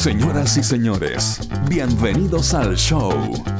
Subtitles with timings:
[0.00, 3.12] Señoras y señores, bienvenidos al show.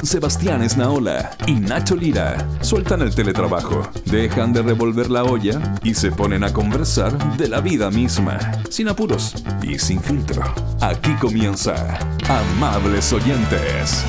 [0.02, 6.10] Sebastián Esnaola y Nacho Lira sueltan el teletrabajo, dejan de revolver la olla y se
[6.10, 8.38] ponen a conversar de la vida misma,
[8.70, 10.42] sin apuros y sin filtro.
[10.80, 14.02] Aquí comienza Amables Oyentes.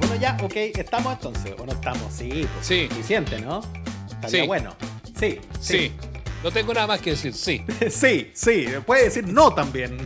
[0.00, 2.88] Bueno, ya, ok, estamos entonces, o no estamos, sí, pues, Sí.
[2.90, 3.60] suficiente, ¿no?
[4.10, 4.46] Estaría Sí.
[4.48, 4.74] bueno.
[5.16, 5.92] Sí, Sí.
[6.42, 7.64] No tengo nada más que decir, sí.
[7.90, 9.98] sí, sí, puede decir no también.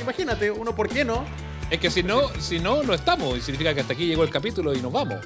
[0.00, 1.24] Imagínate, uno, ¿por qué no?
[1.70, 3.36] Es que si no, si no, no estamos.
[3.36, 5.16] Y significa que hasta aquí llegó el capítulo y nos vamos.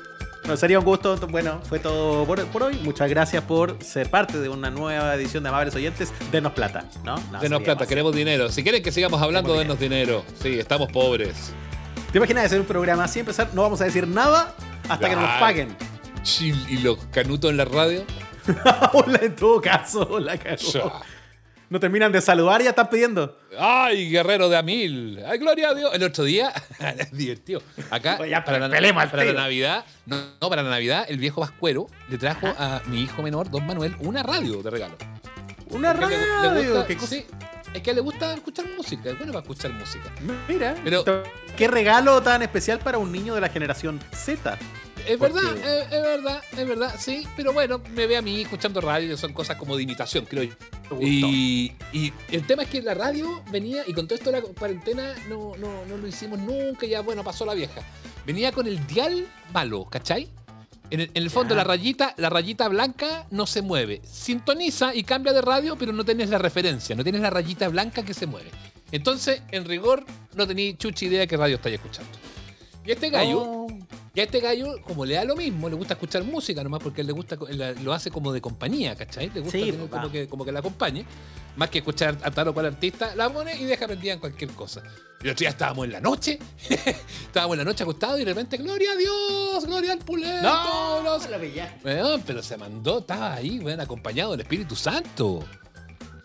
[0.43, 1.17] Bueno, sería un gusto.
[1.29, 2.77] Bueno, fue todo por, por hoy.
[2.83, 6.11] Muchas gracias por ser parte de una nueva edición de Amables Oyentes.
[6.33, 7.17] Denos plata, ¿no?
[7.33, 7.89] No, Denos plata, más.
[7.89, 8.49] queremos dinero.
[8.51, 10.25] Si quieren que sigamos hablando, denos dinero.
[10.41, 11.53] Sí, estamos pobres.
[12.13, 13.51] ¿Te imaginas hacer un programa así, empezar?
[13.53, 14.55] No vamos a decir nada
[14.89, 15.77] hasta que nos paguen.
[16.23, 18.05] Sí, Y los canutos en la radio.
[18.93, 21.01] Hola, en todo caso, la cagó.
[21.71, 23.39] No terminan de saludar y ya están pidiendo.
[23.59, 25.23] ¡Ay, guerrero de Amil!
[25.29, 25.91] ¡Ay, gloria a Dios!
[25.93, 26.51] El otro día,
[27.13, 27.63] divertido.
[27.91, 28.69] Acá, ya, para, la,
[29.11, 29.33] para.
[29.35, 33.51] Navidad, no, no, para la Navidad, el viejo Vascuero le trajo a mi hijo menor,
[33.51, 34.97] don Manuel, una radio de regalo.
[35.71, 36.71] Una Porque le- le radio.
[36.73, 37.15] gusta- ¿Qué cosa?
[37.15, 37.27] sí,
[37.75, 40.11] es que le gusta escuchar música, es bueno para escuchar música.
[40.49, 41.05] Mira, Pero-
[41.55, 44.57] qué regalo tan especial para un niño de la generación Z.
[45.09, 48.43] Es Porque- verdad, es, es verdad, es verdad, sí, pero bueno, me ve a mí
[48.43, 50.53] escuchando radio, son cosas como de imitación, creo yo.
[51.01, 54.47] Y, y el tema es que la radio venía, y con todo esto de la
[54.47, 57.81] cuarentena no, no, no lo hicimos nunca, ya bueno, pasó la vieja.
[58.27, 60.29] Venía con el dial malo, ¿cachai?
[60.91, 64.01] En el, en el fondo la rayita, la rayita blanca no se mueve.
[64.11, 68.03] Sintoniza y cambia de radio, pero no tienes la referencia, no tienes la rayita blanca
[68.03, 68.51] que se mueve.
[68.93, 72.11] Entonces, en rigor, no tenía chucha idea de qué radio estáis escuchando.
[72.87, 73.78] Y este gallo, Oh.
[74.19, 77.03] Y a este gallo, como le da lo mismo, le gusta escuchar música nomás porque
[77.03, 77.37] él le gusta,
[77.85, 79.31] lo hace como de compañía, ¿cachai?
[79.33, 80.01] Le gusta Sí, tener papá.
[80.03, 81.07] como que, como que la acompañe.
[81.55, 84.51] Más que escuchar a tal o cual artista, la pone y deja prendida en cualquier
[84.51, 84.83] cosa.
[85.21, 86.39] Y el otro día estábamos en la noche,
[87.27, 89.67] estábamos en la noche acostados y de repente, ¡Gloria a Dios!
[89.67, 90.43] ¡Gloria al pulento!
[90.43, 91.29] No, los-".
[91.85, 95.45] Weón, pero se mandó, estaba ahí, weón, acompañado del Espíritu Santo.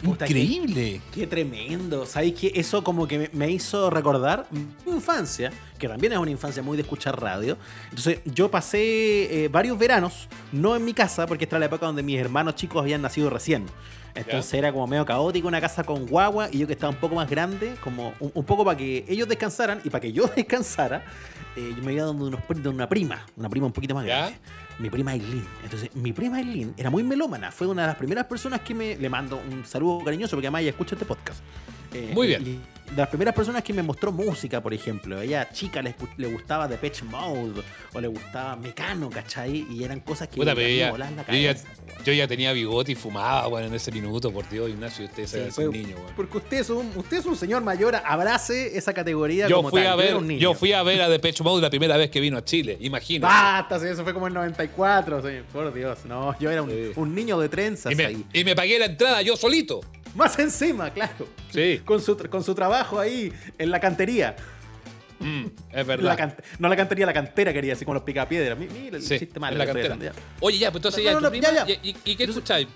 [0.04, 1.02] Puta, Increíble.
[1.14, 2.06] Qué tremendo.
[2.06, 6.62] ¿Sabéis que eso como que me- hizo recordar mi infancia, que también es una infancia
[6.62, 7.58] muy de escuchar radio?
[7.90, 11.86] Entonces yo pasé eh, varios veranos, no en mi casa, porque esta era la época
[11.86, 13.66] donde mis hermanos chicos habían nacido recién.
[14.16, 17.16] Entonces era como medio caótico una casa con guagua y yo que estaba un poco
[17.16, 21.04] más grande, como un, un poco para que ellos descansaran y para que yo descansara,
[21.56, 24.18] eh, yo me iba donde, unos, donde una prima, una prima un poquito más ¿Ya?
[24.18, 24.38] grande.
[24.80, 25.46] Mi prima Aileen.
[25.64, 27.52] Entonces, mi prima Aileen era muy melómana.
[27.52, 28.96] Fue una de las primeras personas que me.
[28.98, 31.44] Le mando un saludo cariñoso porque además ella escucha este podcast.
[31.94, 32.62] Eh, Muy bien.
[32.96, 35.20] De las primeras personas que me mostró música, por ejemplo.
[35.22, 35.96] Ella, chica, le,
[36.30, 39.66] gustaba Depeche Mode o le gustaba Mecano, ¿cachai?
[39.70, 40.36] Y eran cosas que.
[40.38, 42.04] Puta, me ella- la yo, ya, cabeza, po, weón.
[42.06, 45.32] yo ya tenía bigote y fumaba, weón, en ese minuto, por Dios, Ignacio, usted Sí,
[45.38, 46.14] se fue- un niño, weón.
[46.16, 49.82] Porque usted es, un, usted es un señor mayor, abrace esa categoría Yo como fui,
[49.82, 49.94] tal.
[49.94, 50.40] a ver, un niño.
[50.42, 53.34] yo fui a ver a Depeche Mode la primera vez que vino a Chile, imagínate.
[53.34, 56.00] Basta, eso fue como en 94, sí, por Dios.
[56.06, 56.92] No, yo era un, Sí.
[56.96, 58.26] un niño de trenzas y, me, ahí.
[58.34, 59.82] y me pagué la entrada yo solito.
[60.16, 61.28] Más encima, claro.
[61.52, 61.82] Sí.
[61.84, 64.36] Con su, con su trabajo ahí en la cantería.
[65.20, 66.36] Mm, es verdad.
[66.60, 68.58] no la cantería, la cantera quería, así como los picapiedras.
[68.58, 69.94] Mi- Mira el Sí, chiste malo en la cantera.
[69.96, 71.80] haciendo Oye, ya, pues entonces No, ya, no, tu no, prima, ya, ya.
[71.82, 72.68] ¿y, qué escucháis?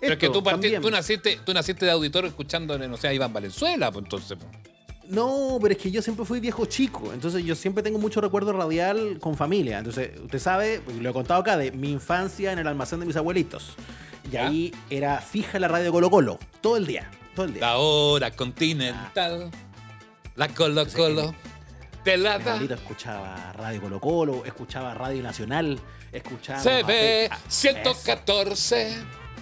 [0.00, 0.80] Pero es que tú, también.
[0.82, 4.38] tú, naciste, tú naciste de auditor escuchando, no sé, a Iván Valenzuela, pues entonces.
[4.38, 4.50] pues.
[5.08, 8.52] No, pero es que yo siempre fui viejo chico, entonces yo siempre tengo mucho recuerdo
[8.52, 9.78] radial con familia.
[9.78, 13.16] Entonces, usted sabe, lo he contado acá, de mi infancia en el almacén de mis
[13.16, 13.74] abuelitos.
[14.26, 14.46] Y ¿Ya?
[14.48, 17.60] ahí era fija la radio Colo Colo, todo el día, todo el día.
[17.62, 19.50] La hora continental,
[20.34, 21.34] la Colo Colo,
[22.04, 25.78] te la escuchaba radio Colo Colo, escuchaba radio nacional,
[26.12, 26.60] escuchaba...
[26.60, 28.96] Se ve a- 114.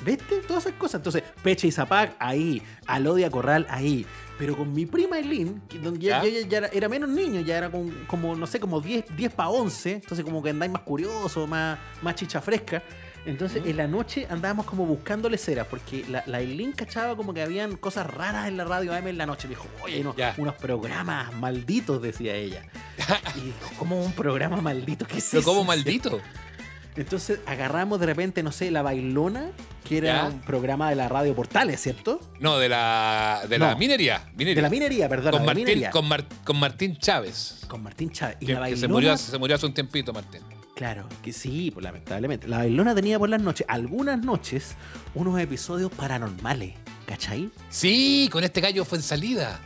[0.05, 0.41] ¿Viste?
[0.47, 0.97] Todas esas cosas.
[0.97, 4.05] Entonces, Peche y Zapac ahí, Alodia Corral ahí.
[4.39, 7.57] Pero con mi prima Eileen, donde ya, yo ya, ya era, era menos niño, ya
[7.57, 9.93] era con- como, no sé, como 10, 10 para 11.
[9.93, 12.83] Entonces, como que andáis más curioso, más, más chicha fresca.
[13.27, 17.41] Entonces, en la noche andábamos como buscándole ceras, porque la, la Eileen cachaba como que
[17.43, 19.49] habían cosas raras en la radio AM en la noche.
[19.49, 20.05] Me dijo, oye,
[20.37, 22.67] unos, programas malditos, decía ella.
[23.37, 25.07] y dijo, ¿cómo un programa maldito?
[25.07, 25.49] ¿Qué es Pero eso?
[25.51, 26.21] como maldito.
[26.97, 29.51] Entonces agarramos de repente, no sé, La Bailona,
[29.89, 30.25] que era Ya.
[30.27, 32.21] un programa de la radio Portales, ¿cierto?
[32.41, 34.27] No, de la, de la minería.
[34.37, 34.55] minería.
[34.55, 35.33] De la minería, perdón.
[35.33, 37.61] con, Martín, con, Mar- con Martín Chávez.
[37.67, 38.37] Con Martín Chávez.
[38.41, 38.81] Y Que, La que Bailona.
[38.81, 40.43] se, murió, se murió hace un tiempito, Martín.
[40.75, 42.49] Claro, que sí, pues lamentablemente.
[42.49, 44.75] La Bailona tenía por las noches, algunas noches,
[45.15, 46.75] unos episodios paranormales.
[47.07, 47.51] ¿Cachai?
[47.69, 49.61] Sí, con este gallo fue en salida.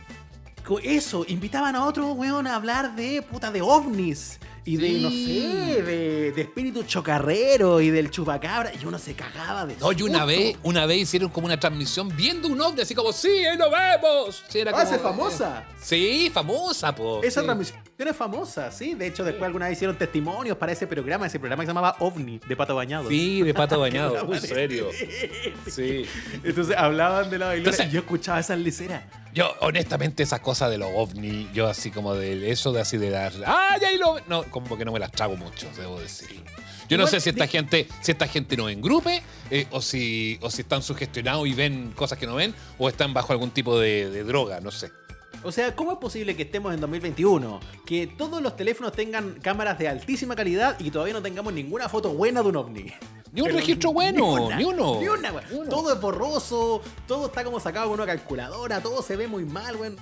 [0.83, 4.39] Eso, invitaban a otro weón a hablar de puta de ovnis.
[4.65, 8.71] Y de, no sé, de, de espíritu chocarrero y del chupacabra.
[8.79, 12.15] Y uno se cagaba de No, y una vez, una vez hicieron como una transmisión
[12.15, 14.43] viendo un ovni, así como, sí, ahí lo vemos.
[14.47, 15.65] Sí, era Ah, como, esa es famosa.
[15.67, 17.23] eh, sí, famosa, po.
[17.23, 17.45] Esa sí.
[17.47, 18.93] transmisión es famosa, sí.
[18.93, 21.95] De hecho, después alguna vez hicieron testimonios para ese programa, ese programa que se llamaba
[21.99, 23.09] OVNI, de Pato Bañado.
[23.09, 24.11] Sí, de pato bañado.
[24.13, 24.89] Una en manera- serio.
[25.67, 26.05] Sí.
[26.43, 29.03] Entonces hablaban de la bailona Entonces- y yo escuchaba esas liceras.
[29.33, 33.09] Yo, honestamente, esas cosas de los ovni, yo así como de eso de así de
[33.09, 33.31] dar.
[33.45, 34.15] ¡Ay, ahí lo!
[34.15, 34.23] ve-".
[34.27, 36.41] No, como que no me las trago mucho, debo decir.
[36.87, 40.49] Yo no sé si esta gente, si esta gente no engrupe, eh, o si, o
[40.49, 44.09] si están sugestionados y ven cosas que no ven, o están bajo algún tipo de,
[44.09, 44.89] de droga, no sé.
[45.43, 47.59] O sea, ¿cómo es posible que estemos en 2021?
[47.85, 52.09] Que todos los teléfonos tengan cámaras de altísima calidad y todavía no tengamos ninguna foto
[52.13, 52.85] buena de un ovni.
[53.31, 54.99] Ni un Pero registro bueno, ni uno.
[54.99, 55.43] Ni una, weón.
[55.51, 55.69] Ni uno.
[55.69, 59.75] Todo es borroso, todo está como sacado con una calculadora, todo se ve muy mal,
[59.75, 59.97] weón.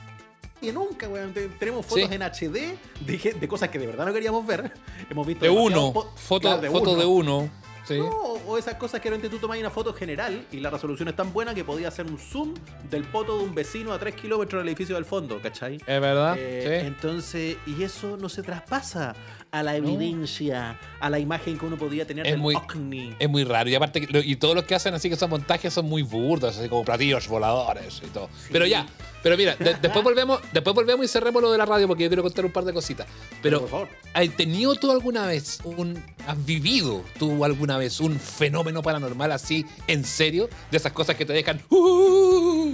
[0.62, 1.34] Y nunca, weón.
[1.34, 2.16] Te- Tenemos fotos Sí.
[2.16, 4.72] en HD de, cosas que de verdad no queríamos ver.
[5.10, 7.00] Hemos visto De uno, foto, claro, de foto uno.
[7.02, 7.50] de uno.
[7.88, 7.98] Sí.
[7.98, 11.08] No, o esas cosas que de repente tú tomas una foto general y la resolución
[11.08, 12.54] es tan buena que podía hacer un zoom
[12.90, 15.76] del poto de un vecino a 3 kilómetros del edificio del fondo, ¿cachai?
[15.76, 16.36] Es verdad.
[16.38, 16.88] Eh, sí.
[16.88, 19.16] Entonces, y eso no se traspasa
[19.52, 19.88] a la No.
[19.90, 23.16] evidencia, a la imagen que uno podía tener Es del muy-.
[23.20, 23.70] Es muy raro.
[23.70, 26.68] Y aparte, y todos los que hacen así que esos montajes son muy burdos, así
[26.70, 28.30] como platillos voladores y todo.
[28.52, 28.86] Pero ya,
[29.24, 32.10] pero mira, de- después volvemos, después volvemos y cerremos lo de la radio porque yo
[32.10, 33.08] quiero contar un par de cositas.
[33.42, 33.88] Pero, por favor.
[34.14, 36.04] ¿has tenido tú alguna vez un.
[36.28, 40.50] ¿Has vivido tú alguna vez un fenómeno paranormal así, en serio?
[40.72, 41.62] De esas cosas que te dejan.
[41.70, 42.74] "Uh".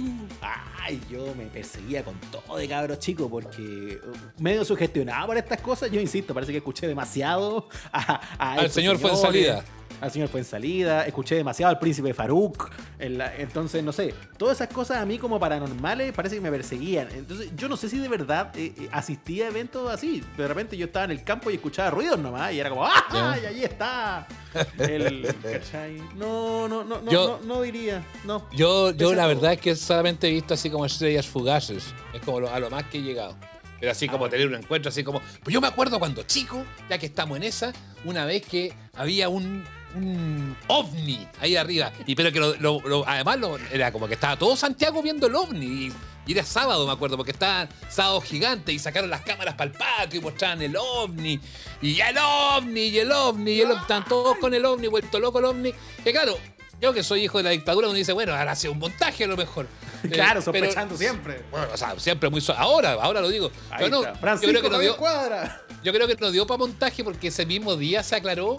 [0.86, 5.60] Ay, yo me perseguía con todo de cabro chico porque uh, medio sugestionado por estas
[5.62, 5.90] cosas.
[5.90, 9.64] Yo insisto, parece que escuché demasiado a, a Al señor fue en salida.
[10.04, 11.06] Al señor fue en salida.
[11.06, 12.70] Escuché demasiado al príncipe Faruk.
[12.98, 14.14] en la- entonces, no sé.
[14.36, 17.08] Todas esas cosas a mí como paranormales parece que me perseguían.
[17.14, 20.22] Entonces, yo no sé si de verdad eh, eh, asistía a eventos así.
[20.36, 22.52] De repente yo estaba en el campo y escuchaba ruidos nomás.
[22.52, 23.36] Y era como, ¡ah!
[23.42, 24.26] Y ahí está.
[24.78, 25.96] El, ¿cachai?
[26.16, 28.04] No, no, no, no, Yo- no, no diría.
[28.24, 28.46] No.
[28.54, 31.94] Yo, yo la verdad es que solamente he visto así como estrellas fugaces.
[32.12, 33.34] Es como lo- a lo más que he llegado.
[33.80, 35.20] Pero así como tener un encuentro, así como.
[35.42, 37.72] Pues yo me acuerdo cuando chico, ya que estamos en esa,
[38.04, 39.64] una vez que había un,
[39.94, 41.92] un ovni ahí arriba.
[42.06, 43.38] Y pero que lo, lo- lo- además
[43.72, 45.66] era como que estaba todo Santiago viendo el ovni.
[45.66, 45.92] Y,
[46.26, 49.76] y era sábado, me acuerdo, porque estaba sábado gigante y sacaron las cámaras para el
[49.76, 51.38] patio y mostraban el ovni.
[51.82, 53.80] Y ya el ovni, y el ovni, y el ovni.
[53.82, 55.72] Están todos con el ovni, vuelto loco el ovni.
[56.02, 56.36] Que claro,
[56.80, 59.26] yo que soy hijo de la dictadura, uno dice, bueno, ahora sido un montaje a
[59.26, 59.66] lo mejor.
[60.04, 61.44] Eh, Claro, pero- sospechando siempre.
[61.50, 62.42] bueno, o sea, siempre muy...
[62.42, 63.50] so- Ahora, ahora lo digo.
[63.70, 64.12] Ahí Pero no, está.
[64.12, 65.62] yo Francisco creo que no dio, Cuadra.
[65.82, 68.58] yo creo que nos dio para montaje porque ese mismo día se aclaró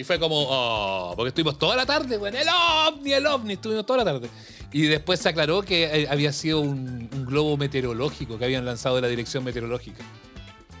[0.00, 3.84] y fue como, oh, porque estuvimos toda la tarde, bueno, el ovni, el ovni, estuvimos
[3.84, 4.30] toda la tarde.
[4.72, 8.96] Y después se aclaró que eh, había sido un, un globo meteorológico que habían lanzado
[8.96, 10.02] de la dirección meteorológica.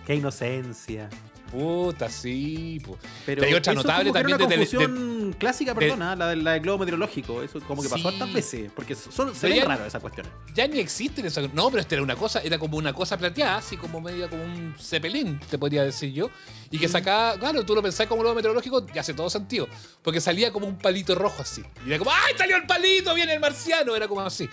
[0.06, 1.10] Qué inocencia.
[1.50, 2.80] Puta, sí.
[2.84, 2.98] po.
[3.26, 6.78] Pero hay otra notable también una de, de- clásica, perdona, la, del- la del globo
[6.78, 7.42] meteorológico.
[7.42, 8.18] Eso como que pasó Sí.
[8.18, 8.70] tantas veces.
[8.74, 10.32] Porque son, se ven raras esas cuestiones.
[10.54, 11.52] Ya ni existen esas.
[11.54, 14.42] No, pero esta era una cosa, era como una cosa plateada, así como media como
[14.44, 16.30] un cepelín, te podría decir yo.
[16.70, 19.68] Y que sacaba, claro, tú lo pensás como globo meteorológico y hace todo sentido.
[20.02, 21.62] Porque salía como un palito rojo así.
[21.84, 23.12] Y era como, ¡ay, salió el palito!
[23.14, 23.96] ¡Viene el marciano!
[23.96, 24.48] Era como así.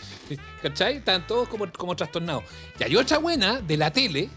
[0.64, 0.98] ¿Cachai?
[0.98, 2.44] Estaban todos como, como trastornados.
[2.80, 4.30] Y hay otra buena de la tele,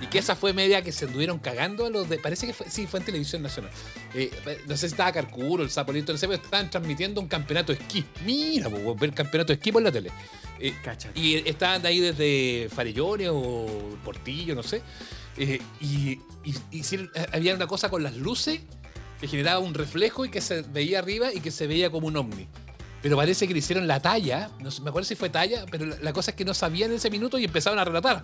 [0.00, 2.18] y que esa fue media que se anduvieron cagando a los de.
[2.18, 3.70] Parece que fue, sí, fue en televisión nacional.
[4.14, 4.30] Eh,
[4.66, 7.78] no sé si estaba Carcuro, el Zapolito, no sé, pero estaban transmitiendo un campeonato de
[7.80, 8.04] esquí.
[8.24, 10.10] Mira, pues, ver el campeonato de esquí por la tele.
[10.58, 10.74] Eh,
[11.14, 14.82] y estaban de ahí desde Farellones o Portillo, no sé.
[15.36, 18.60] Eh, y, y- eh, había una cosa con las luces
[19.20, 22.16] que generaba un reflejo y que se veía arriba y que se veía como un
[22.16, 22.46] ovni.
[23.02, 26.12] Pero parece que le hicieron la talla, no me acuerdo si fue talla, pero la,
[26.12, 28.22] cosa es que no sabían en ese minuto y empezaron a relatar.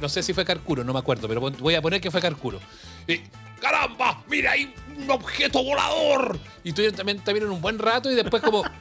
[0.00, 2.58] No sé si fue Carcuro, no me acuerdo, pero voy a poner que fue Carcuro.
[3.06, 3.20] Y,
[3.60, 4.22] ¡Caramba!
[4.28, 6.38] ¡Mira ahí un objeto volador!
[6.64, 8.64] Y estuvieron también, también un buen rato y después como...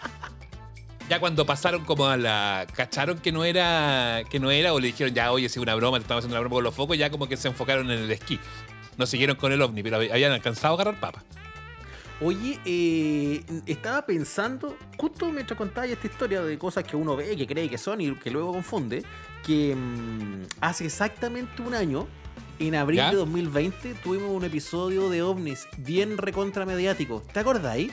[1.10, 2.68] Ya cuando pasaron como a la.
[2.74, 4.24] cacharon que no era.
[4.30, 6.42] que no era, o le dijeron ya, oye, si una broma, te estamos haciendo una
[6.42, 8.38] broma con los focos, ya como que se enfocaron en el esquí.
[8.98, 11.24] No siguieron con el ovni, pero hab- habían alcanzado a agarrar papas.
[12.20, 17.46] Oye, eh, estaba pensando, justo mientras contaba esta historia de cosas que uno ve, que
[17.46, 19.04] cree que son y que luego confunde,
[19.46, 22.08] que mm, hace exactamente un año,
[22.60, 23.12] en abril ¿Ya?
[23.12, 27.22] de 2020, tuvimos un episodio de ovnis bien recontra mediático.
[27.32, 27.92] ¿Te acordáis?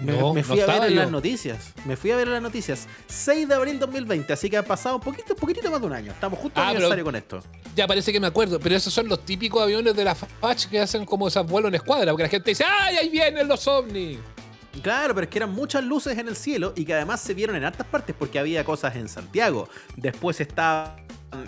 [0.00, 1.02] Me, No, me no fui a ver en yo.
[1.02, 1.72] las noticias.
[1.84, 2.86] Me fui a ver en las noticias.
[3.08, 6.12] 6 de abril 2020, así que ha pasado un poquito, poquitito más de un año.
[6.12, 7.42] Estamos justo Ah, aniversario con esto.
[7.74, 10.80] Ya parece que me acuerdo, pero esos son los típicos aviones de la FACH que
[10.80, 14.18] hacen como esos vuelos en escuadra, porque la gente dice, ¡ay, ahí vienen los ovnis!
[14.82, 17.56] Claro, pero es que eran muchas luces en el cielo y que además se vieron
[17.56, 19.68] en hartas partes porque había cosas en Santiago.
[19.96, 20.96] Después estaba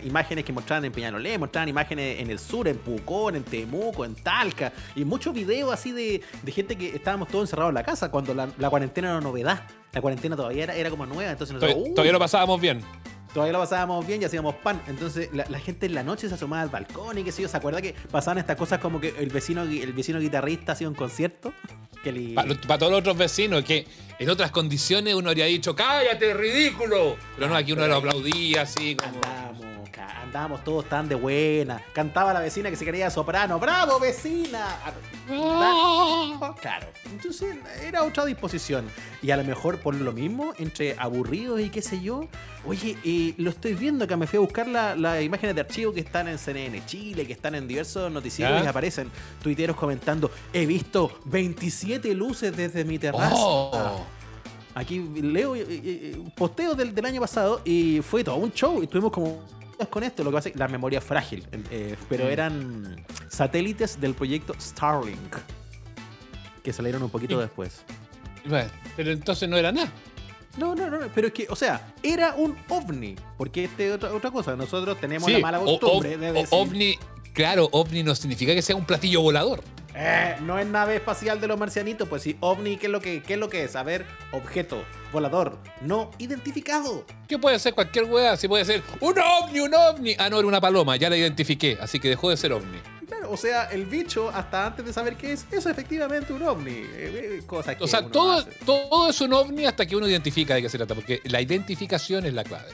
[0.04, 4.14] imágenes que mostraban en Peñalolé, mostraban imágenes en el sur, en Pucón, en Temuco, en
[4.14, 8.10] Talca, y muchos videos así de, de gente que estábamos todos encerrados en la casa
[8.10, 9.62] cuando la, la cuarentena era novedad.
[9.92, 12.80] La cuarentena todavía era, era como nueva, entonces nosotros, Todavía, "Uh, todavía lo pasábamos bien.
[13.34, 14.80] todavía lo pasábamos bien y hacíamos pan.
[14.86, 17.48] Entonces la, la gente en la noche se asomaba al balcón y qué sé yo,
[17.48, 20.94] ¿se acuerda que pasaban estas cosas como que el vecino, el vecino guitarrista hacía un
[20.94, 21.52] concierto?
[22.04, 23.86] Que le- Para todos los otros vecinos, que
[24.18, 27.16] en otras condiciones uno habría dicho, cállate, ridículo.
[27.36, 29.20] Pero no, aquí uno lo aplaudía así como...
[29.98, 31.82] andábamos todos tan de buena.
[31.92, 33.58] Cantaba la vecina que se quería soprano.
[33.58, 34.66] ¡Bravo, vecina!
[34.84, 34.92] Ah,
[36.60, 36.86] Claro.
[37.10, 38.86] Entonces era otra disposición.
[39.22, 42.26] Y a lo mejor por lo mismo, entre aburridos y qué sé yo.
[42.66, 44.16] Oye, eh, lo estoy viendo acá.
[44.16, 47.32] Me fui a buscar la- las imágenes de archivo que están en CNN Chile, que
[47.32, 49.10] están en diversos noticieros y aparecen
[49.42, 53.34] tuiteros comentando: He visto 27 luces desde mi terraza.
[53.36, 54.04] Oh.
[54.74, 58.86] Aquí leo eh, eh, posteos del, del año pasado y fue todo un show y
[58.86, 59.42] tuvimos como
[59.88, 62.28] con esto, lo que pasa es que la memoria frágil, eh, pero Mm.
[62.28, 65.36] eran satélites del proyecto Starlink
[66.62, 67.82] que salieron un poquito después.
[68.46, 69.90] Bueno, pero entonces no era nada.
[70.58, 74.12] No, no, no, pero es que, o sea, era un ovni, porque este es otra,
[74.12, 76.98] otra cosa, nosotros tenemos Sí, la mala costumbre o- de o- decir, ovni,
[77.32, 79.62] claro, ovni no significa que sea un platillo volador.
[79.94, 83.22] "Eh, no es nave espacial de los marcianitos, pues sí, ovni, ¿qué es lo que,
[83.22, 83.76] qué es, lo que es?
[83.76, 87.04] A ver, objeto volador no identificado.
[87.28, 88.36] ¿Qué puede ser cualquier weá?
[88.36, 90.14] Si puede ser un ovni, un ovni.
[90.18, 92.78] Ah, no, era una paloma, ya la identifiqué, así que dejó de ser ovni.
[93.06, 96.70] Claro, o sea, el bicho, hasta antes de saber qué es, es efectivamente un ovni.
[96.70, 98.50] Eh, eh, cosa que O sea, todo, hace.
[98.64, 102.24] todo es un ovni hasta que uno identifica de qué se trata, porque la identificación
[102.26, 102.68] es la clave.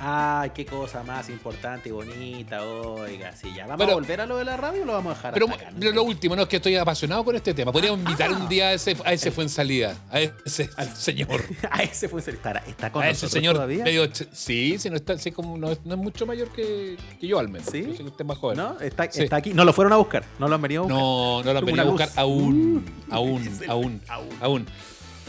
[0.00, 3.34] Ay, qué cosa más importante y bonita, oiga.
[3.34, 5.16] Sí, ya vamos Bueno, a volver a lo de la radio o lo vamos a
[5.16, 5.74] dejar Pero hasta acá?
[5.78, 7.72] pero lo último, no es que estoy apasionado con este tema.
[7.72, 8.36] Podríamos invitar Ah.
[8.36, 11.42] un día a ese, a ese fue en salida, a ese señor.
[11.70, 13.82] a ese fue estará, está con A ese nosotros señor todavía.
[13.84, 17.26] medio sí, sí, no, está, sí, como, no, es, no es mucho mayor que, que
[17.26, 17.68] yo al menos.
[17.70, 17.82] ¿Sí?
[17.82, 18.56] Yo sé que usted es más joven.
[18.58, 18.78] ¿No?
[18.80, 19.24] Está, Sí.
[19.24, 19.52] está aquí.
[19.52, 20.24] No lo fueron a buscar.
[20.38, 21.00] No lo han venido a buscar.
[21.00, 24.00] No, no lo han venido a buscar aún, Uh, aún, el- aún,
[24.40, 24.66] aún.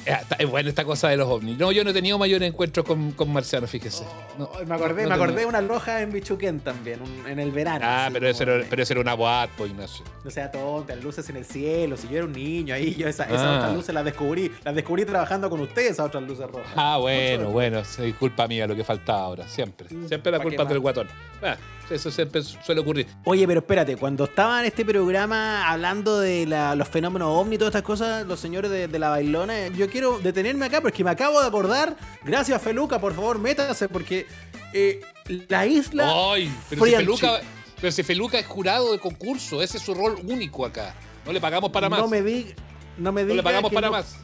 [0.06, 1.58] Eh, Es buena esta cosa de los ovnis.
[1.58, 4.04] No, yo no he tenido mayor encuentro con, con marcianos, fíjese.
[4.38, 7.52] No, me acordé, no me acordé de una roja en Bichuquén también, un- en el
[7.52, 7.86] verano.
[7.88, 10.06] Ah, pero ese, era, pero ese era una boat, pues, Ignacio.
[10.24, 11.98] No sea tonta, luces en el cielo.
[11.98, 13.58] Si yo era un niño ahí, yo esa- esas Ah.
[13.58, 14.52] otras luces las descubrí.
[14.64, 16.72] Las descubrí trabajando con ustedes, esas otras luces rojas.
[16.76, 19.88] Ah, bueno, bueno, sí, culpa mía lo que faltaba ahora, siempre.
[20.08, 21.08] Siempre la ¿pa' qué culpa del guatón.
[21.44, 21.56] Ah,
[21.90, 23.08] eso siempre suele ocurrir.
[23.26, 27.58] Oye, pero espérate, cuando estaba en este programa hablando de la- los fenómenos ovni y
[27.58, 31.10] todas estas cosas, los señores de, de la bailona, yo quiero detenerme acá porque me
[31.12, 31.96] acabo de acordar.
[32.24, 34.28] Gracias, Feluca, por favor, métase, porque
[34.74, 35.02] eh,
[35.48, 36.12] la isla.
[36.34, 36.92] Ay, pero si.
[36.96, 37.40] Feluca,
[37.82, 40.96] pero si Feluca es jurado de concurso, ese es su rol único acá.
[41.26, 42.00] No le pagamos para más.
[42.00, 42.54] No me diga.
[42.98, 44.16] No me No diga le pagamos para no- más.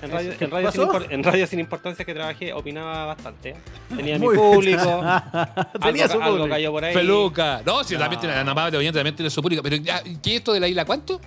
[0.00, 0.92] En radio, ¿Qué en, radio sin pasó?
[1.00, 3.56] impor- en radio sin importancia que trabajé opinaba bastante.
[3.96, 4.82] Tenía mi Muy público.
[5.82, 6.48] Tenía algo, su algo público.
[6.48, 6.94] cayó por ahí.
[6.94, 7.62] Feluca.
[7.66, 8.00] No, si No.
[8.00, 9.62] también tiene la amable oyente, también tiene su público.
[9.62, 11.20] Pero ya, ¿qué es esto de la isla cuánto?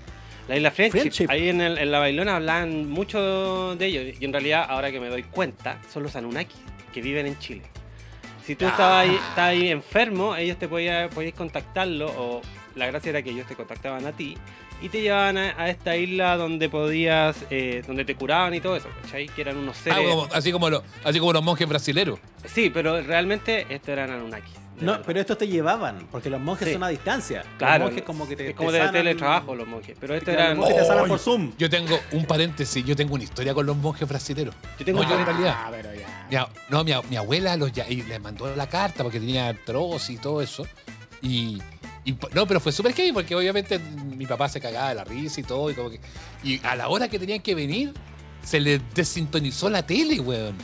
[0.47, 0.99] La isla Friendship.
[0.99, 1.25] Friendship.
[1.29, 4.15] Ahí en, el- en la bailona hablan mucho de ellos.
[4.21, 6.55] Y en realidad, ahora que me doy cuenta, son los Anunnaki
[6.93, 7.63] que viven en Chile.
[8.45, 12.07] Si tú estabas ahí, estabas ahí enfermo, ellos te podían, podías contactarlo.
[12.17, 12.41] O
[12.75, 14.35] la gracia era que ellos te contactaban a ti.
[14.81, 18.75] Y te llevaban a, a esta isla donde podías, eh, donde te curaban y todo
[18.75, 19.27] eso, ¿cachai?
[19.27, 20.09] Que eran unos Ah, seres.
[20.09, 22.19] como- así, como lo- así como los monjes brasileros.
[22.45, 24.51] Sí, pero realmente estos eran Anunnaki.
[24.51, 25.05] de No, verdad.
[25.05, 26.73] pero estos te llevaban, porque los monjes Sí.
[26.73, 27.43] son a distancia.
[27.59, 28.49] Claro, Los monjes como que te.
[28.49, 29.95] es como te de sanan- teletrabajo los monjes.
[29.99, 30.57] Pero estos Claro, eran.
[30.57, 31.09] los monjes te sanan ¡Ay!
[31.09, 31.51] por Zoom.
[31.59, 34.55] Yo tengo un paréntesis, yo tengo una historia con los monjes brasileros.
[34.79, 35.55] Yo tengo No, yo en realidad.
[35.55, 36.27] Ah, pero ya.
[36.31, 36.37] Mi,
[36.69, 40.17] no, mi, mi abuela los ya, y le mandó la carta porque tenía artrosis y
[40.17, 40.65] todo eso.
[41.21, 41.61] Y,
[42.03, 45.39] y no, pero fue súper heavy porque obviamente mi papá se cagaba de la risa
[45.39, 45.69] y todo.
[45.69, 45.99] Y, como que,
[46.43, 47.93] y a la hora que tenían que venir,
[48.43, 50.55] se les desintonizó la tele, weón.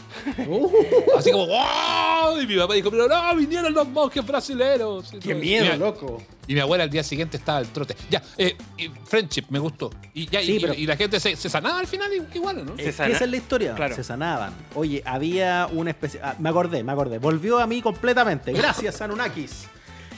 [0.47, 0.67] Uh,
[1.15, 2.39] Así como, ¡wow!
[2.41, 5.11] Y mi papá dijo, pero no, vinieron los monjes brasileros.
[5.11, 5.35] ¡Qué todo.
[5.35, 6.23] miedo, Y mi- loco!
[6.47, 7.95] Y mi abuela al día siguiente estaba al trote.
[8.09, 9.91] Ya, eh, y Friendship, me gustó.
[10.15, 12.71] Y, ya, Sí, y, pero- y la gente se, se sanaba al final igual, ¿no?
[12.71, 13.75] Es que esa es la historia.
[13.75, 13.93] Claro.
[13.95, 14.53] Se sanaban.
[14.73, 16.19] Oye, había una especie.
[16.23, 17.19] ah, me acordé, me acordé.
[17.19, 18.53] Volvió a mí completamente.
[18.53, 19.67] Gracias, Anunnakis.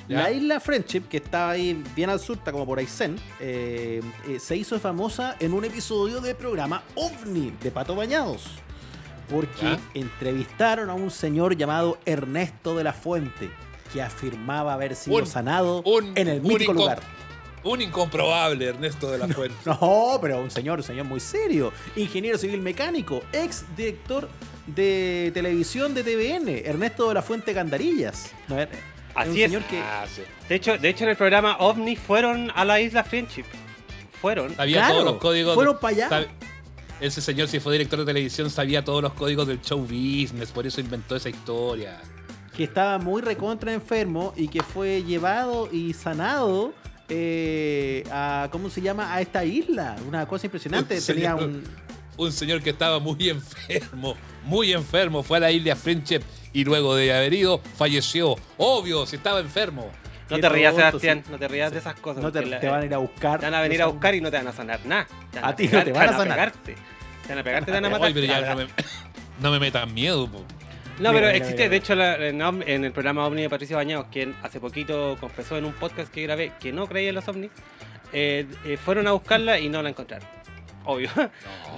[0.09, 0.23] Ya.
[0.23, 4.39] La isla Friendship, que estaba ahí bien al sur, está como por Aysén, eh, eh,
[4.39, 8.47] se hizo famosa en un episodio del programa OVNI de Pato Bañados.
[9.29, 9.79] Porque Ya.
[9.93, 13.51] entrevistaron a un señor llamado Ernesto de la Fuente,
[13.93, 16.99] que afirmaba haber sido Un- sanado un- en el mítico lugar.
[17.63, 19.55] Un incomprobable Ernesto de la Fuente.
[19.65, 21.71] No, pero un señor, un señor muy serio.
[21.95, 24.27] Ingeniero civil mecánico, ex director
[24.65, 28.31] de televisión de TVN, Ernesto de la Fuente Gandarillas.
[28.47, 28.55] No,
[29.15, 29.43] Así un es.
[29.43, 30.21] señor que Ah, sí.
[30.47, 33.45] De hecho, de hecho, en el programa OVNI fueron a la isla Friendship.
[34.21, 34.55] Fueron.
[34.55, 35.55] Sabía Claro, todos los códigos.
[35.55, 36.09] fueron de- pa' allá.
[36.09, 36.27] sab-
[36.99, 40.67] Ese señor, si fue director de televisión, sabía todos los códigos del show business, por
[40.67, 41.99] eso inventó esa historia.
[42.55, 46.73] que estaba muy recontra enfermo y que fue llevado y sanado
[47.07, 49.13] eh, a, ¿cómo se llama?
[49.13, 49.95] A esta isla.
[50.05, 50.95] Una cosa impresionante.
[50.97, 51.63] Un Tenía señor- un...
[52.17, 56.19] Un señor que estaba muy enfermo, muy enfermo, fue a la isla Friendship
[56.53, 58.35] y luego de haber ido falleció.
[58.57, 59.89] Obvio, si estaba enfermo.
[60.29, 61.31] No te rías, Sebastián, sí.
[61.31, 62.21] no te rías de esas cosas.
[62.21, 63.39] No te, porque la- te van a ir a buscar.
[63.39, 65.07] te van a venir a buscar y no te van a sanar nada.
[65.41, 66.27] A ti no te van a sanar.
[66.51, 66.75] pegarte.
[67.23, 68.07] Te van a pegarte, te van a matar.
[68.07, 68.67] Ay, pero ya no me,
[69.41, 70.29] no me metan miedo.
[70.31, 70.37] po.
[70.39, 70.43] No,
[71.09, 71.69] Mira, pero mira, existe, mira.
[71.69, 75.65] de hecho, la- en el programa OVNI de Patricio Bañados, quien hace poquito confesó en
[75.65, 77.49] un podcast que grabé que no creía en los ovnis,
[78.13, 80.27] eh, eh, fueron a buscarla y no la encontraron.
[80.85, 81.09] Obvio.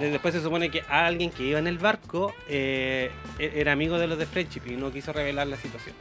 [0.00, 4.06] De- Después se supone que alguien que iba en el barco eh, era amigo de
[4.06, 5.94] los de Friendship y no quiso revelar la situación.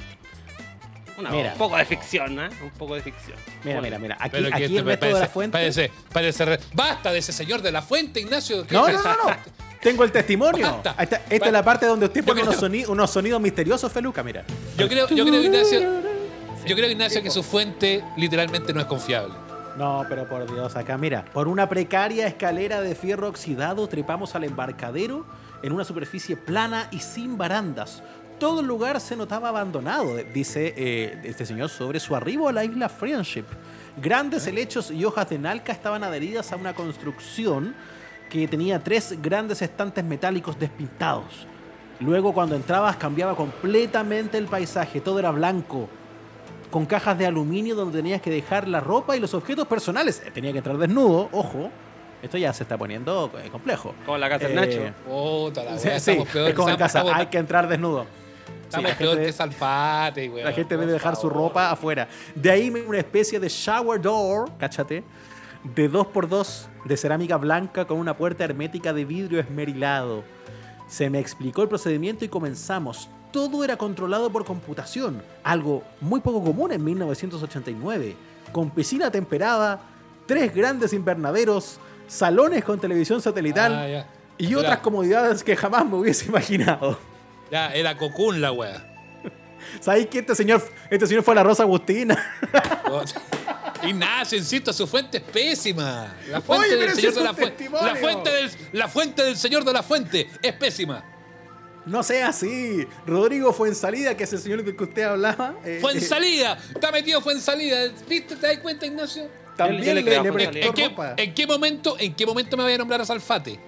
[1.17, 1.51] Una- Mira.
[1.53, 2.49] un poco de ficción, ¿eh?
[2.63, 3.37] Un poco de ficción.
[3.63, 4.17] Mira, mira, mira.
[4.19, 5.51] Aquí, Pero aquí este el método parece, de la fuente.
[5.57, 8.65] Parece, parece re- Basta de ese señor de la fuente, Ignacio.
[8.65, 9.35] ¿qué No, no, no, no.
[9.81, 10.79] Tengo el testimonio.
[10.83, 10.95] Basta.
[11.29, 14.45] Esta es la parte donde usted pone unos, unos sonidos misteriosos, Feluca, mira.
[14.77, 15.81] Yo creo, yo creo, Ignacio,
[16.65, 19.33] yo creo, Ignacio, que su fuente literalmente no es confiable.
[19.77, 21.25] No, pero por Dios, acá mira.
[21.33, 25.25] Por una precaria escalera de fierro oxidado trepamos al embarcadero
[25.63, 28.03] en una superficie plana y sin barandas.
[28.39, 32.65] Todo el lugar se notaba abandonado, dice eh, este señor sobre su arribo a la
[32.65, 33.45] isla Friendship.
[34.01, 37.75] Grandes helechos y hojas de nalca estaban adheridas a una construcción
[38.29, 41.45] que tenía tres grandes estantes metálicos despintados.
[41.99, 45.87] Luego cuando entrabas cambiaba completamente el paisaje, todo era blanco,
[46.71, 50.23] con cajas de aluminio donde tenías que dejar la ropa y los objetos personales.
[50.25, 51.69] Eh, Tenía que entrar desnudo, ojo.
[52.23, 53.93] Esto ya se está poniendo eh, complejo.
[54.05, 54.61] Como la casa del Eh,
[54.91, 54.93] Nacho.
[55.05, 57.67] Puta la Sí, wea, sí, estamos peor, es como en casa, estamos- hay que entrar
[57.67, 58.05] desnudo.
[58.63, 60.45] Estamos peor gente- que Salfate, weón.
[60.45, 62.07] La gente debe dejar su ropa afuera.
[62.35, 65.03] De ahí una especie de shower door, cáchate,
[65.75, 70.23] de 2x2 de cerámica blanca con una puerta hermética de vidrio esmerilado.
[70.87, 73.09] Se me explicó el procedimiento y comenzamos.
[73.31, 78.15] Todo era controlado por computación, algo muy poco común en 1989.
[78.51, 79.81] Con piscina temperada,
[80.25, 84.05] tres grandes invernaderos, salones con televisión satelital Ah,
[84.37, 86.97] y otras comodidades que jamás me hubiese imaginado.
[87.51, 88.87] Ya, era Cocoon la wea.
[89.79, 92.17] ¿Sabéis que este señor, este señor fue a la Rosa Agustina?
[93.83, 96.13] Ignacio, insisto, su fuente es pésima.
[96.29, 97.55] La fuente Oye, del señor de la fuente.
[97.55, 97.87] testimonio.
[97.87, 101.03] La fuente, del, la fuente del señor de la fuente es pésima.
[101.85, 102.87] No sea así.
[103.07, 105.55] Rodrigo fue en salida, que es el señor del que usted hablaba.
[105.65, 106.57] eh, Fue en eh, salida.
[106.73, 107.79] Está metido fue en salida.
[108.07, 108.35] ¿Viste?
[108.35, 109.27] ¿Te das cuenta, Ignacio?
[109.57, 110.65] También Yo le le.
[110.65, 111.13] ¿En qué, ropa.
[111.17, 113.59] en qué momento, ¿En qué momento me voy a nombrar a Salfate?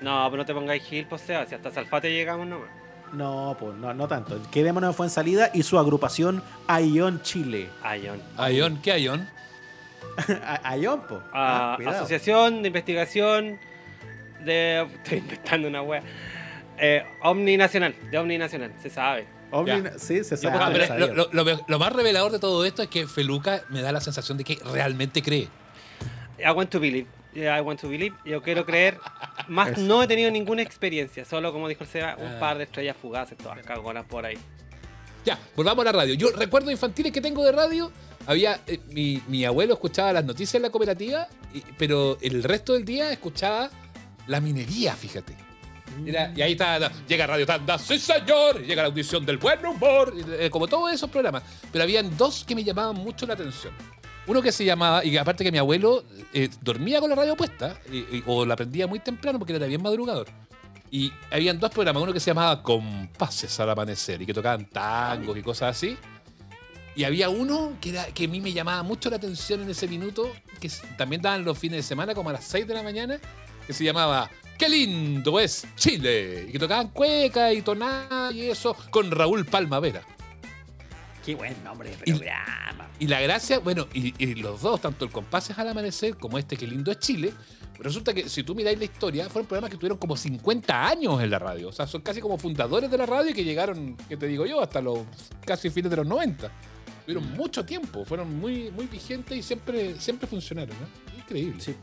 [0.00, 2.68] No, pero no te pongáis gil, pues Seba, si hasta Salfate llegamos nomás.
[3.12, 4.40] No, pues no, no tanto.
[4.50, 7.68] Quedémonos fue en salida y su agrupación Aion Chile.
[7.82, 8.22] Ayón.
[8.36, 8.92] Ayón, ¿qué
[10.64, 11.22] Aion, po.
[11.32, 11.96] Ah, Ah, cuidado.
[11.98, 13.58] Asociación de Investigación
[14.44, 14.86] de.
[15.04, 16.02] Estoy inventando una wea.
[16.80, 19.26] Eh, Omni Nacional, de Omni Nacional, se sabe.
[19.50, 20.58] Omni- sí, se sabe.
[20.60, 23.80] Ah, pero lo, lo- lo- lo más revelador de todo esto es que Feluca me
[23.82, 25.48] da la sensación de que realmente cree.
[26.38, 27.06] I want to believe.
[27.34, 28.14] I want to believe.
[28.24, 28.98] Yo quiero creer.
[29.48, 29.80] Más Eso.
[29.80, 31.24] no he tenido ninguna experiencia.
[31.24, 32.40] Solo, como dijo el Seba, un Ah.
[32.40, 34.36] par de estrellas fugaces, todas cagonas por ahí.
[35.24, 36.14] Ya, volvamos a la radio.
[36.14, 37.90] Yo recuerdo infantiles que tengo de radio.
[38.26, 38.60] Había.
[38.66, 42.84] eh, mi, mi abuelo escuchaba las noticias en la cooperativa, y- pero el resto del
[42.84, 43.70] día escuchaba
[44.26, 45.34] la minería, fíjate.
[46.04, 50.48] Y ahí está, llega Radio Tanda, sí señor, llega la audición del buen humor, eh,
[50.50, 51.42] como todos esos programas.
[51.72, 53.72] Pero habían dos que me llamaban mucho la atención.
[54.26, 57.78] Uno que se llamaba, y aparte que mi abuelo eh, dormía con la radio puesta,
[58.26, 60.26] o la prendía muy temprano porque era bien madrugador.
[60.90, 65.36] Y habían dos programas, uno que se llamaba Compases al amanecer y que tocaban tangos
[65.36, 65.96] y cosas así.
[66.94, 70.32] Y había uno que, que a mí me llamaba mucho la atención en ese minuto,
[70.60, 73.20] que también daban los fines de semana, como a las 6 de la mañana,
[73.66, 76.46] que se llamaba ¡Qué lindo es Chile!
[76.48, 80.02] Y que tocaban cueca y tonada y eso con Raúl Palmavera.
[81.24, 82.88] Qué buen nombre de Y- programa.
[82.98, 86.56] Y la gracia, bueno, y, y los dos, tanto el Compases al Amanecer como este
[86.56, 87.32] Qué lindo es Chile,
[87.78, 91.30] resulta que si tú miráis la historia, fueron programas que tuvieron como 50 años en
[91.30, 91.68] la radio.
[91.68, 94.44] O sea, son casi como fundadores de la radio y que llegaron, ¿qué te digo
[94.46, 94.60] yo?
[94.60, 95.00] Hasta los
[95.46, 96.50] casi fines de los 90.
[97.06, 101.18] Tuvieron mucho tiempo, fueron muy, muy vigentes y siempre, siempre funcionaron, ¿no?
[101.22, 101.60] Increíble.
[101.60, 101.76] Sí,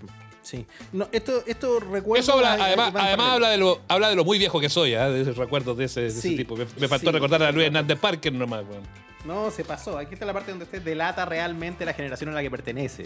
[0.46, 0.66] sí.
[0.94, 2.22] No, esto, esto recuerdo.
[2.24, 4.94] Eso habla- a- además, además habla, de lo, habla de lo muy viejo que soy,
[4.94, 5.10] ¿ah?
[5.10, 6.56] de esos recuerdos de ese, de ese Sí, tipo.
[6.56, 7.14] Me, me faltó sí.
[7.14, 8.64] recordar a Luis Hernández Parker nomás.
[8.70, 8.84] weón.
[9.26, 9.98] No, se pasó.
[9.98, 13.06] Aquí está la parte donde usted delata realmente la generación a la que pertenece.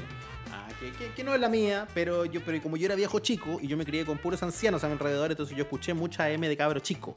[0.52, 3.20] Ah, que, que- que no es la mía, pero yo pero como yo era viejo
[3.20, 6.30] chico y yo me crié con puros ancianos a mi alrededor, entonces yo escuché mucha
[6.30, 7.16] M de cabro chico.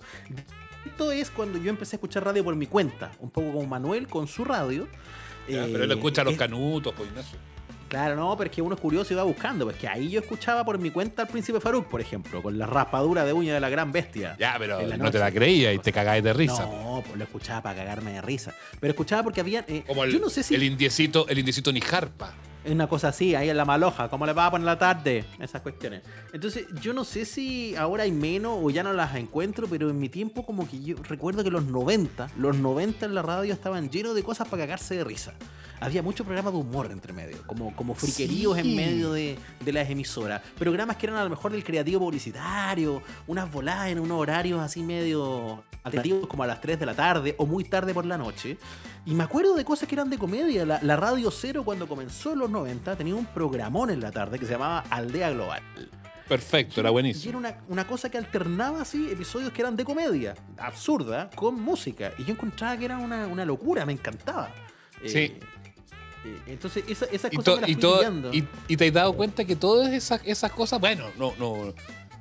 [0.86, 4.06] Esto es cuando yo empecé a escuchar radio por mi cuenta, un poco como Manuel
[4.08, 4.86] con su radio.
[5.48, 7.38] Ya, Eh, pero él escucha a los es- canutos, pues Ignacio.
[7.92, 9.66] Claro, no, pero es que uno es curioso y va buscando.
[9.66, 12.64] Pues que ahí yo escuchaba por mi cuenta al príncipe Faruk, por ejemplo, con la
[12.64, 14.34] raspadura de uña de la gran bestia.
[14.38, 16.64] Ya, pero no te la creía y te cagáis de risa.
[16.64, 18.54] No, pues lo escuchaba para cagarme de risa.
[18.80, 19.62] Pero escuchaba porque había.
[19.68, 20.54] eh, Como el, yo no sé si.
[20.54, 22.28] el indiecito, el indiecito ni jarpa.
[22.28, 25.24] Es una cosa así, ahí en la maloja, ¿cómo le va a poner la tarde?
[25.40, 26.02] Esas cuestiones.
[26.32, 29.98] Entonces, yo no sé si ahora hay menos o ya no las encuentro, pero en
[29.98, 33.90] mi tiempo como que yo recuerdo que los 90, los 90 en la radio estaban
[33.90, 35.32] llenos de cosas para cagarse de risa.
[35.80, 38.60] Había muchos programas de humor entre medio, como, como friqueríos Sí.
[38.60, 40.40] en medio de, de las emisoras.
[40.56, 44.80] Programas que eran a lo mejor del creativo publicitario, unas voladas en unos horarios así
[44.84, 48.56] medio alternativos como a las 3 de la tarde o muy tarde por la noche.
[49.04, 50.64] Y me acuerdo de cosas que eran de comedia.
[50.64, 54.38] La, la Radio Cero cuando comenzó en los 90 tenía un programón en la tarde
[54.38, 55.62] que se llamaba Aldea Global.
[56.28, 57.30] Perfecto, era Y buenísimo.
[57.30, 62.12] era una, una cosa que alternaba así episodios que eran de comedia, absurda, con música.
[62.16, 64.50] Y yo encontraba que era una, una locura, me encantaba.
[65.02, 65.18] Eh, Sí.
[65.18, 69.12] eh, entonces, esa, esas Y, cosas me las y fui y- y te has dado
[69.14, 71.74] cuenta que todas esas, esas cosas, bueno, no, no,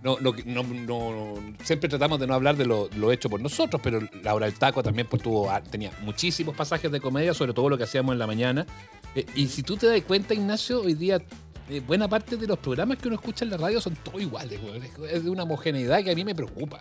[0.04, 4.00] no, no, no- no- siempre tratamos de no hablar de lo, hecho por nosotros, pero
[4.24, 7.78] la del taco también pues, tuvo, ah, tenía muchísimos pasajes de comedia, sobre todo lo
[7.78, 8.66] que hacíamos en la mañana.
[9.16, 11.20] Eh, y si tú te das cuenta, Ignacio, hoy día
[11.70, 14.60] eh, buena parte de los programas que uno escucha en la radio son todos iguales,
[15.10, 16.80] es de una homogeneidad que a mí me preocupa.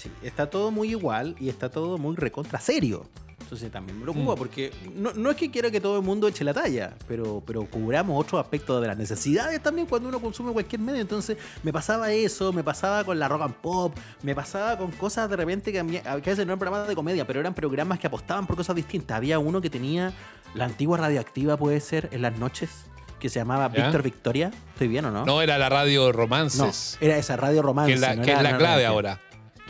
[0.00, 3.06] Sí, está todo muy igual y está todo muy recontra serio.
[3.40, 4.38] Entonces también me preocupa Mm.
[4.38, 7.64] porque no, no es que quiera que todo el mundo eche la talla, pero, pero
[7.68, 11.00] cubramos otros aspectos de las necesidades también cuando uno consume cualquier medio.
[11.00, 15.28] Entonces me pasaba eso, me pasaba con la rock and pop, me pasaba con cosas
[15.28, 17.98] de repente que a, mí, a veces no eran programas de comedia, pero eran programas
[17.98, 19.16] que apostaban por cosas distintas.
[19.16, 20.12] Había uno que tenía
[20.54, 22.70] la antigua radioactiva, puede ser, en las noches,
[23.18, 23.66] que se llamaba.
[23.68, 24.52] Víctor Victoria.
[24.74, 25.24] ¿Estoy bien o no?
[25.26, 27.88] No era la radio No, Romances, era esa radio romance.
[27.90, 29.20] que es la, no que era es la la clave ahora.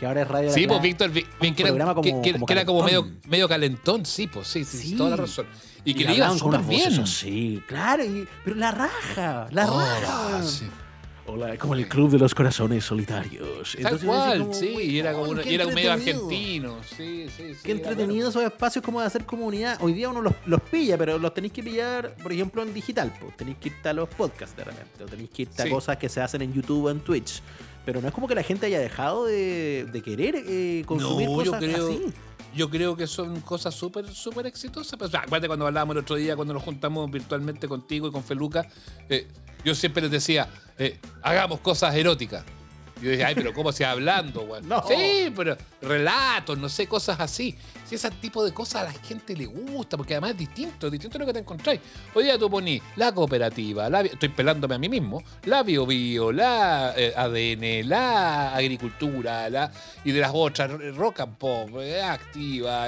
[0.01, 0.81] Que ahora es radio Sí, pues.
[0.81, 4.47] Víctor, un que era, como- que- que- como era como medio, medio calentón, sí, pues
[4.47, 4.95] sí, sí, Sí.
[4.95, 5.45] toda la razón.
[5.85, 7.01] Y que le iba súper voces bien.
[7.01, 10.41] así, claro, y- pero la raja, la Oh, raja.
[10.43, 10.65] sí.
[11.33, 13.77] Hola, como el club de los corazones solitarios.
[13.81, 16.25] Tal cual, como, sí, "Uy, y era como una- qué y era un medio entretenido".
[16.27, 17.59] argentino, sí, sí, sí.
[17.63, 19.77] Qué entretenido esos espacios como de hacer comunidad.
[19.81, 23.13] Hoy día uno los, los pilla, pero los tenéis que pillar, por ejemplo, en digital.
[23.19, 23.37] Pues.
[23.37, 25.03] Tenéis que irte a los podcasts de repente.
[25.03, 25.69] O tenéis que irte Sí.
[25.69, 27.41] a cosas que se hacen en YouTube o en Twitch.
[27.85, 31.43] Pero no es como que la gente haya dejado de, de querer eh, consumir No,
[31.43, 32.05] yo cosas creo- así.
[32.53, 34.99] Yo creo que son cosas súper, súper exitosas.
[34.99, 38.67] Pues, acuérdate cuando hablábamos el otro día, cuando nos juntamos virtualmente contigo y con Feluca,
[39.07, 39.25] eh,
[39.63, 40.47] yo siempre les decía,
[40.77, 42.43] eh, hagamos cosas eróticas.
[43.01, 44.61] Y yo decía, ay, pero ¿cómo se hablando, güey?
[44.61, 44.83] No.
[44.87, 47.55] Sí, pero relatos, no sé, cosas así.
[47.83, 50.91] Si ese tipo de cosas a la gente le gusta, porque además es distinto, es
[50.91, 51.81] distinto a lo que te encontráis.
[52.13, 56.31] Hoy día tú ponís la cooperativa, la, estoy pelándome a mí mismo, la bio, bio
[56.31, 59.71] la eh, ADN, la agricultura, la
[60.05, 62.87] y de las otras, rock and pop, eh, activa.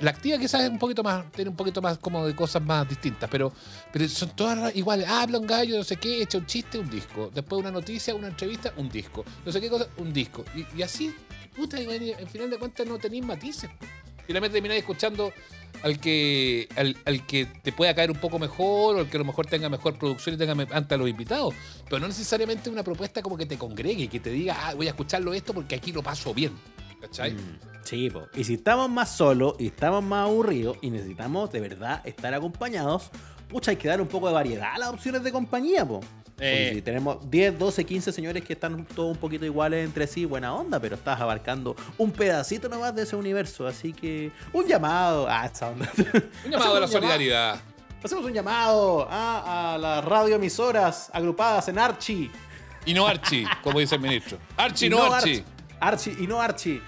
[0.00, 2.88] La activa quizás es un poquito más, tiene un poquito más como de cosas más
[2.88, 3.52] distintas, pero,
[3.92, 5.08] pero son todas iguales.
[5.08, 7.30] Habla un gallo, no sé qué, echa un chiste, un disco.
[7.32, 9.24] Después una noticia, una entrevista, un disco.
[9.44, 10.44] No sé qué cosa, un disco.
[10.54, 11.14] Y, y así,
[11.56, 13.70] puta, al final de cuentas no tenéis matices.
[14.26, 15.32] Finalmente termináis escuchando
[15.82, 19.20] al que, al, al que te pueda caer un poco mejor o al que a
[19.20, 21.54] lo mejor tenga mejor producción y tenga ante los invitados.
[21.84, 24.90] Pero no necesariamente una propuesta como que te congregue, que te diga, ah, voy a
[24.90, 26.52] escucharlo esto porque aquí lo paso bien.
[27.02, 27.32] ¿Cachai?
[27.32, 28.28] Mm, Sí, po.
[28.34, 33.10] y si estamos más solos y estamos más aburridos y necesitamos de verdad estar acompañados,
[33.48, 36.00] pucha, hay que dar un poco de variedad a las opciones de compañía, po.
[36.38, 36.70] Eh.
[36.74, 40.54] si tenemos 10, 12, 15 señores que están todos un poquito iguales entre sí, buena
[40.54, 43.66] onda, pero estás abarcando un pedacito nomás de ese universo.
[43.66, 45.26] Así que un llamado.
[45.28, 45.88] Ah, esa onda.
[46.44, 47.60] Un llamado a la solidaridad.
[48.02, 52.30] Hacemos un llamado a, a las radioemisoras agrupadas en Archie.
[52.86, 54.38] Y no Archie, como dice el ministro.
[54.56, 55.44] Archie, Y no no Archie.
[55.82, 56.80] Archie y no Archie.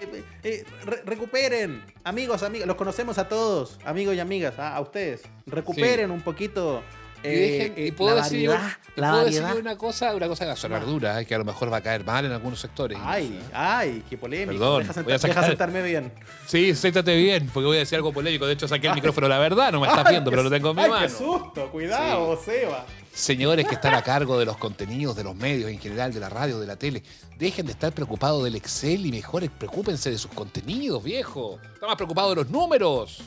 [0.00, 4.80] Eh, eh, re- recuperen, amigos, amigas, los conocemos a todos, amigos y amigas, a, a
[4.80, 5.22] ustedes.
[5.46, 6.82] Recuperen un poquito.
[7.24, 9.60] Y, eh, y eh, puedo, la decir, yo- variedad, y la puedo decir variedad.
[9.62, 11.78] una cosa, una cosa que va a sonar dura, eh, que a lo mejor va
[11.78, 12.96] a caer mal en algunos sectores.
[13.02, 14.52] Ay, ay, qué polémico.
[14.52, 16.12] Perdón, deja, sentar- deja sentarme bien.
[16.46, 18.46] Sí, siéntate bien, porque voy a decir algo polémico.
[18.46, 20.70] De hecho, saqué el micrófono, la verdad, no me estás Ay, viendo, pero lo tengo
[20.70, 21.06] en mi ay, mano.
[21.06, 22.86] qué susto, cuidado, Seba.
[23.12, 26.28] Señores que están a cargo de los contenidos, de los medios en general, de la
[26.28, 27.02] radio, de la tele,
[27.38, 31.58] dejen de estar preocupados del Excel y mejor preocúpense de sus contenidos, viejo.
[31.74, 33.22] Está más preocupado de los números.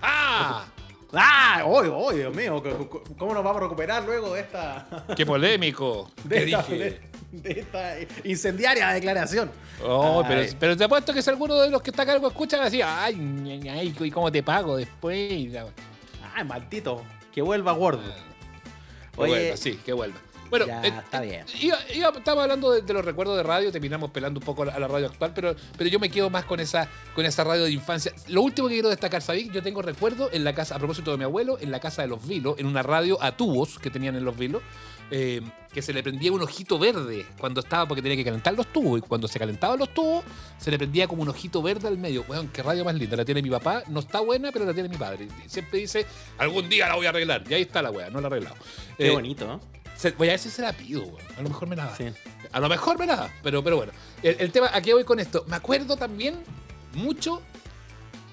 [0.00, 0.64] ¡Ah!
[1.14, 1.62] ¡Ah!
[1.66, 2.62] ¡Oye, oye, Dios mío!
[2.62, 6.10] ¿cómo- ¿Cómo cómo nos vamos a recuperar luego de esta, ¡Qué polémico!
[6.24, 6.78] de ¿Qué esta, dije?
[7.32, 7.94] de, de esta
[8.24, 9.50] incendiaria declaración?
[9.84, 10.56] Oh, pero, Ay.
[10.58, 12.66] pero te apuesto que si alguno de los que está a cargo escucha va a
[12.66, 15.52] decir, ay, ña, ña, ¿y cómo te pago después?
[16.34, 17.02] ¡Ay, maldito!
[17.32, 18.02] Que vuelva gordo.
[19.14, 20.18] Que Oye, vuelva, sí, que vuelva.
[20.52, 21.46] Bueno, Ya, eh, está eh, bien.
[21.62, 24.78] iba- iba- estaba hablando de, de los recuerdos de radio, terminamos pelando un poco a
[24.78, 27.70] la radio actual, pero, pero yo me quedo más con esa, con esa radio de
[27.72, 28.12] infancia.
[28.28, 31.16] Lo último que quiero destacar, Sadik, yo tengo recuerdo en la casa, a propósito de
[31.16, 34.14] mi abuelo, en la casa de los Vilos, en una radio a tubos que tenían
[34.14, 34.60] en los Vilos,
[35.10, 35.40] eh,
[35.72, 38.98] que se le prendía un ojito verde cuando estaba, porque tenía que calentar los tubos,
[38.98, 40.22] y cuando se calentaban los tubos,
[40.58, 42.26] se le prendía como un ojito verde al medio.
[42.28, 44.90] Weón, qué radio más linda, la tiene mi papá, no está buena, pero la tiene
[44.90, 45.28] mi padre.
[45.46, 46.04] Siempre dice,
[46.36, 48.56] algún día la voy a arreglar, y ahí está la weá, no la he arreglado.
[48.98, 49.60] Qué Eh, bonito, ¿no?
[50.10, 51.26] Voy a ver si se la pido, weón.
[51.38, 51.96] A lo mejor me la da.
[51.96, 52.04] Sí.
[52.52, 53.92] A lo mejor me la da, pero, pero bueno.
[54.22, 55.44] El, el tema, ¿a qué voy con esto?
[55.48, 56.36] Me acuerdo también
[56.94, 57.40] mucho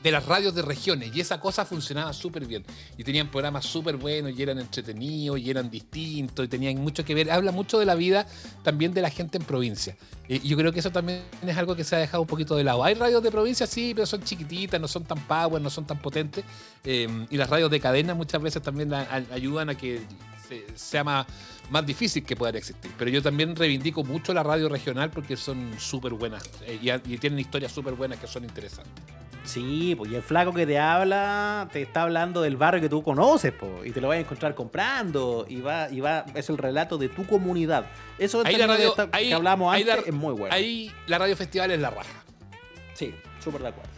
[0.03, 2.65] de las radios de regiones y esa cosa funcionaba súper bien.
[2.97, 7.13] Y tenían programas súper buenos y eran entretenidos y eran distintos y tenían mucho que
[7.13, 7.29] ver.
[7.29, 8.25] Habla mucho de la vida
[8.63, 9.97] también de la gente en provincia.
[10.29, 12.63] Y yo creo que eso también es algo que se ha dejado un poquito de
[12.63, 12.81] lado.
[12.85, 16.01] Hay radios de provincia, sí, pero son chiquititas, no son tan power, no son tan
[16.01, 16.45] potentes.
[16.85, 20.01] Eh, y las radios de cadena muchas veces también ayudan a que
[20.47, 21.27] se- sea más,
[21.69, 22.91] más difícil que puedan existir.
[22.97, 27.17] Pero yo también reivindico mucho la radio regional porque son súper buenas eh, y, y
[27.17, 28.93] tienen historias súper buenas que son interesantes.
[29.45, 33.01] Sí, pues y el flaco que te habla te está hablando del barrio que tú
[33.01, 36.57] conoces, po, y te lo vas a encontrar comprando y va y va es el
[36.57, 37.85] relato de tu comunidad.
[38.19, 40.53] Eso Ahí la radio- ahí- que hablábamos ahí antes la- es muy bueno.
[40.53, 42.23] Ahí la radio festival es la raja.
[42.93, 43.89] Sí, súper de acuerdo.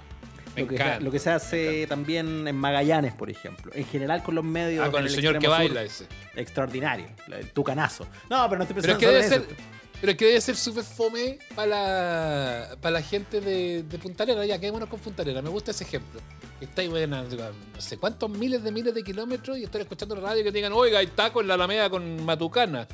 [0.56, 3.72] Me Lo que, se, encanta, lo que se hace también en Magallanes, por ejemplo.
[3.74, 4.86] En general con los medios.
[4.86, 6.08] Ah, con el señor que sur, baila ese.
[6.36, 7.06] Extraordinario.
[7.32, 8.06] El tucanazo.
[8.30, 9.64] No, pero no estoy Pero pensando es que debe sobre ser, eso.
[10.02, 14.24] pero es que debe ser súper fome para la, para la gente de, de Punta
[14.24, 14.46] Arenas.
[14.46, 15.42] Ya, quedémonos con Punta Arenas.
[15.44, 16.20] Me gusta ese ejemplo.
[16.60, 20.22] Está ahí, bueno, no sé cuántos miles de miles de kilómetros y estar escuchando la
[20.22, 22.88] radio y que digan, oiga, hay taco en la Alameda con Matucana.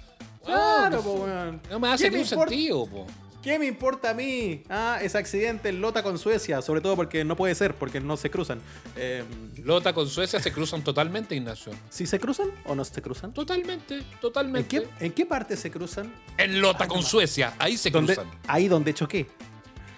[0.46, 1.60] Claro, po, weón.
[1.70, 3.06] no me hace ¿Qué me ningún sentido, po.
[3.44, 4.64] ¿Qué me importa a mí?
[4.70, 8.18] Ah, ese accidente en Lota con Suecia, sobre todo porque no puede ser, porque no
[8.18, 8.60] se cruzan.
[8.96, 9.24] Eh,
[9.64, 11.72] Lota con Suecia se cruzan totalmente, Ignacio.
[11.90, 13.34] ¿Sí se cruzan o no se cruzan?
[13.34, 14.68] Totalmente, ¿En totalmente.
[14.82, 16.12] qué, ¿En qué parte se cruzan?
[16.38, 18.32] En Lota con Suecia, ahí se ¿Dónde- cruzan.
[18.48, 19.28] ahí donde choqué.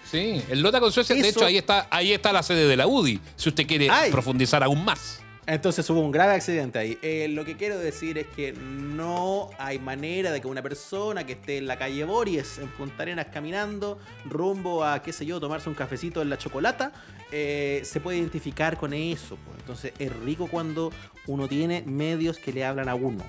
[0.08, 2.86] Sí, en Lota con Suecia, de hecho, ahí está, ahí está la sede de la
[2.86, 4.10] UDI, si usted quiere Ay.
[4.10, 5.20] profundizar aún más.
[5.50, 6.96] Entonces hubo un grave accidente ahí.
[7.02, 11.32] Eh, lo que quiero decir es que no hay manera de que una persona que
[11.32, 15.68] esté en la calle Bories, en Punta Arenas, caminando, rumbo a, qué sé yo, tomarse
[15.68, 16.92] un cafecito en la chocolata,
[17.32, 19.38] eh, se puede identificar con eso.
[19.58, 20.92] Entonces es rico cuando
[21.26, 23.24] uno tiene medios que le hablan a uno.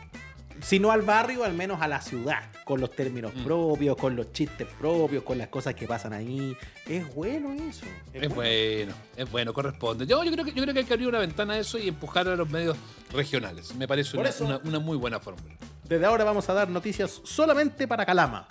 [0.62, 3.44] Si no al barrio, al menos a la ciudad, con los términos Mm.
[3.44, 6.56] propios, con los chistes propios, con las cosas que pasan ahí.
[6.88, 7.86] Es bueno eso.
[8.14, 10.06] Es bueno, es bueno, corresponde.
[10.06, 11.88] Yo, yo, creo que, yo creo que hay que abrir una ventana a eso y
[11.88, 12.78] empujar a los medios
[13.12, 13.74] regionales.
[13.76, 15.56] Me parece Por una, eso- una- una muy buena fórmula.
[15.90, 18.48] Desde ahora vamos a dar noticias solamente para Calama.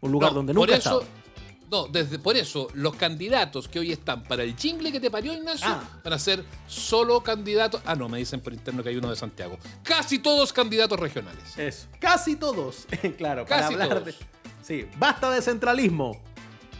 [0.00, 1.19] Un lugar No, donde por nunca eso, estado.
[1.70, 5.32] No, desde, por eso los candidatos que hoy están para el jingle que te parió,
[5.32, 6.00] Ignacio, Ah.
[6.02, 7.80] van a ser solo candidatos.
[7.84, 9.58] Ah, no, me dicen por interno que hay uno de Santiago.
[9.82, 11.56] Casi todos candidatos regionales.
[11.56, 11.86] Eso.
[12.00, 12.86] Casi todos.
[13.16, 14.04] claro, para Casi hablar todos.
[14.06, 14.14] de.
[14.62, 16.20] Sí, basta de centralismo.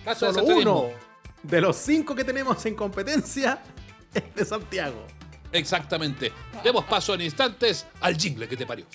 [0.04, 0.80] Basta de Solo centralismo.
[0.86, 0.94] uno
[1.42, 3.62] de los cinco que tenemos en competencia
[4.14, 5.06] es de Santiago.
[5.52, 6.32] Exactamente.
[6.62, 8.86] Demos paso en instantes al jingle que te parió.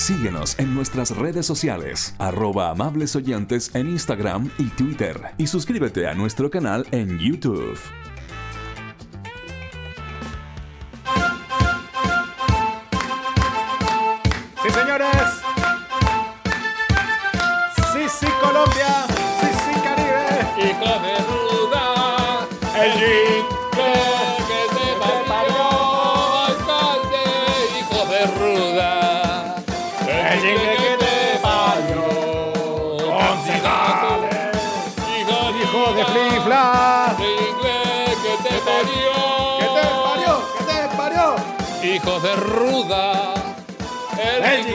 [0.00, 5.34] Síguenos en nuestras redes sociales, arroba amables oyentes en Instagram y Twitter.
[5.36, 7.78] Y suscríbete a nuestro canal en YouTube.
[14.62, 15.10] Sí, señores.
[17.92, 19.09] Sí, sí, Colombia.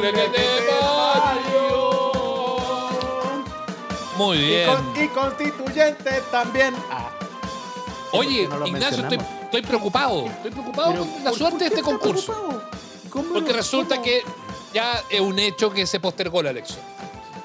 [0.09, 1.65] El, El jingle jingle que te parió.
[4.17, 4.69] Muy Y, bien.
[4.69, 6.73] con- y constituyente también.
[6.89, 7.09] Ah,
[8.13, 10.25] Oye, ¿por qué no lo Ignacio, estoy, preocupado.
[10.27, 12.61] Estoy preocupado pero con la ¿por- suerte de este concurso.
[13.33, 14.03] Porque resulta ¿Cómo?
[14.05, 14.23] que
[14.73, 16.79] ya es un hecho que se postergó la elección.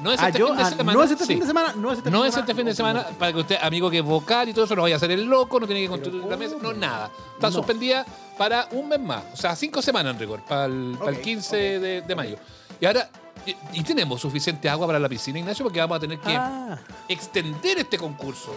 [0.03, 0.93] No es Ah, este yo- fin de ah, semana.
[0.93, 1.33] no es este sí.
[1.33, 1.73] fin de semana.
[1.77, 3.05] No es este No fin es este fin de semana.
[3.19, 5.25] para que usted, amigo que es vocal y todo eso, no vaya a hacer el
[5.25, 7.11] loco, no tiene que construir la mesa, no, nada.
[7.35, 7.53] Está No.
[7.57, 8.05] suspendida
[8.39, 11.23] para un mes más, o sea, cinco semanas en rigor, para el, para el Ok,
[11.23, 12.37] 15 ok, de, de mayo.
[12.81, 13.11] Y ahora,
[13.47, 16.79] y, y tenemos suficiente agua para la piscina, Ignacio, porque vamos a tener que Ah,
[17.09, 18.55] extender este concurso.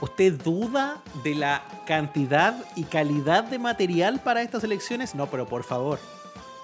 [0.00, 5.14] ¿Usted duda de la cantidad y calidad de material para estas elecciones?
[5.14, 5.98] No, pero por favor.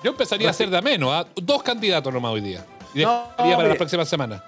[0.03, 1.27] Yo empezaría a hacer de a menos, ¿ah?
[1.37, 2.65] dos candidatos nomás hoy día.
[2.95, 4.43] Y No, para la próxima semana.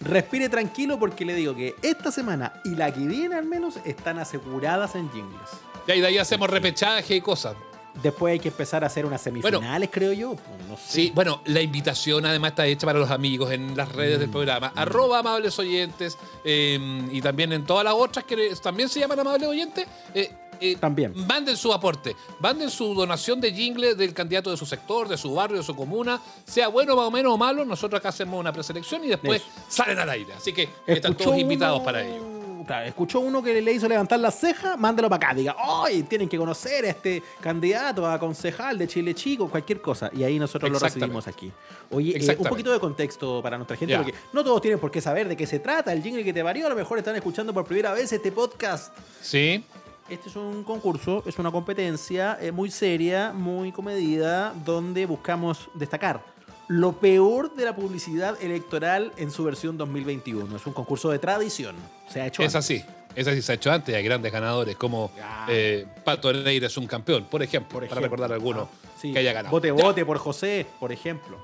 [0.00, 4.18] Respire tranquilo porque le digo que esta semana y la que viene al menos están
[4.18, 5.50] aseguradas en jingles.
[5.86, 7.54] Ya, y de ahí hacemos repechaje y cosas.
[8.02, 10.36] Después hay que empezar a hacer unas semifinales, creo yo.
[10.36, 10.82] pues, No sé.
[10.86, 14.20] Sí, bueno, la invitación además está hecha para los amigos en las redes Mm.
[14.20, 14.72] del programa.
[14.76, 19.48] Arroba amables oyentes eh, y también en todas las otras que también se llaman amables
[19.48, 19.86] oyentes.
[20.14, 21.12] eh, eh, También.
[21.26, 25.34] Manden su aporte, manden su donación de jingle del candidato de su sector, de su
[25.34, 27.64] barrio, de su comuna, sea bueno más o menos o malo.
[27.64, 29.50] Nosotros acá hacemos una preselección y después Eso.
[29.68, 30.32] salen al aire.
[30.34, 32.40] Así que están todos invitados uno- para ello.
[32.66, 35.34] Claro, escuchó uno que le hizo levantar la ceja, mándalo para acá.
[35.34, 36.04] Diga, ¡ay!
[36.04, 40.08] Tienen que conocer a este candidato a concejal de Chile Chico, cualquier cosa.
[40.14, 41.50] Y ahí nosotros lo recibimos aquí.
[41.90, 45.00] Oye, eh, un poquito de contexto para nuestra gente, porque no todos tienen por qué
[45.00, 46.66] saber de qué se trata el jingle que te varió.
[46.66, 48.94] A lo mejor están escuchando por primera vez este podcast.
[49.20, 49.64] Sí,
[50.10, 56.22] Este es un concurso, es una competencia eh, muy seria, muy comedida, donde buscamos destacar
[56.66, 60.56] lo peor de la publicidad electoral en su versión 2021.
[60.56, 61.76] Es un concurso de tradición.
[62.08, 62.56] Se ha hecho es antes.
[62.56, 62.84] así.
[63.14, 63.94] Es así, se ha hecho antes.
[63.94, 65.10] Hay grandes ganadores como
[65.48, 67.96] eh, Pato Neira es un campeón, por ejemplo, por ejemplo.
[67.96, 69.12] para recordar alguno Ah, sí.
[69.12, 69.50] que haya ganado.
[69.52, 69.74] Bote Ya.
[69.74, 71.38] bote por José, por ejemplo.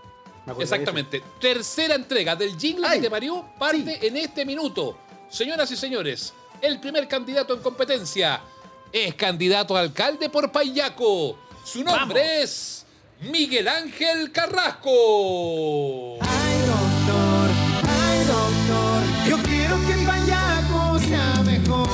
[0.45, 1.23] De Exactamente.
[1.41, 4.97] Tercera entrega del jingle Ay, te parió parte en este minuto.
[5.29, 8.41] Señoras y señores, el primer candidato en competencia
[9.05, 11.39] es candidato a alcalde por Payaco.
[11.65, 12.87] Su nombre es
[13.21, 16.19] Miguel Ángel Carrasco.
[16.23, 17.51] Ay, doctor,
[17.89, 21.89] ay, doctor, yo quiero que el Payaco sea mejor.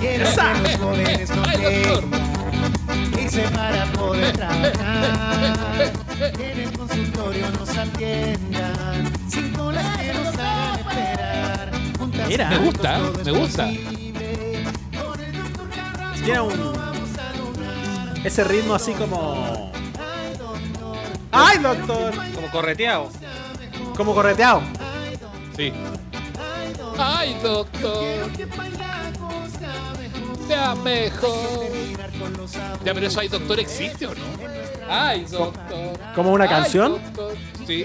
[0.00, 2.04] Quiero que los jóvenes no Ay, doctor.
[3.54, 5.92] para poder trabajar.
[6.18, 11.70] En el consultorio nos atiendan, sin colas que nos hagan esperar.
[11.98, 12.48] Juntas Mira.
[12.48, 13.70] Me gusta, me gusta.
[16.26, 16.72] Tiene un-.
[18.24, 19.70] Ese ritmo así como...
[21.30, 22.12] ¡Ay, doctor!
[22.34, 23.08] Como correteado.
[23.96, 24.60] Como correteado.
[25.56, 25.72] Sí.
[26.98, 28.30] Ay, doctor,
[30.48, 31.68] sea mejor.
[32.84, 34.24] Ya, pero eso, ¿hay doctor existe o no?
[34.88, 35.98] Ay, doctor.
[36.14, 36.92] ¿Como una Ay, canción?
[36.92, 37.36] doctor.
[37.66, 37.84] Sí.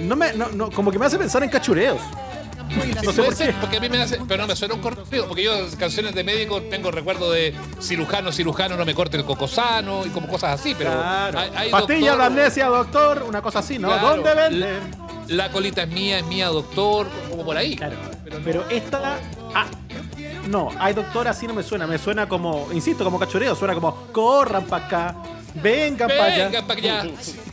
[0.00, 2.00] No me, no, no, como que me hace pensar en cachureos.
[3.04, 3.54] No sé por qué.
[3.60, 6.24] porque a mí me hace, pero no me suena un corrido, porque yo canciones de
[6.24, 10.74] médico tengo recuerdo de cirujano, cirujano, no me corte el cocosano y como cosas así,
[10.76, 11.38] pero Claro.
[11.38, 13.88] hay, hay Pastilla doctor- de amnesia, doctor, una cosa así, ¿no?
[13.88, 14.08] Claro.
[14.08, 14.80] ¿Dónde venden?
[15.28, 17.76] La colita es mía, es mía, doctor, como por ahí.
[17.76, 17.96] Claro.
[18.24, 19.18] Pero no- Pero esta.
[19.54, 19.66] ah,
[20.48, 21.86] no, hay doctor así no me suena.
[21.86, 23.54] Me suena como, insisto, como cachureo.
[23.54, 25.14] Suena como, corran para acá,
[25.54, 26.44] vengan para allá.
[26.48, 27.04] Venga para allá.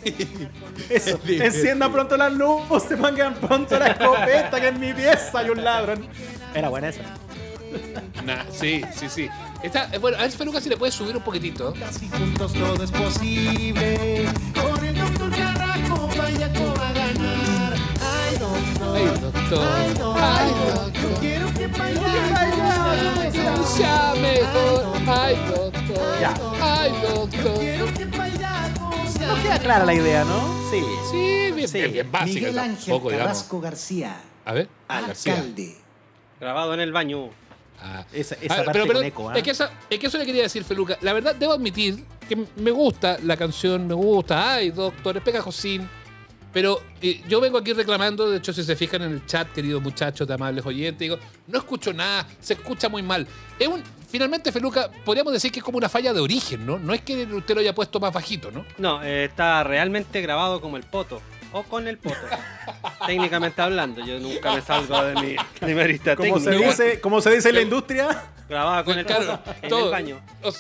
[0.90, 1.20] Eso.
[1.28, 6.08] Enciendan pronto las luces, pongan pronto la escopeta que en mi pieza hay un ladrón.
[6.54, 7.02] Era buena esa.
[8.26, 9.30] Nah, sí, sí, sí.
[9.64, 11.74] Eh, bueno, a ver, Feluca, si le puedes subir un poquitito.
[11.92, 14.26] Si juntos todo es posible.
[14.54, 17.01] Con el doctor Carrasco, Payaco va
[19.02, 19.68] Ay, doctor.
[19.68, 20.18] Ay, doctor.
[20.22, 21.20] Ay, Yo doctor.
[21.20, 22.06] quiero que Payaco
[22.52, 23.66] sea mejor.
[23.68, 24.98] Sea mejor.
[25.08, 26.20] Ay, doctor.
[26.22, 26.34] Ya.
[26.62, 27.60] Ay, doctor.
[27.60, 28.08] Quiero que
[29.18, 30.70] sea No queda clara la idea, ¿no?
[30.70, 30.84] Sí.
[31.12, 31.78] Sí, bien, Sí.
[31.80, 32.40] bien, bien básica.
[32.40, 33.12] Miguel Ángel digamos.
[33.14, 34.70] Carrasco García, A ver.
[34.88, 35.34] García.
[35.34, 35.76] alcalde.
[36.40, 37.30] Grabado en el baño.
[37.84, 38.06] Ah.
[38.14, 39.38] Esa, esa Ah, parte pero, pero con eco, ¿ah?
[39.38, 40.98] es, que esa- es que eso le quería decir, Feluca.
[41.02, 44.54] La verdad, debo admitir que me gusta la canción, me gusta.
[44.54, 45.90] Ay, doctor, es pegajosín.
[46.54, 49.82] Pero eh, yo vengo aquí reclamando, de hecho, si se fijan en el chat, queridos
[49.82, 53.26] muchachos de amables oyentes, digo, no escucho nada, se escucha muy mal.
[53.58, 56.78] Es un, finalmente, Feluca, podríamos decir que es como una falla de origen, ¿no?
[56.78, 58.66] No es que usted lo haya puesto más bajito, ¿no?
[58.78, 61.22] No, eh, está realmente grabado como el poto.
[61.54, 62.16] O con el poto.
[63.08, 66.70] Técnicamente hablando, yo nunca me salgo de mi primerista Como se, técnica.
[66.70, 69.86] dice, como se dice en la industria, Grabada con el Claro, poto en todo.
[69.86, 70.22] el baño.
[70.44, 70.52] O,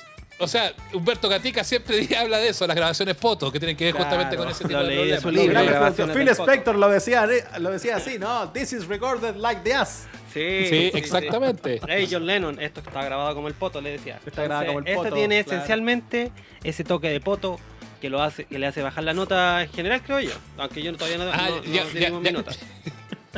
[0.42, 3.94] o sea, Humberto Gatica siempre habla de eso, las grabaciones fotos, que tienen que ver
[3.94, 5.42] justamente Claro, con ese lo tipo de leí de su ¿no?
[5.42, 5.64] libro.
[5.64, 6.28] Grabaciones Phil.
[6.30, 7.28] Spector lo decía,
[7.60, 8.50] lo decía así, ¿no?
[8.52, 10.06] This is recorded like this.
[10.34, 11.82] Sí, Sí, exactamente.
[11.88, 14.20] Hey, John Lennon, esto está grabado como el poto, le decía.
[14.26, 15.58] Está grabado como el poto, tiene claro.
[15.58, 16.32] esencialmente
[16.64, 17.60] ese toque de poto
[18.00, 20.32] que lo hace, que le hace bajar la nota general, creo yo.
[20.58, 22.32] Aunque yo todavía no, Ah, no, no ya, ya, dirimo mi ya.
[22.32, 22.52] nota.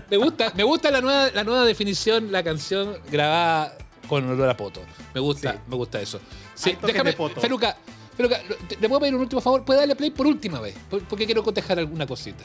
[0.09, 3.75] Me gusta, me gusta la nueva, la nueva definición, la canción grabada
[4.07, 4.81] con olor a poto.
[5.13, 5.57] Me gusta, Sí.
[5.67, 6.19] me gusta eso.
[6.63, 7.11] Sí, déjame.
[7.41, 7.75] Feluca,
[8.15, 9.63] Feluca, te- le puedo pedir un último favor.
[9.65, 10.75] ¿Puede darle play por última vez?
[10.89, 12.43] Por- Porque quiero cotejar alguna cosita.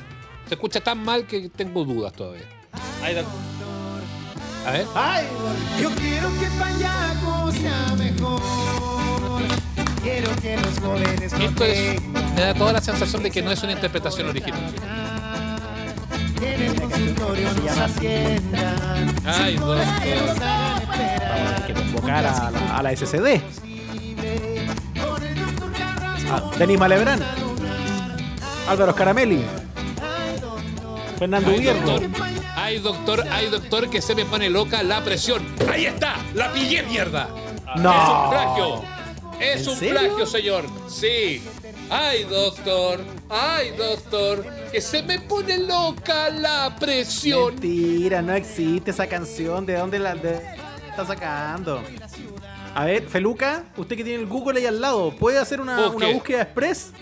[0.48, 2.44] Se escucha tan mal que tengo dudas todavía.
[3.02, 3.16] Ahí
[4.66, 4.87] A ver.
[4.94, 5.26] ¡Ay!
[5.81, 8.40] Yo quiero que Payaco sea mejor.
[10.02, 12.02] Quiero que los jóvenes no Esto es,
[12.35, 14.72] me da toda la sensación de que no es una interpretación original.
[19.24, 19.78] Ay, doctor.
[19.81, 20.83] esperar.
[21.57, 23.42] Hay que convocar a la, a la SCD.
[26.28, 27.20] Con el doctor Carrasco, A Denis Malebrán.
[28.68, 29.44] Álvaro Scaramelli.
[31.18, 31.86] Fernando Ay, Gubierno.
[32.00, 32.10] doctor.
[32.56, 35.42] Ay, doctor, ay, doctor, que se me pone loca la presión.
[35.72, 37.29] Ahí está, la pillé, mierda.
[37.66, 38.29] Es un No.
[38.31, 38.83] plagio.
[39.40, 39.94] Es ¿En un serio?
[40.00, 40.64] plagio, señor.
[40.88, 41.42] Sí.
[41.90, 43.00] Ay, doctor.
[43.31, 44.44] Ay, doctor.
[44.70, 47.54] Que se me pone loca la presión.
[47.54, 49.64] Mentira, no existe esa canción.
[49.64, 50.40] ¿De dónde la de-
[50.90, 51.83] está sacando?
[52.75, 56.08] A ver, Feluca, usted que tiene el Google ahí al lado, ¿puede hacer una, una
[56.08, 56.92] búsqueda express?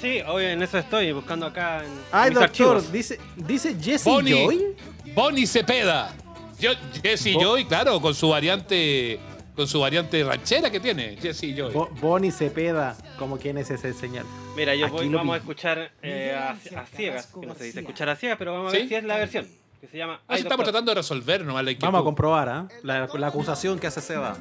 [0.00, 2.92] Sí, obvio, en eso estoy, buscando acá en Ay, mis doctor, archivos.
[2.92, 4.44] dice, dice Jesse Bonnie.
[4.44, 4.76] Joy.
[5.14, 6.14] Bonnie Cepeda.
[6.58, 6.70] Yo,
[7.02, 9.18] Jesse Bo- Joy, claro, con su variante.
[9.56, 11.16] Con su variante ranchera que tiene.
[11.20, 11.72] Jesse Joy.
[11.74, 14.24] Bo- Bonnie Cepeda, como quien es ese señal.
[14.56, 17.80] Mira, yo Aquí voy, lo vamos a escuchar eh, a, a ciegas, no se dice
[17.80, 18.78] escuchar a ciegas, pero vamos a ¿Sí?
[18.82, 19.46] ver si es la versión,
[19.80, 21.72] que se llama si estamos tratando de resolver nomás la.
[21.80, 22.68] Vamos a comprobar, ¿ah?
[22.82, 24.36] La, la acusación que hace Seba.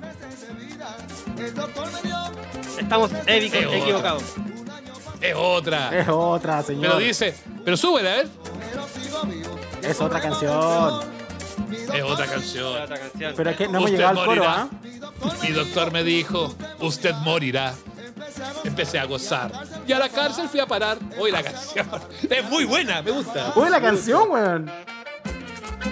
[2.78, 4.24] Estamos Eh, equivocados.
[5.22, 5.98] Es otra.
[6.00, 6.84] Es otra, señor.
[6.94, 7.36] Pero dice.
[7.64, 8.28] Pero súbela, a ver.
[9.84, 11.02] Es otra canción.
[11.94, 12.82] Es otra canción.
[12.82, 13.34] Otra canción.
[13.36, 14.62] Pero es que no hemos Usted llegado al coro, morirá.
[14.62, 15.34] ¿ah?
[15.42, 17.74] Mi doctor me dijo, usted morirá.
[18.64, 19.52] Empecé a gozar.
[19.88, 20.98] Y a la cárcel fui a parar.
[21.18, 21.88] Hoy la canción.
[22.30, 23.54] Es muy buena, me gusta.
[23.56, 24.72] Uy, la canción, weón.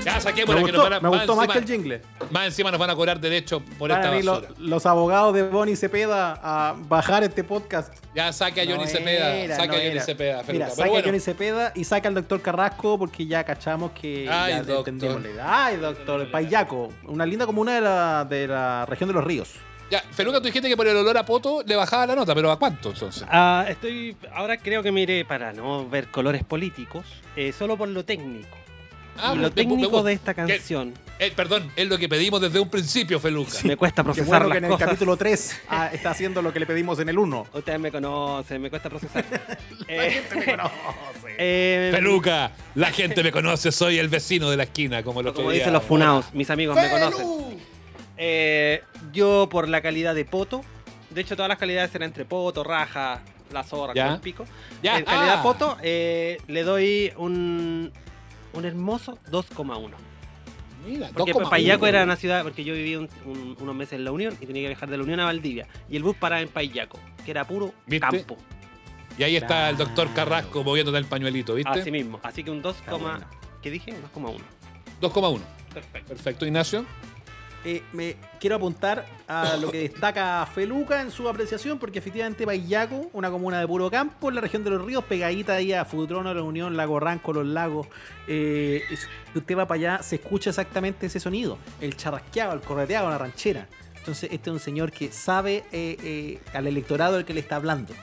[0.04, 1.66] Ya saquemos Me la que gustó, nos van a me gustó más encima, que el
[1.68, 2.02] jingle.
[2.32, 4.54] más encima nos van a cobrar derecho por a esta lo- basura.
[4.60, 7.94] los abogados de Bonnie Cepeda a bajar este podcast.
[8.14, 9.36] Ya saque a Johnny No Cepeda.
[9.36, 10.04] era, saque no a Johnny era.
[10.04, 10.34] Cepeda.
[10.34, 10.66] Mira, Feluca.
[10.66, 14.28] Pero saca a bueno, Johnny Cepeda y saca al doctor Carrasco porque ya cachamos que
[14.30, 14.78] Ay, ya doctor.
[14.94, 15.66] entendemos la idea.
[15.66, 16.32] Ay, doctor.
[16.32, 19.54] Payaco, una linda comuna de la, de la región de los ríos.
[19.90, 22.52] ya, Feluca, tú dijiste que por el olor a poto le bajaba la nota, pero
[22.52, 23.24] ¿a cuánto entonces?
[23.30, 28.04] Ah, estoy, ahora creo que miré, para no ver colores políticos, eh, solo por lo
[28.04, 28.58] técnico.
[29.20, 30.94] Ah, y me- lo me- técnico me- de esta que- canción.
[31.20, 33.52] eh, perdón, es lo que pedimos desde un principio, Feluca.
[33.64, 36.60] Me cuesta procesar bueno que las en el capítulo 3 ah, está haciendo lo que
[36.60, 37.48] le pedimos en el 1.
[37.54, 39.26] Ustedes me conocen, me cuesta procesar.
[39.90, 40.22] Eh,
[41.38, 45.52] eh, Feluca, la gente me conoce, soy el vecino de la esquina, como otro como
[45.52, 47.26] dicen los funaos, mis amigos me conocen.
[48.18, 48.82] Eh,
[49.14, 50.62] yo por la calidad de poto,
[51.10, 53.22] de hecho todas las calidades eran entre poto, raja,
[53.54, 54.06] la zorra, Ya.
[54.06, 54.46] con el pico.
[54.84, 55.44] Ya, en calidad ah.
[55.44, 57.92] poto eh, le doy un,
[58.54, 59.92] un hermoso 2,1.
[60.86, 61.50] Mira, Porque 2,1.
[61.50, 64.46] Payaco era una ciudad, porque yo viví un- un- unos meses en la Unión y
[64.46, 65.68] tenía que viajar de la Unión a Valdivia.
[65.90, 68.00] Y el bus paraba en Payaco, que era puro ¿Viste?
[68.08, 68.38] campo.
[69.18, 71.72] Y ahí está el doctor Carrasco moviéndote el pañuelito, ¿viste?
[71.80, 72.20] Así mismo.
[72.24, 73.20] Así que un 2, bueno.
[73.62, 73.92] ¿qué dije?
[73.92, 74.44] Un 2,1.
[75.02, 75.42] 2,1.
[75.74, 76.08] Perfecto.
[76.10, 76.86] Perfecto, Ignacio.
[77.66, 83.10] Eh, me quiero apuntar a lo que destaca Feluca en su apreciación, porque efectivamente Payaco,
[83.14, 86.34] una comuna de puro campo en la región de los ríos, pegadita ahí a Futrono,
[86.34, 87.88] La Unión, Lago Ranco, Los Lagos.
[88.28, 88.84] Eh,
[89.36, 93.68] usted va para allá, se escucha exactamente ese sonido: el charrasqueado, el correteado, la ranchera.
[93.98, 97.58] Entonces, este es un señor que sabe eh, eh, al electorado al que le está
[97.58, 97.94] hablando.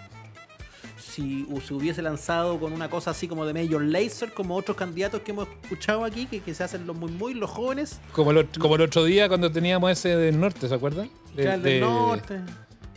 [1.14, 5.20] Si se hubiese lanzado con una cosa así como de Major Laser, como otros candidatos
[5.20, 8.38] que hemos escuchado aquí, que, que se hacen los muy muy, los jóvenes, Como el,
[8.38, 11.08] ot- como el otro día cuando teníamos ese del norte, ¿se acuerdan?
[11.36, 12.40] De, del de- norte.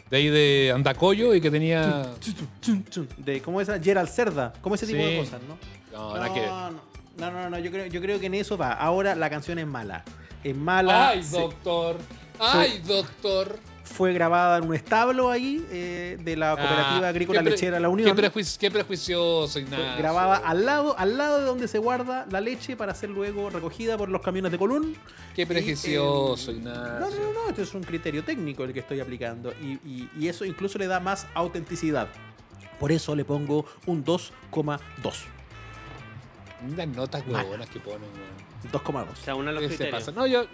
[0.09, 2.07] de ahí de Andacoyo y que tenía.
[3.18, 5.05] de cómo esa Gerald Cerda, como ese tipo Sí.
[5.05, 5.57] de cosas, ¿no?
[5.97, 6.72] No, No, que no,
[7.18, 8.74] no, no, no, yo creo, yo creo que en eso va.
[8.74, 10.03] Ahora la canción es mala.
[10.43, 11.09] Es mala.
[11.09, 11.97] Ay, se- doctor.
[12.39, 13.57] Ay, doctor.
[13.88, 17.94] Fue grabada en un establo ahí eh, de la cooperativa Ah, agrícola lechera La Qué,
[17.94, 18.18] Unión.
[18.18, 19.98] prejuici- qué prejuicioso, Fue Ignacio.
[19.98, 23.98] grabada al lado, al lado de donde se guarda la leche para ser luego recogida
[23.98, 24.96] por los camiones de Colún.
[25.36, 27.00] Qué prejuicioso, Y, eh, Ignacio.
[27.00, 30.10] No, no, no, no, esto es un criterio técnico el que estoy aplicando y, y-
[30.20, 32.08] y eso incluso le da más autenticidad.
[32.80, 35.26] Por eso le pongo un 2,2.
[36.76, 38.72] Las notas huevonas que ponen, weón.
[38.72, 39.08] 2,2.
[39.12, 40.04] O sea, uno de los ¿Qué se criterios.
[40.04, 40.12] pasa?
[40.12, 40.46] No, yo,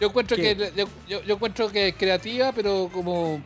[0.00, 0.56] yo encuentro ¿Qué?
[0.56, 3.40] que yo, yo- yo encuentro que es creativa, pero como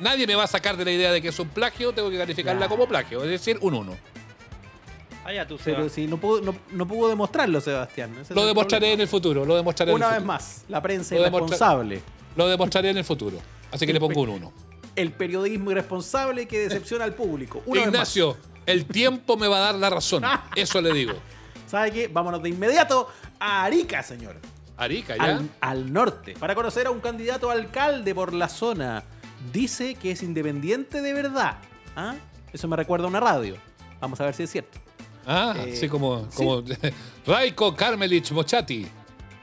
[0.00, 2.18] nadie me va a sacar de la idea de que es un plagio, tengo que
[2.18, 2.70] calificarla Claro.
[2.70, 3.96] como plagio, es decir, un 1.
[5.24, 8.16] Allá tú, Pero si no pudo, no, no pudo demostrarlo, Sebastián.
[8.20, 10.32] Ese Lo demostraré en el futuro, lo demostraré en Una el vez futuro.
[10.32, 12.02] más, la prensa Lo demostra- irresponsable.
[12.36, 13.38] Lo demostraré en el futuro.
[13.70, 14.52] Así que le pongo un 1.
[14.96, 17.62] El periodismo irresponsable que decepciona al público.
[17.66, 18.36] Una Ignacio,
[18.66, 20.24] el tiempo me va a dar la razón.
[20.56, 21.12] Eso le digo.
[21.66, 22.08] ¿Sabe qué?
[22.08, 23.08] Vámonos de inmediato
[23.38, 24.36] a Arica, señor.
[24.80, 25.24] Arica, ¿ya?
[25.24, 26.34] Al, al norte.
[26.38, 29.02] Para conocer a un candidato a alcalde por la zona.
[29.52, 31.58] Dice que es independiente de verdad.
[31.96, 32.14] ¿Ah?
[32.52, 33.56] Eso me recuerda a una radio.
[34.00, 34.78] Vamos a ver si es cierto.
[35.26, 36.62] Ah, Eh, sí, como, como
[37.26, 38.86] Raiko Karmelich Mochati.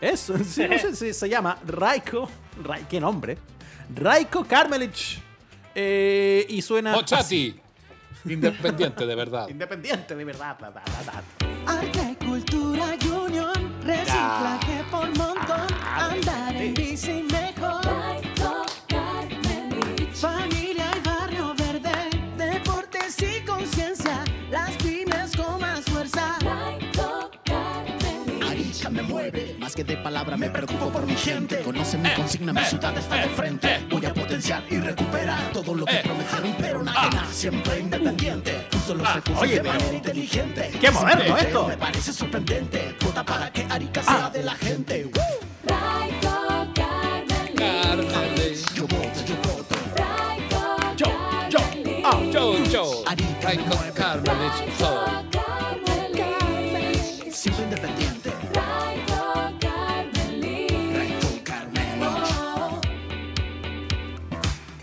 [0.01, 2.27] Eso, sí, no sé si se llama Raiko.
[2.63, 3.38] Ra- ¿Qué nombre?
[3.95, 5.19] Raiko Karmelich.
[5.75, 6.91] Eh, y suena.
[6.93, 6.99] así.
[6.99, 7.61] Mochati.
[8.33, 9.47] Independiente, de verdad.
[9.47, 10.57] Independiente de verdad.
[10.59, 11.23] da, da, da, da.
[11.79, 14.66] Arte, cultura unión, reciclaje
[29.78, 31.59] que de palabra me preocupo por mi gente.
[31.59, 33.86] Conoce mi consigna, mi ciudad está de frente.
[33.91, 38.67] Voy a potenciar y recuperar todo lo que prometieron, pero nada nada, siempre independiente.
[38.75, 40.71] Uso los recursos oye, de pero- manera inteligente.
[40.82, 41.67] ¡Qué moderno esto!
[41.67, 42.95] Me parece sorprendente.
[43.05, 45.11] Vota para que Arica sea de la gente.
[48.73, 49.75] Yo voto, yo voto.
[49.95, 50.88] Raico
[52.32, 53.11] Yo, yo, ah.
[53.11, 53.57] Arica Ay,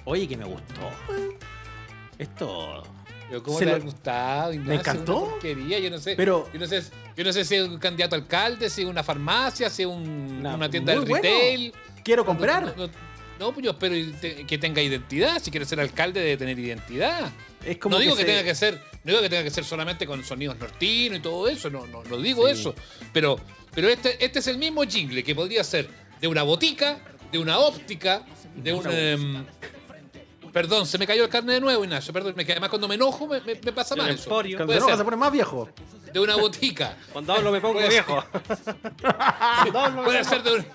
[0.04, 0.90] Oye, que me gustó.
[2.18, 2.82] Esto.
[3.28, 4.52] Pero ¿Cómo Se le ha gustado?
[4.52, 4.74] Ignacio?
[4.80, 5.18] encantó.
[5.22, 6.14] Una porquería, yo no sé.
[6.14, 6.82] Pero- yo no sé,
[7.16, 9.88] yo no sé si es un candidato a alcalde, si es una farmacia, si es
[9.88, 11.14] un- Una- una tienda de bueno.
[11.16, 11.72] retail.
[12.04, 12.74] Quiero comprar.
[12.76, 12.88] No,
[13.40, 13.94] no, pues yo espero
[14.46, 15.40] que tenga identidad.
[15.42, 17.32] Si quiere ser alcalde, debe tener identidad.
[17.64, 18.74] Es como no digo que, se- tenga que ser,
[19.04, 22.04] no digo que tenga que ser solamente con sonidos nortinos y todo eso, no, no,
[22.04, 22.74] no digo eso.
[23.12, 23.38] Pero,
[23.74, 25.88] pero este, este es el mismo jingle que podría ser
[26.20, 26.98] de una botica,
[27.32, 28.22] de una óptica,
[28.54, 28.86] de un.
[28.92, 29.46] em,
[30.54, 32.12] perdón, se me cayó el carne de nuevo, Ignacio.
[32.14, 34.22] Perdón, me, además cuando me enojo me, me- me pasa mal eso.
[34.24, 34.56] emporio.
[34.56, 34.96] Cuando ser.
[34.96, 35.68] se pone más viejo.
[36.12, 36.96] De una botica.
[37.12, 38.24] Cuando hablo me pongo Puede viejo.
[40.04, 40.66] Puede ser de, un-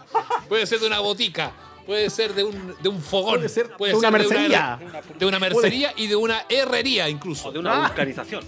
[0.47, 1.51] puede ser de una botica.
[1.86, 3.36] Puede ser de un, de un fogón.
[3.36, 4.80] Puede ser de una mercería.
[5.17, 7.47] de una mercería y de una herrería incluso.
[7.47, 8.43] O de una vulcanización.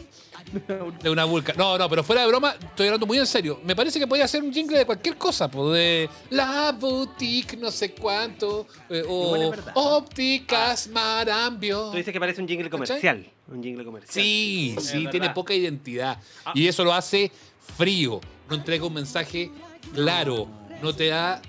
[1.01, 1.53] De una vulca.
[1.57, 3.59] No, no, pero fuera de broma, estoy hablando muy en serio.
[3.63, 7.93] Me parece que podría ser un jingle de cualquier cosa, de la boutique, no sé
[7.93, 11.89] cuánto, eh, o ópticas Marambio.
[11.91, 13.25] Tú dices que parece un jingle comercial.
[13.47, 14.13] Un jingle comercial.
[14.13, 16.17] Sí, sí, tiene poca identidad.
[16.45, 16.51] Ah.
[16.55, 17.31] Y eso lo hace
[17.77, 18.21] frío.
[18.49, 19.51] No entrega un mensaje
[19.93, 20.47] claro.
[20.81, 21.41] No te da.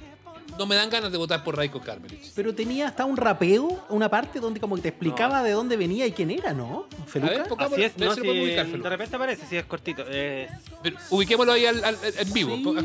[0.59, 2.33] No me dan ganas de votar por Raiko Carmelich.
[2.35, 6.07] Pero tenía hasta un rapeo, una parte donde como que te explicaba de dónde venía
[6.07, 6.87] y quién era, ¿no?
[6.93, 7.45] A ver, Feluca.
[7.45, 10.03] pongámoslo, Así es, no, si si ubicar, de repente aparece, sí, es cortito.
[10.09, 10.51] Es
[10.83, 12.55] Pero ubiquémoslo ahí al- al- en vivo.
[12.57, 12.63] Sí.
[12.63, 12.81] mueve.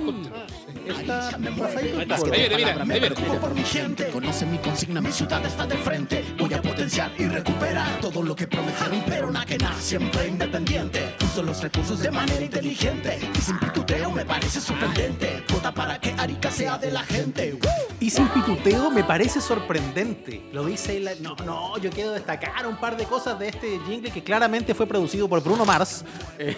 [1.80, 3.16] ahí, viene, mira, ahí me viene.
[3.16, 4.08] preocupo por mi gente.
[4.10, 6.24] Conoce mi consigna, mi ciudad está de frente.
[6.38, 11.16] Voy a potenciar y recuperar todo lo que prometieron, pero nada que nada, siempre independiente.
[11.24, 15.44] Uso los recursos de manera inteligente y sin pituteo me parece sorprendente.
[15.52, 17.57] Vota para que Arica sea de la gente.
[18.00, 20.44] Y sin pituteo me parece sorprendente.
[20.54, 21.16] Lo dice la...
[21.16, 24.86] No, no, yo quiero destacar un par de cosas de este jingle que claramente fue
[24.86, 26.04] producido por Bruno Mars.
[26.40, 26.56] Eh,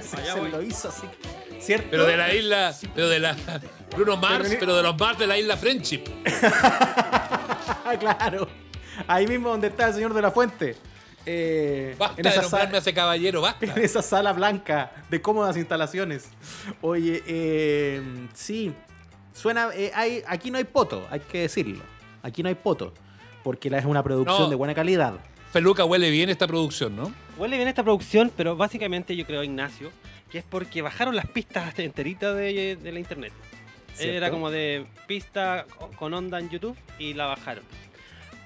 [0.00, 1.06] se, se lo hizo así.
[1.58, 1.88] ¿Cierto?
[1.90, 2.72] Pero de la isla.
[2.94, 3.36] Pero de la.
[3.96, 6.04] Bruno Mars, Pero- de los Mars de la isla Friendship.
[8.00, 8.48] Claro.
[9.06, 10.76] Ahí mismo donde está el señor de la fuente.
[11.24, 13.66] Eh, Basta en, de esa nombrarme a ese caballero, basta.
[13.76, 16.28] en esa sala blanca de cómodas instalaciones.
[16.80, 18.02] Oye, eh,
[18.34, 18.72] sí.
[19.36, 19.68] Suena.
[19.74, 21.82] eh, hay, aquí no hay poto, hay que decirlo.
[22.22, 22.92] Aquí no hay poto.
[23.44, 24.48] Porque la- es una producción No.
[24.48, 25.14] de buena calidad.
[25.52, 27.12] Feluca huele bien esta producción, ¿no?
[27.38, 29.90] Huele bien esta producción, pero básicamente yo creo, Ignacio,
[30.30, 33.32] que es porque bajaron las pistas enteritas de, de la internet.
[33.94, 34.14] ¿Cierto?
[34.16, 35.64] Era como de pista
[35.96, 37.64] con onda en YouTube y la bajaron.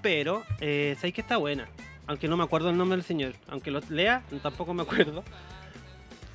[0.03, 1.67] Pero, eh, sabéis que está buena.
[2.07, 3.33] Aunque no me acuerdo el nombre del señor.
[3.49, 5.25] Aunque lo lea, tampoco me acuerdo.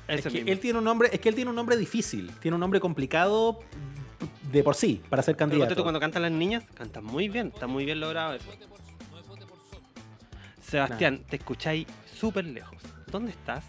[0.08, 0.52] Es Ese que mismo.
[0.52, 3.60] él tiene un nombre, es que él tiene un nombre difícil, tiene un nombre complicado
[4.50, 5.74] de por sí para ser Pero candidato.
[5.76, 8.50] tú, cuando cantan las niñas, cantan muy bien, está muy bien logrado eso.
[10.62, 11.86] Sebastián, te escucháis
[12.18, 12.76] súper lejos.
[13.10, 13.64] ¿Dónde estás?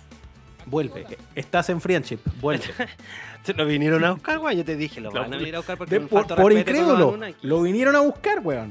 [0.65, 2.65] Vuelve, estás en friendship, vuelve.
[3.43, 4.57] Se lo vinieron a buscar, güey.
[4.57, 7.17] Yo te dije, lo van a venir a buscar porque De- un por, por incrédulo,
[7.41, 8.69] lo vinieron a buscar, weón.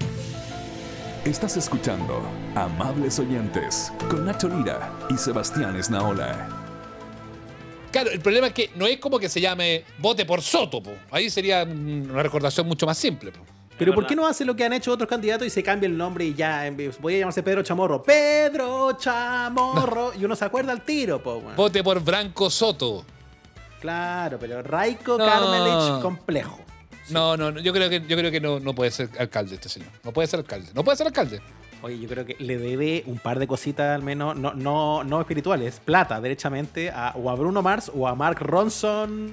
[1.25, 2.23] Estás escuchando
[2.55, 6.49] Amables Oyentes con Nacho Lira y Sebastián Esnaola.
[7.97, 10.93] Claro, el problema es que no es como que se llame vote por Soto, po.
[11.11, 13.41] Ahí sería una recordación mucho más simple, po.
[13.79, 15.97] Pero ¿por qué no hace lo que han hecho otros candidatos y se cambia el
[15.97, 16.71] nombre y ya
[17.01, 18.03] voy a llamarse Pedro Chamorro?
[18.03, 20.13] Pedro Chamorro.
[20.19, 21.57] Y uno se acuerda al tiro, po, weón.
[21.57, 23.05] Vote por Branco Soto.
[23.81, 25.25] Claro, pero Raiko No.
[25.25, 26.61] Carmelich complejo.
[27.11, 29.69] No, no, no, yo creo que, yo creo que no, no puede ser alcalde este
[29.69, 29.89] señor.
[30.03, 30.71] No puede ser alcalde.
[30.75, 31.41] No puede ser alcalde.
[31.83, 35.21] Oye, yo creo que le debe un par de cositas al menos, no, no, no
[35.21, 39.33] espirituales, plata, derechamente, a, o a Bruno Mars o a Mark Ronson.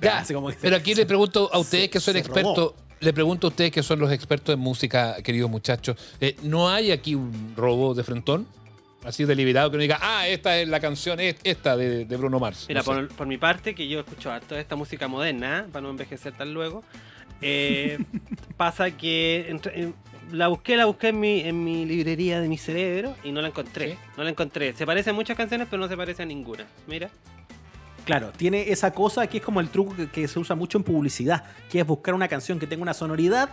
[0.00, 3.12] Ya, como que pero se- aquí le pregunto a ustedes se- que son expertos, le
[3.12, 7.14] pregunto a ustedes que son los expertos en música, queridos muchachos, eh, ¿no hay aquí
[7.14, 8.46] un robo de frentón?
[9.04, 12.38] Así deliberado que uno diga, ah, esta es la canción, es- esta de, de Bruno
[12.38, 12.66] Mars.
[12.68, 12.90] Mira, No sé.
[12.92, 16.32] por, por mi parte, que yo escucho harto de esta música moderna, para no envejecer
[16.34, 16.82] tan luego,
[17.42, 17.98] eh,
[18.56, 19.92] pasa que entre- eh,
[20.32, 23.48] la busqué, la busqué en mi, en mi librería de mi cerebro y no la
[23.48, 23.92] encontré.
[23.92, 23.98] ¿Sí?
[24.16, 24.72] No la encontré.
[24.72, 26.66] Se parecen muchas canciones, pero no se parece a ninguna.
[26.86, 27.10] Mira.
[28.04, 30.84] Claro, tiene esa cosa que es como el truco que, que se usa mucho en
[30.84, 33.50] publicidad, que es buscar una canción que tenga una sonoridad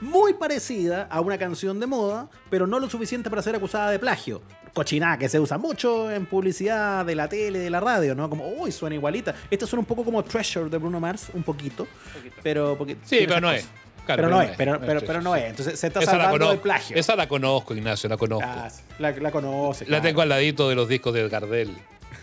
[0.00, 3.98] muy parecida a una canción de moda, pero no lo suficiente para ser acusada de
[3.98, 4.42] plagio.
[4.74, 8.28] Cochinada que se usa mucho en publicidad de la tele, de la radio, ¿no?
[8.28, 9.34] Como, uy, suena igualita.
[9.50, 11.86] Esto suena un poco como Treasure de Bruno Mars, un poquito.
[12.14, 12.36] poquito.
[12.42, 13.66] Pero, porque Sí, pero no es.
[14.06, 15.40] Claro, pero no es, pero, no pero, es, pero sí, no sí.
[15.40, 15.46] es.
[15.50, 16.96] Entonces se está Esa la, salvando del conozco, plagio.
[16.96, 18.46] esa la conozco, Ignacio, la conozco.
[18.48, 19.84] Ah, la, la conoce.
[19.84, 20.02] la claro.
[20.04, 21.76] tengo al ladito de los discos de Gardel.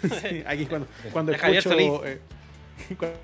[0.04, 2.02] Sí, aquí cuando, cuando De Javier escucho Solís.
[2.06, 2.20] eh,
[2.98, 3.18] cuando-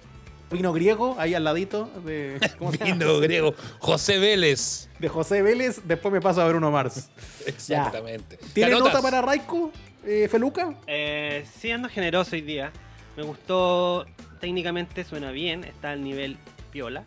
[0.51, 2.91] vino griego ahí al ladito de, ¿cómo se llama?
[2.93, 3.53] Vino griego.
[3.79, 4.89] José Vélez.
[4.99, 7.09] de José Vélez, después me paso a Bruno Mars.
[7.45, 8.37] Exactamente.
[8.53, 8.93] ¿Tiene ¿Te anotas?
[8.93, 9.71] nota para Raiko,
[10.05, 10.73] eh, Feluca?
[10.87, 12.71] Eh, siendo generoso hoy día,
[13.15, 14.05] me gustó
[14.39, 16.37] técnicamente, suena bien, está al nivel
[16.71, 17.03] piola,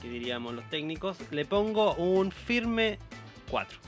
[0.00, 1.16] que diríamos los técnicos.
[1.30, 2.98] Le pongo un firme
[3.50, 3.78] 4.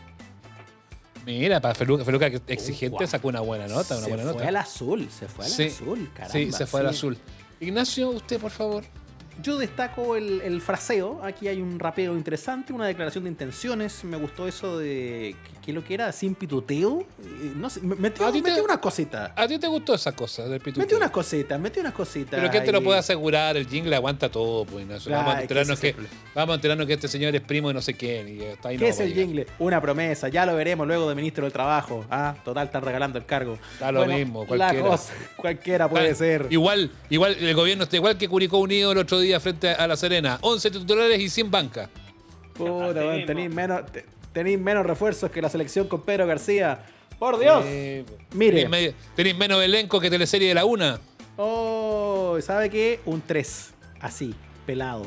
[1.25, 4.49] Mira, para Feluca, Feluca que exigente sacó una buena nota, una se buena fue nota.
[4.49, 6.33] al azul, se fue al Sí, azul, caramba.
[6.33, 6.95] sí, se fue al sí.
[6.97, 7.19] azul.
[7.61, 8.83] Ignacio, usted, por favor.
[9.43, 11.21] Yo destaco el, el fraseo.
[11.25, 14.05] Aquí hay un rapeo interesante, una declaración de intenciones.
[14.05, 15.35] Me gustó eso de.
[15.65, 16.11] ¿Qué, lo que era?
[16.11, 17.01] Sin pituteo.
[17.25, 19.31] Eh, No sé, me- metió, ¿A ti te- metió unas cositas.
[19.37, 20.83] ¿A ti te gustó esa cosa del pituteo?
[20.83, 22.39] Metió unas cositas, metió unas cositas.
[22.41, 23.57] Pero ¿quién te lo puede asegurar?
[23.57, 24.85] El jingle aguanta todo, pues.
[25.05, 25.95] Claro, vamos, a que enterarnos que,
[26.35, 28.29] vamos a enterarnos que este señor es primo de no sé quién.
[28.29, 29.47] Y está ahí no ¿Qué es el jingle?
[29.61, 32.05] Una promesa, ya lo veremos luego de ministro del Trabajo.
[32.11, 33.57] Ah, total, están regalando el cargo.
[33.79, 34.89] Da lo mismo, La cualquiera.
[34.89, 36.49] cosa, cualquiera puede ser.
[36.51, 39.97] Igual, igual el gobierno está igual que Curicó Unido el otro día frente a La
[39.97, 40.39] Serena.
[40.43, 41.89] 11 titulares y 100 bancas.
[42.55, 43.27] Puta, Así weón, mismo.
[43.27, 46.85] tenéis menos, te- tenéis menos refuerzos que la selección con Pedro García.
[47.19, 47.65] ¡Por Dios!
[47.67, 48.05] Eh,
[48.35, 48.95] Mire.
[49.15, 51.01] Tenéis menos elenco que teleserie de la una.
[51.37, 53.01] Oh, ¿sabe qué?
[53.07, 53.73] Un 3.
[54.01, 54.35] Así,
[54.67, 55.05] pelado.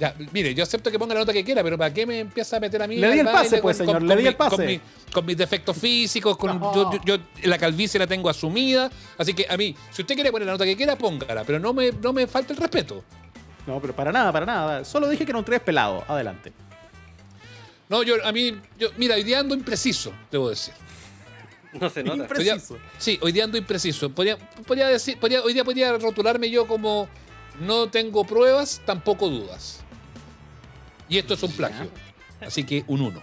[0.00, 2.56] Ya, mire, yo acepto que ponga la nota que quiera, pero ¿para qué me empieza
[2.56, 2.96] a meter a mí?
[2.96, 4.56] Le di el pase, pues, señor, le di mi- el pase.
[4.56, 4.80] Con, mi-
[5.12, 6.74] con mis defectos físicos, con, No.
[6.74, 8.90] yo, yo- yo la calvicie la tengo asumida.
[9.16, 11.72] Así que a mí, si usted quiere poner la nota que quiera, póngala, pero no
[11.72, 13.04] me, no me falte el respeto.
[13.66, 14.84] No, pero para nada, para nada.
[14.84, 16.04] Solo dije que era un 3 pelado.
[16.08, 16.52] Adelante.
[17.88, 20.74] No, yo, a mí, yo, mira, hoy día ando impreciso, debo decir.
[21.80, 22.24] No se nota.
[22.24, 22.78] Impre- Hoy día- Preciso.
[22.98, 24.10] sí, hoy día ando impreciso.
[24.10, 27.08] Podría, podría decir, podría- hoy día podría rotularme yo como
[27.60, 29.83] no tengo pruebas, tampoco dudas.
[31.08, 31.88] Y esto es un plagio.
[32.40, 33.22] Así que un 1.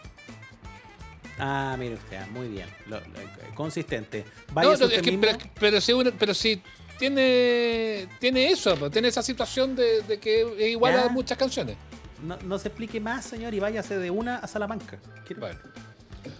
[1.39, 2.67] Ah, mire usted, ah, muy bien.
[2.87, 4.25] Lo- lo- consistente.
[4.55, 6.61] No, no, es que, pero, pero si, uno- pero si
[6.99, 11.05] tiene, tiene eso, pues, tiene esa situación de, de que es igual Ya.
[11.05, 11.77] a muchas canciones.
[12.23, 14.99] no, no se explique más, señor, y váyase de una a Salamanca.
[15.25, 15.59] Quiero- Bueno.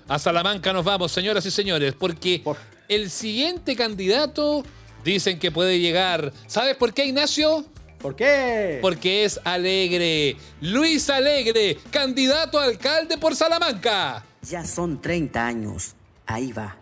[0.07, 4.63] A Salamanca nos vamos, señoras y señores, porque Por- el siguiente candidato
[5.03, 6.31] dicen que puede llegar.
[6.45, 7.65] ¿Sabes por qué, Ignacio?
[8.01, 8.79] ¿Por qué?
[8.81, 10.35] Porque es alegre.
[10.59, 14.23] Luis Alegre, candidato a alcalde por Salamanca.
[14.49, 15.93] Ya son 30 años.
[16.25, 16.77] Ahí va.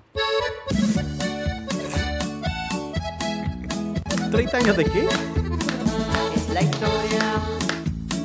[4.32, 5.08] ¿30 años de qué?
[6.36, 7.42] Es la historia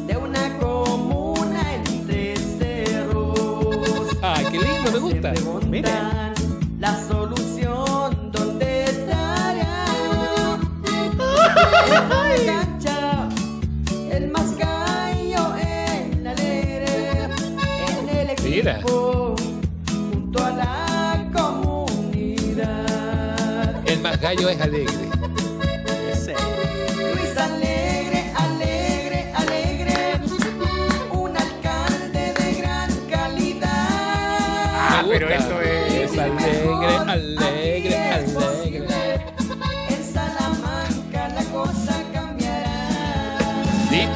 [0.07, 4.09] de una comuna entre cerros.
[4.23, 5.33] Ay, qué lindo, me gusta.
[5.33, 6.35] Preguntan
[6.79, 9.87] la solución dónde estará.
[18.65, 18.81] Mira.
[18.81, 22.67] junto a la comunidad.
[23.87, 25.14] El más gallo es alegre.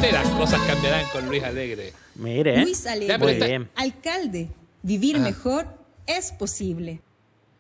[0.01, 1.93] Las cosas cambiarán con Luis Alegre.
[2.15, 2.63] Mire.
[2.63, 3.69] Luis Alegre, Ya, pero Muy está- bien.
[3.77, 4.49] alcalde,
[4.83, 5.67] vivir mejor
[6.07, 7.01] es posible.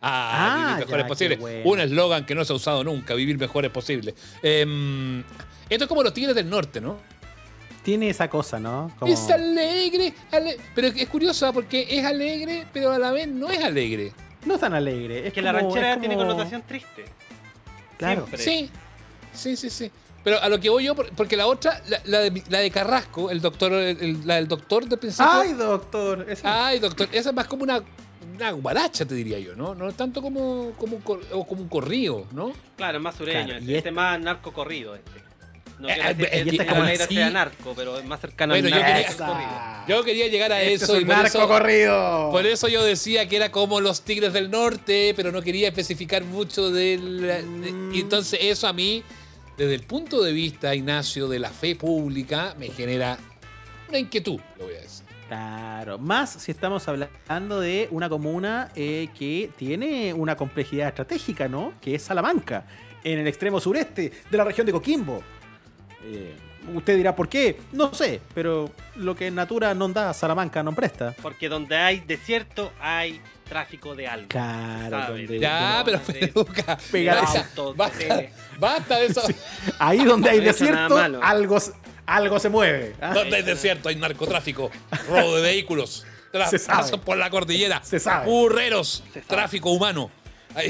[0.00, 1.36] Ah, Ah, vivir mejor ya, es posible.
[1.36, 1.70] bueno.
[1.70, 4.14] Un eslogan que no se ha usado nunca, vivir mejor es posible.
[4.42, 5.20] Em,
[5.68, 6.96] esto es como los Tigres del Norte, ¿no?
[7.82, 8.92] Tiene esa cosa, ¿no?
[8.98, 13.50] Como- Es alegre, ale- pero es curioso porque es alegre, pero a la vez no
[13.50, 14.12] es alegre.
[14.46, 15.26] No es tan alegre.
[15.26, 17.04] Es que la ranchera tiene connotación triste.
[17.98, 18.26] Claro.
[18.28, 18.42] Siempre.
[18.44, 18.70] Sí,
[19.34, 19.90] sí, sí, sí.
[20.24, 22.70] Pero a lo que voy yo, por- porque la otra, la, la de, la de
[22.70, 25.30] Carrasco, el doctor, el- el- la del doctor de principio.
[25.32, 26.26] Ay, doctor.
[26.28, 27.82] esa- Ay, doctor, esa es más como una,
[28.34, 29.74] una guaracha, te diría yo, ¿no?
[29.74, 32.52] No tanto como, como, un, cor- o como un corrido, ¿no?
[32.76, 33.44] Claro, es más sureño.
[33.44, 34.94] Claro, este, y este es más narco corrido.
[34.96, 35.10] Este.
[35.78, 38.52] No Eh, quiero decir eh, el este es como sea narco, pero es más cercano
[38.52, 39.84] Bueno, al yo narco quería-.
[39.86, 42.28] Yo quería llegar a Este eso es y un por narco eso, corrido.
[42.32, 46.24] por eso yo decía que era como los Tigres del Norte, pero no quería especificar
[46.24, 49.04] mucho de la- de- y entonces eso a mí,
[49.58, 53.18] desde el punto de vista, Ignacio, de la fe pública, me genera
[53.88, 55.04] una inquietud, lo voy a decir.
[55.26, 61.74] Claro, más si estamos hablando de una comuna eh, que tiene una complejidad estratégica, ¿no?
[61.80, 62.66] Que es Salamanca,
[63.02, 65.22] en el extremo sureste de la región de Coquimbo.
[66.04, 66.36] Eh,
[66.74, 67.58] Usted dirá, ¿por qué?
[67.72, 71.14] No sé, pero lo que Natura no da, Salamanca no presta.
[71.22, 74.28] Porque donde hay desierto hay tráfico de algo.
[74.28, 76.00] Claro, donde- Ya, pero.
[76.92, 77.22] Pega-
[77.74, 79.22] basta, de- basta de eso.
[79.78, 81.72] Ahí donde hay No desierto, algo, se-
[82.06, 82.94] algo se mueve.
[83.00, 83.12] ¿ah?
[83.14, 84.70] Donde hay desierto, hay narcotráfico,
[85.08, 86.04] robo de vehículos,
[86.66, 88.26] pasos por la cordillera, Se sabe.
[88.26, 89.26] burreros, Se sabe.
[89.26, 90.10] tráfico humano.
[90.54, 90.68] Ahí,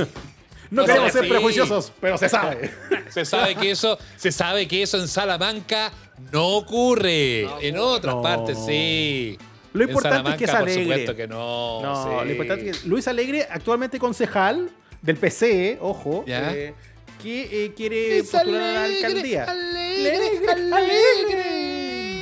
[0.70, 2.70] No No queremos ser prejuiciosos, pero se sabe.
[3.10, 5.90] se sabe que eso, se sabe que eso en Salamanca
[6.30, 7.44] no ocurre.
[7.44, 8.22] No en otras No.
[8.22, 9.38] partes sí.
[9.72, 10.74] Lo importante es que es alegre.
[10.74, 11.82] Por supuesto que no.
[11.82, 12.10] No, sí.
[12.26, 14.70] lo importante es que Luis Alegre, actualmente concejal
[15.02, 16.52] del PC, ojo, Ya.
[16.54, 16.74] eh,
[17.22, 19.44] que eh, quiere Es postular a la alcaldía.
[19.44, 21.68] alegre, Alegre, alegre.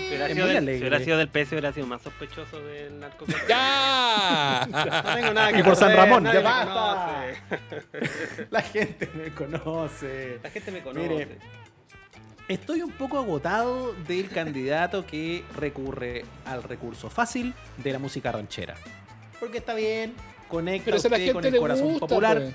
[0.06, 0.78] Si hubiera, Es sido muy del, alegre.
[0.78, 3.48] si hubiera sido del PS, hubiera sido más sospechoso del narcotráfico.
[3.48, 4.66] ¡Ya!
[4.70, 7.24] No tengo nada que Y por San Ramón, ya basta.
[8.50, 10.38] La gente me conoce.
[10.42, 11.08] La gente me conoce.
[11.08, 11.38] Mire,
[12.48, 18.76] Estoy un poco agotado del candidato que recurre al recurso fácil de la música ranchera.
[19.40, 20.14] Porque está bien,
[20.48, 22.40] conecta usted con el corazón gusta, popular.
[22.40, 22.54] pues.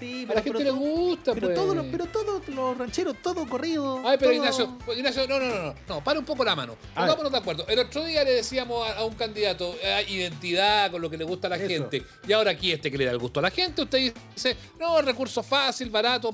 [0.00, 1.58] Sí, A pero, la gente pero le gusta, pero pues.
[1.58, 3.98] todos los, pero todos los rancheros, todo corrido.
[3.98, 6.56] Ay, pero todo- Ignacio, pues, Ignacio, no, no, no, no, no, para un poco la
[6.56, 6.74] mano.
[6.94, 7.66] Pongámonos de acuerdo.
[7.68, 11.24] El otro día le decíamos a, a un candidato eh, identidad con lo que le
[11.24, 11.68] gusta a la Eso.
[11.68, 12.02] gente.
[12.26, 15.00] Y ahora aquí este que le da el gusto a la gente, usted dice, no,
[15.02, 16.32] recurso fácil, barato,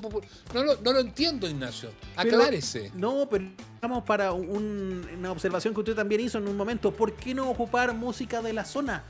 [0.53, 1.91] no, lo- no lo entiendo, Ignacio.
[2.15, 2.91] Pero- Aclárese.
[2.95, 3.45] No, pero
[3.81, 6.91] vamos para un- una observación que usted también hizo en un momento.
[6.91, 9.03] ¿Por qué no ocupar música de la zona?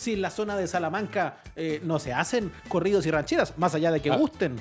[0.00, 3.90] Si en la zona de Salamanca eh, no se hacen corridos y rancheras, más allá
[3.92, 4.16] de que Ah.
[4.16, 4.56] gusten.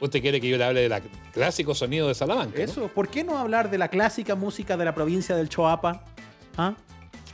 [0.00, 2.56] Usted quiere que yo le hable del clásico sonido de Salamanca.
[2.56, 2.64] ¿no?
[2.64, 6.04] Eso, ¿por qué no hablar de la clásica música de la provincia del Choapa?
[6.56, 6.72] ¿Ah?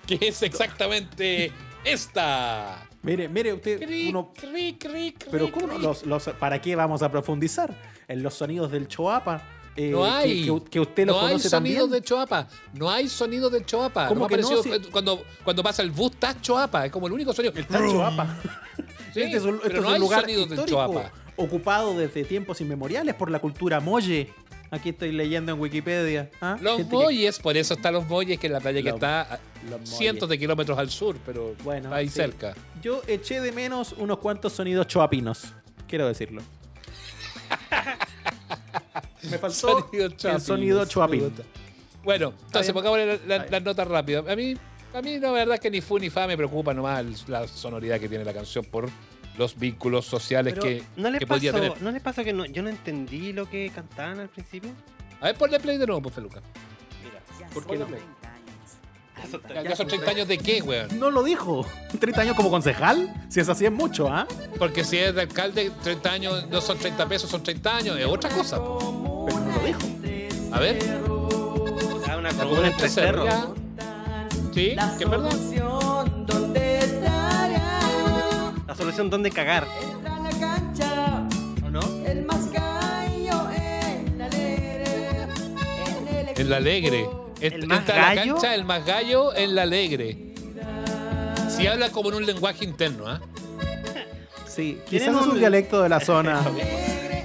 [0.05, 1.53] Que es exactamente
[1.85, 2.89] esta.
[3.03, 7.03] Mire, mire usted, Cri, uno, cri, cri, cri, pero ¿cómo los, los- ¿para qué vamos
[7.03, 7.73] a profundizar
[8.09, 9.43] en los sonidos del Choapa?
[9.77, 10.45] Eh, No hay.
[10.45, 11.91] Que, que usted lo no hay conoce sonido también.
[12.03, 12.49] de Choapa.
[12.75, 14.07] No hay sonido de Choapa.
[14.09, 14.63] ¿Cómo No me que no?
[14.63, 16.87] Si- cuando, cuando pasa el bus, está Choapa.
[16.87, 17.53] Es como el único sonido.
[17.57, 18.37] Está Choapa.
[19.13, 21.13] Sí, este es un, este pero es no un hay lugar sonidos de histórico Choapa.
[21.37, 24.33] ocupado desde tiempos inmemoriales por la cultura molle.
[24.71, 26.31] Aquí estoy leyendo en Wikipedia.
[26.41, 26.57] ¿ah?
[26.61, 29.21] Los que- muelles, por eso están los muelles, que es la playa que Los- está
[29.23, 29.39] a
[29.85, 32.15] cientos de kilómetros al sur, pero Bueno, ahí sí.
[32.15, 32.55] cerca.
[32.83, 35.53] Yo eché de menos unos cuantos sonidos choapinos.
[35.89, 36.43] Quiero decirlo.
[39.31, 41.21] Me faltó el choapino, sonido choapín.
[41.31, 41.43] puta.
[42.05, 42.75] Bueno, entonces bien.
[42.75, 44.29] pongámosle la- la- las notas rápidas.
[44.29, 44.55] A mí,
[44.93, 47.49] a mí la verdad es que ni fu ni fa me preocupa nomás el- la
[47.49, 48.89] sonoridad que tiene la canción por
[49.39, 51.83] los vínculos sociales Pero, que, ¿no, les que podría pasó, tener.
[51.83, 54.71] ¿No les pasó que no, yo no entendí lo que cantaban al principio?
[55.21, 56.41] A ver, ponle play de nuevo, pues, Feluca.
[57.03, 57.85] Mira, ¿Por qué no?
[57.87, 57.99] está-
[59.55, 60.99] Ya, ya son 30 años de qué, weón.
[60.99, 61.65] No lo dijo.
[61.93, 63.13] ¿30 años como concejal?
[63.29, 64.27] Si es así es mucho, ¿ah?
[64.59, 67.99] Porque si es de alcalde, 30 años no son 30 pesos, son 30 años.
[67.99, 68.57] Es otra cosa.
[68.59, 69.27] po.
[69.27, 69.81] Pero no lo dijo.
[70.53, 70.79] A ver,
[72.09, 73.29] Ah, una la comuna entre cerros.
[74.55, 75.31] Sí, La que es verdad.
[75.33, 77.81] solución, ¿dónde estará?
[78.69, 81.27] La solución dónde cagar, Entra a la cancha,
[81.67, 81.81] ¿o no?
[82.07, 85.27] el más gallo en la alegre.
[85.99, 87.09] En el En la alegre.
[87.53, 88.35] ¿El más Entra a la gallo?
[88.35, 90.35] cancha el más gallo en la alegre.
[91.49, 93.21] Si habla como en un lenguaje interno, ¿ah?
[94.49, 96.43] Sí, quizás es un un- dialecto de la zona.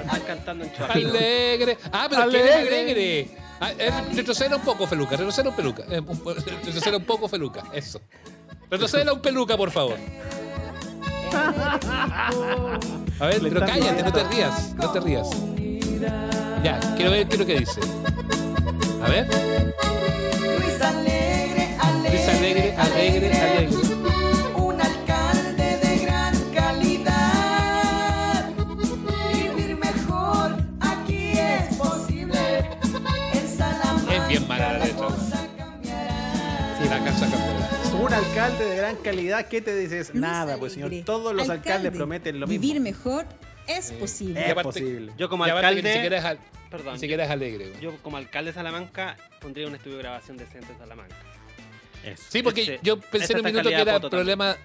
[0.02, 0.72] Están cantando en.
[0.90, 1.78] Alegre.
[1.92, 2.50] Ah, pero ¿quién Alegre.
[2.50, 3.30] es alegre?
[3.62, 5.12] Ah, eh, retroceda un poco, Feluca.
[5.18, 5.84] Retroceda un peluca.
[5.90, 6.34] Eh, un po-
[6.66, 7.64] retroceda un poco, Feluca.
[7.74, 8.02] Eso.
[8.70, 9.98] Retroceda un peluca, por favor.
[13.20, 14.74] A ver, pero cállate, no te rías.
[14.76, 15.28] No te rías.
[16.64, 17.82] Ya, quiero ver qué es lo que dice.
[19.04, 19.28] A ver.
[20.80, 23.76] Luis Alegre, alegre, Luis Alegre, alegre, alegre.
[24.56, 28.50] Un alcalde de gran calidad.
[29.34, 32.40] Vivir mejor, aquí es posible.
[33.34, 35.08] En Salamanca Es bien mala la letra.
[35.58, 36.80] cambiará.
[36.90, 37.70] La casa campeona.
[38.02, 40.12] Un alcalde de gran calidad, ¿qué te dices?
[40.12, 40.88] Luis Nada, pues señor.
[40.88, 41.92] Alegre, Todos los alcaldes alcalde.
[41.92, 42.62] prometen lo mismo.
[42.62, 43.26] Vivir mejor
[43.68, 44.40] es posible.
[44.40, 45.12] Y Es aparte- posible.
[45.18, 47.74] Yo como Y aparte que alcalde, ni siquiera es, al- perdón, ni siquiera es alegre.
[47.82, 51.16] yo como alcalde de Salamanca pondría un estudio de grabación decente en Salamanca.
[52.04, 52.24] Eso.
[52.30, 54.38] Sí, porque Ese- yo pensé en un minuto que era poto también.
[54.38, 54.58] problema.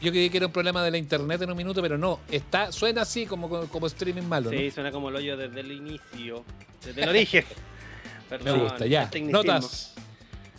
[0.00, 2.18] Yo creí que era un problema de la internet en un minuto, pero no.
[2.28, 4.58] Está, suena así como, como streaming malo, ¿no?
[4.58, 6.44] Sí, suena como el hoyo desde el inicio,
[6.84, 7.44] desde el origen.
[8.30, 9.08] Me Perdón, gusta, ya.
[9.20, 9.94] Notas.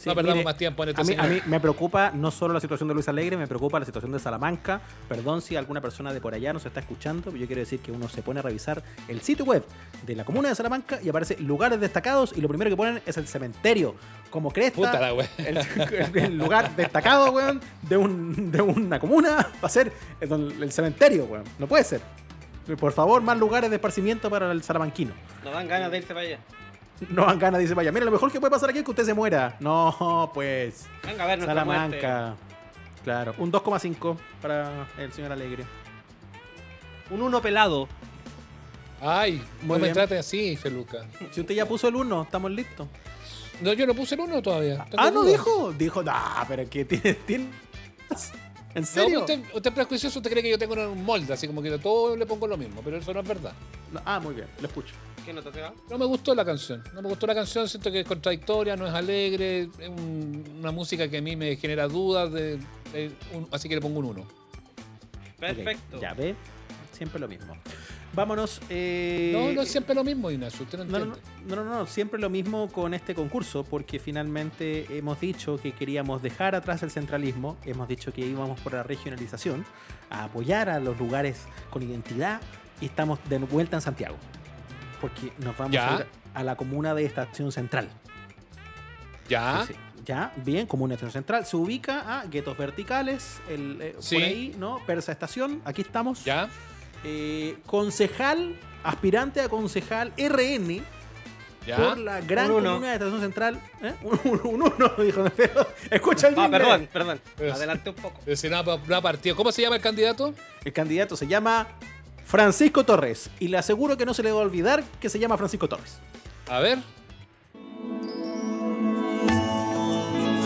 [0.04, 2.30] Sí, no perdamos mire, más tiempo en este A mí, a mí me preocupa no
[2.30, 4.82] solo la situación de Luis Alegre, me preocupa la situación de Salamanca.
[5.08, 7.90] Perdón si alguna persona de por allá nos está escuchando, pero yo quiero decir que
[7.90, 9.64] uno se pone a revisar el sitio web
[10.06, 13.16] de la comuna de Salamanca y aparece lugares destacados y lo primero que ponen es
[13.16, 13.96] el cementerio.
[14.30, 15.58] Como cresta, Puta la el,
[16.16, 21.24] el lugar destacado, weón, de, un, de una comuna va a ser el, el cementerio,
[21.26, 21.46] weón.
[21.60, 22.02] No puede ser.
[22.78, 25.14] Por favor, más lugares de esparcimiento para el salamanquino.
[25.46, 26.40] Nos dan ganas de irse para allá.
[27.10, 27.92] No dan ganas, dice Vaya.
[27.92, 29.58] Mira, lo mejor que puede pasar aquí es que usted se muera.
[29.60, 30.88] No, pues.
[31.06, 31.44] Venga a ver.
[31.46, 32.36] Salamanca.
[33.04, 35.66] Claro, un 2,5 para el señor Alegre.
[37.10, 37.88] Un uno pelado.
[39.02, 39.94] Ay, no Muy me bien.
[39.94, 41.00] trate así, Feluca.
[41.32, 42.88] Si usted ya puso el 1, estamos listos.
[43.60, 44.86] No, yo no puse el uno todavía.
[44.90, 45.32] Tengo Ah, no dudas.
[45.34, 45.74] dijo.
[45.74, 47.14] Dijo, nah, pero que tiene.
[47.26, 47.50] tiene...
[48.76, 49.20] ¿En No, serio?
[49.22, 51.78] usted, usted es prejuicioso, usted cree que yo tengo un molde, así como que a
[51.78, 53.54] todo le pongo lo mismo, pero eso no es verdad.
[53.92, 54.94] No, Ah, muy bien, lo escucho.
[55.24, 55.74] ¿Qué nota te va?
[55.90, 56.84] No me gustó la canción.
[56.94, 60.72] No me gustó la canción, siento que es contradictoria, no es alegre, es un- una
[60.72, 62.58] música que a mí me genera dudas, de,
[62.92, 64.26] de un- así que le pongo un 1.
[65.40, 66.00] Perfecto.
[66.02, 66.36] Ya ve,
[66.92, 67.56] siempre lo mismo.
[68.14, 68.62] Vámonos.
[68.70, 71.20] eh, No, no es siempre lo mismo, Ignacio, usted no No, entiende.
[71.48, 75.72] no, no, no, no, siempre lo mismo con este concurso, porque finalmente hemos dicho que
[75.72, 79.66] queríamos dejar atrás el centralismo, hemos dicho que íbamos por la regionalización,
[80.12, 81.42] a apoyar a los lugares
[81.72, 82.40] con identidad
[82.82, 84.16] y estamos de vuelta en Santiago,
[85.02, 85.96] porque nos vamos Ya.
[85.96, 86.06] a ir
[86.36, 87.90] a la comuna de Estación Central.
[89.28, 89.64] ¿Ya?
[89.66, 89.80] Sí, sí.
[90.06, 91.46] Ya, bien, comuna de Estación Central.
[91.46, 94.16] Se ubica a Guetos Verticales, el, eh, Sí.
[94.16, 94.80] por ahí, ¿no?
[94.86, 96.24] Persa Estación, aquí estamos.
[96.26, 96.50] ¿Ya?
[97.04, 100.82] Eh, concejal, aspirante a concejal RN
[101.68, 101.78] ¿Ya?
[101.78, 102.80] por la gran Un uno.
[102.90, 103.60] de Estación Central.
[103.82, 103.94] ¿eh?
[104.04, 105.24] Un, un- un uno, dijo.
[105.36, 107.22] Pero, escucha el Ah, perdón, perdón.
[107.38, 108.20] Pero- Adelante un poco.
[108.24, 108.50] Pero si
[109.02, 109.36] partido.
[109.36, 110.34] ¿Cómo se llama el candidato?
[110.64, 111.68] El candidato se llama
[112.26, 113.30] Francisco Torres.
[113.40, 115.98] Y le aseguro que no se le va a olvidar que se llama Francisco Torres.
[116.50, 116.80] A ver.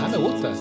[0.02, 0.54] Ah, me gusta.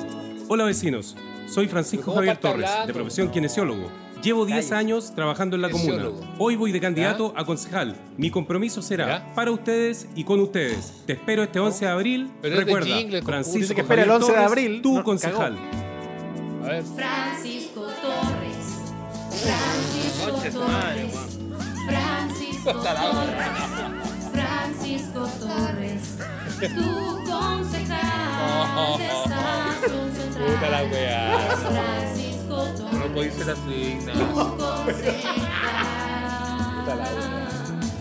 [0.49, 1.17] Hola vecinos,
[1.49, 2.87] soy Francisco ¿Cómo Javier Torres, hablando?
[2.87, 3.91] de profesión kinesiólogo.
[4.23, 4.75] Llevo 10 Cállese.
[4.75, 6.09] años trabajando en la comuna.
[6.39, 7.97] Hoy voy de candidato a concejal.
[8.17, 9.35] Mi compromiso será ¿Ya?
[9.35, 10.93] para ustedes y con ustedes.
[11.07, 12.31] Te espero este 11 de abril.
[12.43, 13.23] Pero es de Recuerda.
[13.25, 14.83] Francisco que espera el Javier 11 de Torres, abril.
[14.83, 15.57] tu No, concejal.
[16.65, 16.83] A ver.
[16.85, 18.57] Francisco Torres.
[19.45, 21.13] Francisco Torres.
[21.87, 24.27] Francisco Torres.
[24.33, 26.19] Francisco Torres.
[26.59, 30.47] Tu concejal de Estación Central.
[30.55, 32.26] Puta la weá.
[33.17, 33.97] No ser así.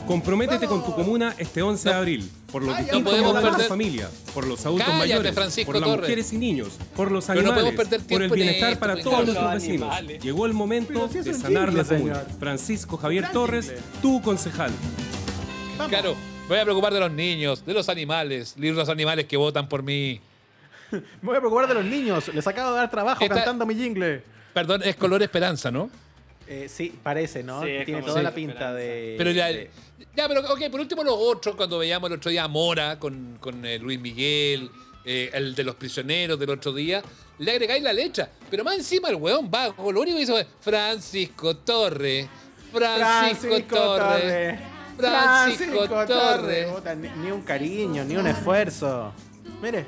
[0.08, 2.32] Comprométete con tu comuna este 11 de abril.
[2.52, 5.82] Por los distintos podemos modelos de perder- familia, por los adultos Cállate, mayores, Francisco por
[5.82, 6.02] las Torres.
[6.02, 8.80] mujeres y niños, por los Pero no animales, perder por tiempo el en bienestar esto,
[8.80, 9.90] para todos Los nuestros vecinos.
[9.92, 10.24] animales.
[10.24, 12.16] Llegó el momento Pero si es de un sanar la comuna.
[12.16, 12.40] señor.
[12.40, 13.82] Francisco Javier Gran Torres, jingle.
[14.02, 14.72] tu concejal.
[15.78, 15.90] Vamos.
[15.90, 19.38] Claro, me voy a preocupar de los niños, de los animales, de los animales que
[19.38, 20.22] votan por mí.
[20.92, 22.28] Me voy a preocupar de los niños.
[22.34, 24.24] Les acabo de dar trabajo Esta- cantando mi jingle.
[24.56, 25.90] Perdón, es color esperanza, ¿no?
[26.48, 27.62] Eh, sí, parece, ¿no?
[27.62, 28.24] Sí, es Tiene toda sí.
[28.24, 29.16] la pinta de.
[29.18, 29.70] Pero ya, de-
[30.16, 33.38] ya, pero ok, por último los otros, cuando veíamos el otro día a Mora con,
[33.42, 34.72] con eh, Luis Miguel,
[35.04, 37.04] eh, el de los prisioneros del otro día,
[37.40, 38.30] le agregáis la letra.
[38.50, 42.30] Pero más encima el weón va, lo único que dice fue Francisco Torre,
[42.72, 44.60] Francisco, Torre,
[44.98, 46.68] Francisco Torre.
[46.74, 49.14] Puta, Ni, ni un cariño, ni un esfuerzo.
[49.62, 49.88] Mire.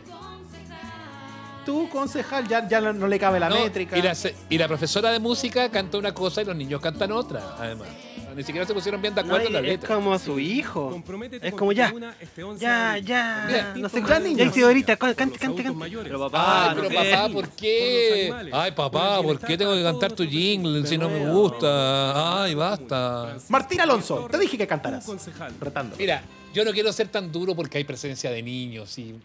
[1.67, 3.97] Tú, concejal, ya, ya no, le cabe la No, métrica.
[3.97, 7.11] Y la, se- y la profesora de música canta una cosa y los niños cantan
[7.11, 7.89] otra, además.
[8.37, 9.93] Ni siquiera se pusieron bien de No, acuerdo en la y es letra.
[9.95, 11.03] como su hijo.
[11.41, 11.91] Es como ya.
[12.21, 13.43] este 11 de Ya, ya.
[13.47, 14.35] Mira, No sé ya, cuál.
[14.37, 15.71] Ya, Isidorita, cante, cante, cante.
[15.71, 16.07] mayores.
[16.07, 18.33] Pero papá, Ay, no pero papá, ¿por qué?
[18.53, 22.43] Ay, papá, ¿por qué tengo que cantar tu jingle si no me gusta?
[22.43, 23.35] Ay, basta.
[23.49, 25.03] Martín Alonso, te dije que cantaras.
[25.03, 25.53] concejal.
[25.59, 25.97] Retando.
[25.97, 29.15] Mira, yo no quiero ser tan duro porque hay presencia de niños y.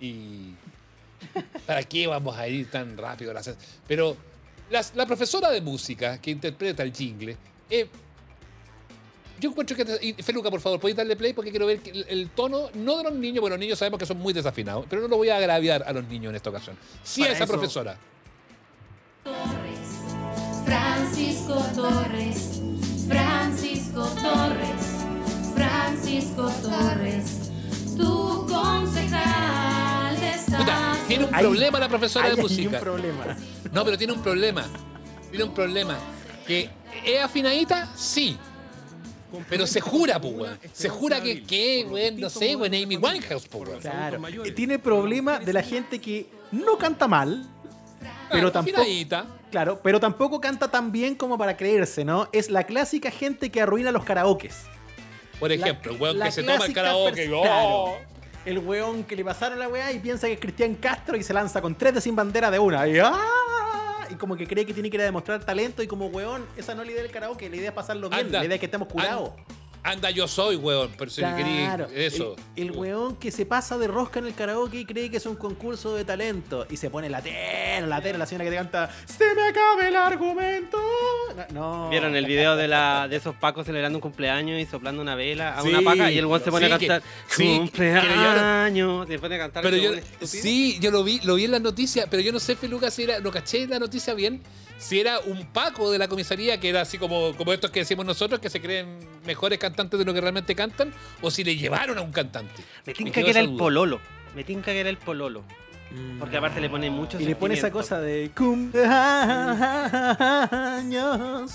[0.00, 0.54] y
[1.66, 3.32] ¿Para qué vamos a ir tan rápido?
[3.32, 3.54] las-
[3.86, 4.16] Pero
[4.70, 7.36] las- la profesora de música que interpreta el jingle.
[7.68, 7.88] eh,
[9.38, 9.86] yo encuentro que.
[10.02, 11.32] y, Feluca, por favor, ¿podéis darle play?
[11.32, 14.04] Porque quiero ver el, el tono, no de los niños, bueno, los niños sabemos que
[14.04, 16.76] son muy desafinados, pero no lo voy a agraviar a los niños en esta ocasión.
[17.02, 17.96] Sí Para a esa eso- profesora.
[19.24, 19.78] Torres,
[20.66, 22.60] Francisco Torres,
[23.08, 24.82] Francisco Torres,
[25.54, 27.50] Francisco Torres,
[27.96, 29.99] tu concejal
[30.60, 32.76] Puta, tiene un problema la profesora de música.
[32.76, 33.36] un problema.
[33.72, 34.66] No, pero tiene un problema.
[35.30, 35.98] Tiene un problema.
[36.46, 36.68] Que
[37.04, 38.36] es afinadita, sí.
[39.48, 40.58] Pero se jura, pues, weón.
[40.72, 43.80] Se jura que, que, weón, no sé, weón, Amy Winehouse, pues, weón.
[43.80, 44.20] Claro.
[44.54, 47.46] Tiene problema de la gente que no canta mal,
[48.28, 48.80] pero Claro, tampoco.
[48.80, 49.26] afinadita.
[49.50, 52.28] Claro, pero tampoco canta tan bien como para creerse, ¿no?
[52.32, 54.54] Es la clásica gente que arruina los karaokes.
[55.38, 57.32] Por ejemplo, el weón la que se toma el karaoke.
[57.32, 57.42] ¡oh!
[57.42, 58.10] claro.
[58.44, 61.34] El weón que le pasaron la weá y piensa que es Cristian Castro y se
[61.34, 62.88] lanza con tres de sin bandera de una.
[62.88, 64.06] Y, ¡ah!
[64.08, 66.74] y como que cree que tiene que ir a demostrar talento y como weón, esa
[66.74, 68.60] no es la idea del karaoke, la idea es pasarlo bien, Anda, la idea es
[68.60, 69.30] que estemos curados.
[69.82, 70.90] Anda, yo soy, weón.
[70.98, 71.36] Pero si Claro,
[71.88, 72.36] querí eso.
[72.56, 75.26] El, el weón que se pasa de rosca en el karaoke y cree que es
[75.26, 76.66] un concurso de talento.
[76.70, 79.88] Y se pone la tera, la tera, la señora que te canta Se me acaba
[79.88, 80.78] el argumento.
[81.54, 81.88] No.
[81.88, 85.56] ¿Vieron el video de, la, de esos pacos celebrando un cumpleaños y soplando una vela
[85.58, 89.08] a Sí, una paca y el weón se pone sí, a que- cantar sí, cumpleaños?
[89.08, 92.06] Se pone a cantar Pero yo, sí, yo lo vi, lo vi en las noticias,
[92.10, 94.42] pero yo no sé, Feluca, si era, lo caché en la noticia bien,
[94.80, 98.06] si era un Paco de la comisaría, que era así como, como estos que decimos
[98.06, 101.98] nosotros, que se creen mejores cantantes de lo que realmente cantan, o si le llevaron
[101.98, 102.62] a un cantante.
[102.86, 104.00] Me tinca que era el pololo.
[104.34, 105.44] Me tinca que era el pololo.
[105.90, 106.18] Mm.
[106.18, 108.88] Porque aparte le pone mucho Y le pone esa cosa de cumpleaños.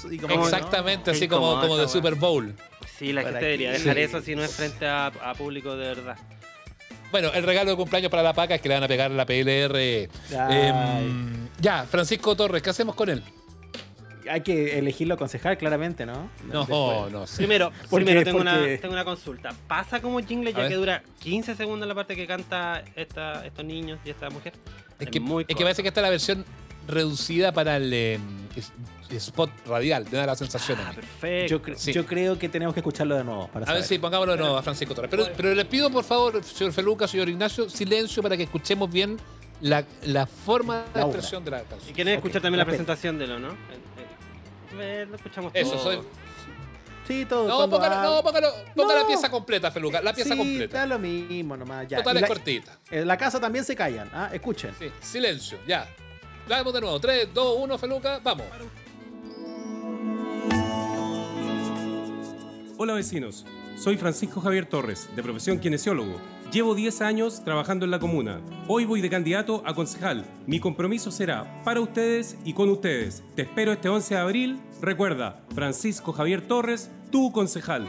[0.11, 2.53] Y como, Exactamente, así como, como de Super Bowl.
[2.97, 4.01] Sí, la ¿Para gente debería dejar Sí.
[4.01, 6.17] eso si no es frente a, a público de verdad.
[7.11, 9.25] Bueno, el regalo de cumpleaños para la Paca es que le van a pegar la
[9.25, 9.75] PLR.
[9.77, 10.07] Ay.
[10.67, 13.23] Em, ya, Francisco Torres, ¿qué hacemos con él?
[14.29, 16.29] Hay que elegirlo concejal, claramente, ¿no?
[16.51, 17.11] No, Después.
[17.11, 17.37] no sé.
[17.37, 19.53] Primero, Porque- primero tengo, porque- una, tengo una consulta.
[19.67, 23.99] ¿Pasa como jingle ya que dura 15 segundos la parte que canta esta, estos niños
[24.03, 24.53] y esta mujer?
[24.99, 26.43] Es que, muy es que parece que esta es la versión
[26.87, 28.21] reducida para el em,
[29.11, 30.77] spot radial, me da la sensación.
[30.81, 31.47] Ah, perfecto.
[31.51, 31.93] Yo, cre- Sí.
[31.93, 33.47] yo creo que tenemos que escucharlo de nuevo.
[33.49, 35.09] Para A ver si pongámoslo de nuevo a Francisco Torres.
[35.11, 39.17] Pero, pero les pido, por favor, señor Feluca, señor Ignacio, silencio para que escuchemos bien
[39.61, 41.17] la, la forma de La obra.
[41.17, 41.93] expresión de la Y canción.
[41.93, 43.49] quieren Ok, escuchar también la presentación de lo, ¿no?
[43.49, 43.53] Eh,
[43.97, 45.79] eh, a ver, lo escuchamos Eso, todo.
[45.83, 45.99] soy.
[47.07, 47.47] Sí, todo.
[47.47, 50.79] No, póngalo, no, póngalo, ponga la pieza completa, Feluca, la pieza sí, completa.
[50.79, 51.87] da lo mismo nomás.
[51.87, 51.97] Ya.
[51.99, 52.77] Total Y es la- cortita.
[52.89, 54.09] En la casa también se callan.
[54.11, 54.29] ¿ah?
[54.33, 54.73] Escuchen.
[54.79, 55.87] Sí, silencio, ya.
[56.47, 56.99] La vemos de nuevo.
[56.99, 58.47] 3, 2, 1, Feluca, vamos.
[62.77, 63.45] Hola vecinos,
[63.77, 66.17] soy Francisco Javier Torres, de profesión kinesiólogo.
[66.51, 68.41] Llevo 10 años trabajando en la comuna.
[68.67, 70.25] Hoy voy de candidato a concejal.
[70.45, 73.23] Mi compromiso será para ustedes y con ustedes.
[73.35, 74.61] Te espero este 11 de abril.
[74.81, 77.87] Recuerda, Francisco Javier Torres, tu concejal.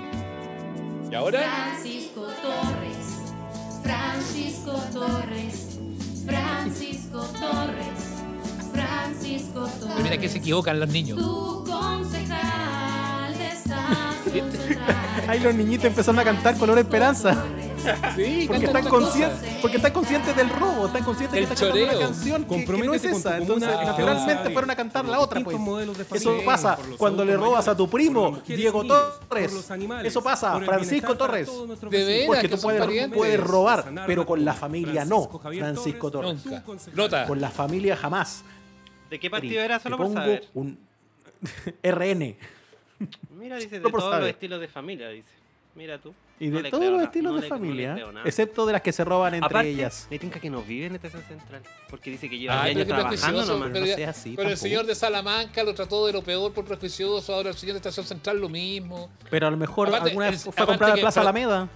[1.11, 1.41] ¿Y ahora?
[1.41, 5.79] Francisco Torres, Francisco Torres,
[6.25, 9.87] Francisco Torres, Francisco Torres.
[9.89, 11.19] Pero mira que se equivocan los niños.
[15.29, 17.45] Ahí los niñitos empezaron a cantar Color Esperanza.
[18.17, 18.85] Sí, Porque están,
[19.63, 22.79] porque están conscientes del robo, están conscientes El que están cantando una canción que, que
[22.79, 23.37] no es esa.
[23.39, 25.57] Entonces, naturalmente fueron a cantar la otra, pues.
[25.57, 29.51] distintos modelos de Eso pasa cuando le robas a tu primo, Diego Torres.
[29.51, 31.49] por los animales, Eso pasa, Francisco Torres.
[31.91, 35.17] De veras, Porque tú puedes, puedes robar, pero con la familia no.
[35.23, 36.39] Francisco Javier Francisco Torres.
[36.93, 37.27] Nota.
[37.27, 38.43] Con la familia jamás.
[39.11, 39.79] ¿De qué partido era?
[39.79, 40.49] Solo por pongo saber.
[40.55, 40.79] un
[41.85, 42.37] RN.
[43.39, 45.29] Mira, dice de todos los estilos de familia, dice.
[45.75, 46.15] Mira tú.
[46.41, 48.81] Y No de le todos los estilos no de le- le familia, excepto de las
[48.83, 50.07] que se roban entre Aparte, ellas.
[50.11, 51.63] me tinca que no vive en estación central.
[51.91, 53.69] Porque dice que lleva Ay, 10 pero años trabajando nomás.
[53.73, 56.53] pero, no ya- sea así pero el señor de Salamanca lo trató de lo peor
[56.55, 59.11] por prejuicioso, ahora el señor de Estación Central lo mismo.
[59.31, 61.69] Pero a lo mejor Aparte, alguna vez es- fue a comprar a Plaza Alameda.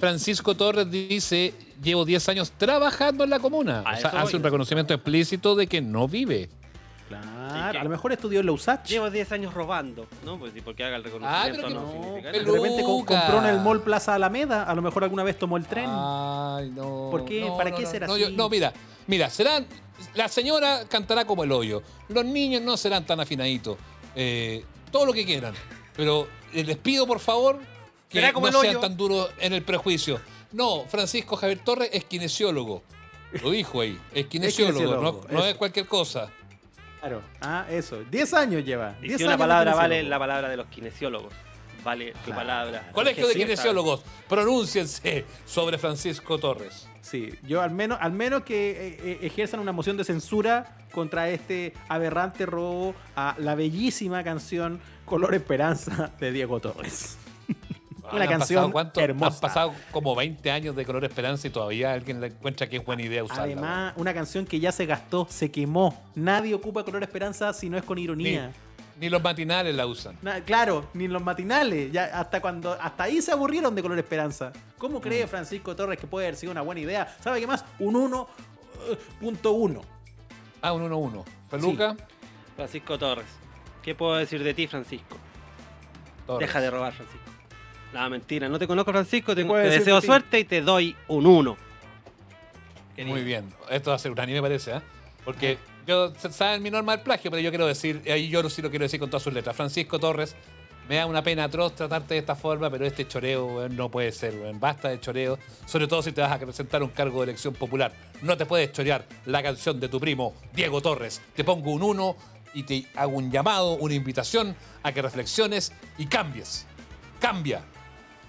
[0.00, 3.82] Francisco Torres dice, llevo 10 años trabajando en la comuna.
[3.86, 4.34] A o sea, hace voy.
[4.36, 6.48] un reconocimiento explícito de que no vive.
[7.48, 8.88] Claro, a lo mejor estudió en la USACH.
[8.88, 10.06] Llevo 10 años robando.
[10.24, 13.38] No, pues sí, porque haga el reconocimiento pero que no, no, significa De repente compró
[13.38, 14.64] en el mall Plaza Alameda.
[14.64, 15.86] A lo mejor alguna vez tomó el tren.
[15.88, 17.08] Ay, no.
[17.10, 17.40] ¿Por qué?
[17.42, 18.22] no, ¿Para no, qué no, ser no, así?
[18.22, 18.72] yo- no, mira,
[19.06, 19.66] mira, serán.
[20.14, 21.82] La señora cantará como el hoyo.
[22.08, 23.78] Los niños no serán tan afinaditos.
[24.14, 25.54] Eh, todo lo que quieran.
[25.96, 27.58] Pero les pido, por favor,
[28.08, 30.20] que Será como no el sean tan duros en el prejuicio.
[30.52, 32.82] No, Francisco Javier Torres es kinesiólogo.
[33.42, 33.98] Lo dijo ahí.
[34.12, 36.30] Es kinesiólogo, kinesiólogo, no, es cualquier cosa.
[37.08, 37.22] Claro.
[37.40, 38.02] Ah, eso.
[38.10, 38.96] 10 años lleva.
[39.00, 41.32] Y 10 si una años de palabra vale la palabra de los kinesiólogos.
[41.84, 42.40] Vale tu Claro.
[42.40, 42.90] palabra.
[42.92, 46.88] Colegio de Sí, Kinesiólogos, pronúnciense sobre Francisco Torres.
[47.00, 51.28] Sí, yo al menos, al menos que eh, eh, ejerzan una moción de censura contra
[51.30, 57.18] este aberrante robo a la bellísima canción Color Esperanza de Diego Torres.
[58.12, 59.00] Una Han canción pasado, ¿cuánto?
[59.00, 59.34] hermosa.
[59.34, 62.84] Han pasado como 20 años de Color Esperanza y todavía alguien le encuentra que es
[62.84, 63.42] buena idea usarla.
[63.44, 66.02] Además, una canción que ya se gastó, se quemó.
[66.14, 68.52] Nadie ocupa Color Esperanza si no es con ironía.
[68.98, 70.16] ni los matinales la usan.
[70.22, 71.92] Na- claro, ni los matinales.
[71.92, 74.52] Ya hasta cuando hasta ahí se aburrieron de Color Esperanza.
[74.78, 75.02] ¿Cómo Mm.
[75.02, 77.14] cree Francisco Torres que puede haber sido una buena idea?
[77.22, 77.62] ¿Sabe qué más?
[77.78, 79.82] Un 1.1.
[80.62, 81.24] Ah, un 1-1.
[81.50, 81.94] Feluca.
[82.56, 83.26] Francisco Torres.
[83.82, 85.16] ¿Qué puedo decir de ti, Francisco?
[86.26, 86.48] Torres.
[86.48, 87.30] Deja de robar, Francisco.
[87.92, 88.48] No, mentira.
[88.48, 89.34] No te conozco, Francisco.
[89.34, 91.56] Te, deseo suerte y te doy un 1.
[93.04, 93.52] Muy bien.
[93.70, 94.80] Esto va a ser un anime, parece, ¿eh?
[95.24, 98.62] Porque yo, se- saben mi norma del plagio, pero yo quiero decir, ahí yo sí
[98.62, 99.54] lo quiero decir con todas sus letras.
[99.56, 100.34] Francisco Torres,
[100.88, 104.34] me da una pena atroz tratarte de esta forma, pero este choreo no puede ser.
[104.54, 107.92] Basta de choreo, sobre todo si te vas a presentar un cargo de elección popular.
[108.22, 111.20] No te puedes chorear la canción de tu primo, Diego Torres.
[111.34, 112.16] Te pongo un 1
[112.54, 116.66] y te hago un llamado, una invitación a que reflexiones y cambies.
[117.20, 117.62] Cambia.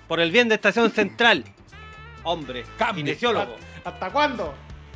[0.07, 1.43] Por el bien de Estación Central.
[2.23, 3.03] Hombre, Cambie.
[3.03, 3.55] kinesiólogo.
[3.83, 4.53] ¿Hasta cuándo?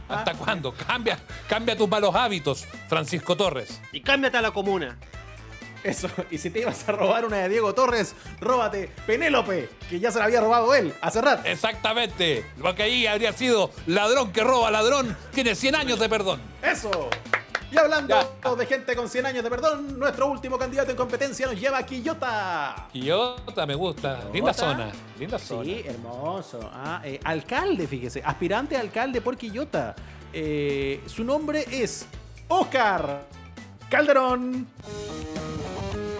[0.09, 0.73] ¿Hasta cuándo?
[0.73, 3.81] Cambia, cambia tus malos hábitos, Francisco Torres.
[3.93, 4.97] Y cámbiate a la comuna.
[5.83, 10.11] Eso, y si te ibas a robar una de Diego Torres, róbate Penélope, que ya
[10.11, 11.41] se la había robado él, a cerrar.
[11.45, 12.45] Exactamente.
[12.61, 16.39] Porque ahí habría sido ladrón que roba ladrón, tiene 100 años de perdón.
[16.61, 17.09] Eso.
[17.71, 18.15] Y hablando
[18.57, 21.85] de gente con 100 años de perdón, nuestro último candidato en competencia nos lleva a
[21.85, 22.87] Quillota.
[22.91, 24.15] Quillota me gusta.
[24.33, 24.53] Linda Quillota.
[24.53, 24.91] zona.
[25.17, 25.63] Linda zona.
[25.63, 26.59] Sí, hermoso.
[26.73, 29.95] Ah, eh, alcalde, fíjese, aspirante a alcalde por Quillota.
[30.33, 32.05] Eh, su nombre es
[32.49, 33.25] Oscar
[33.89, 34.67] Calderón.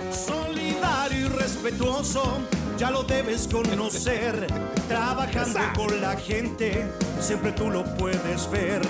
[0.10, 2.24] Solidario y respetuoso,
[2.78, 4.48] ya lo debes conocer.
[4.88, 6.86] Trabajando con la gente,
[7.20, 8.82] siempre tú lo puedes ver.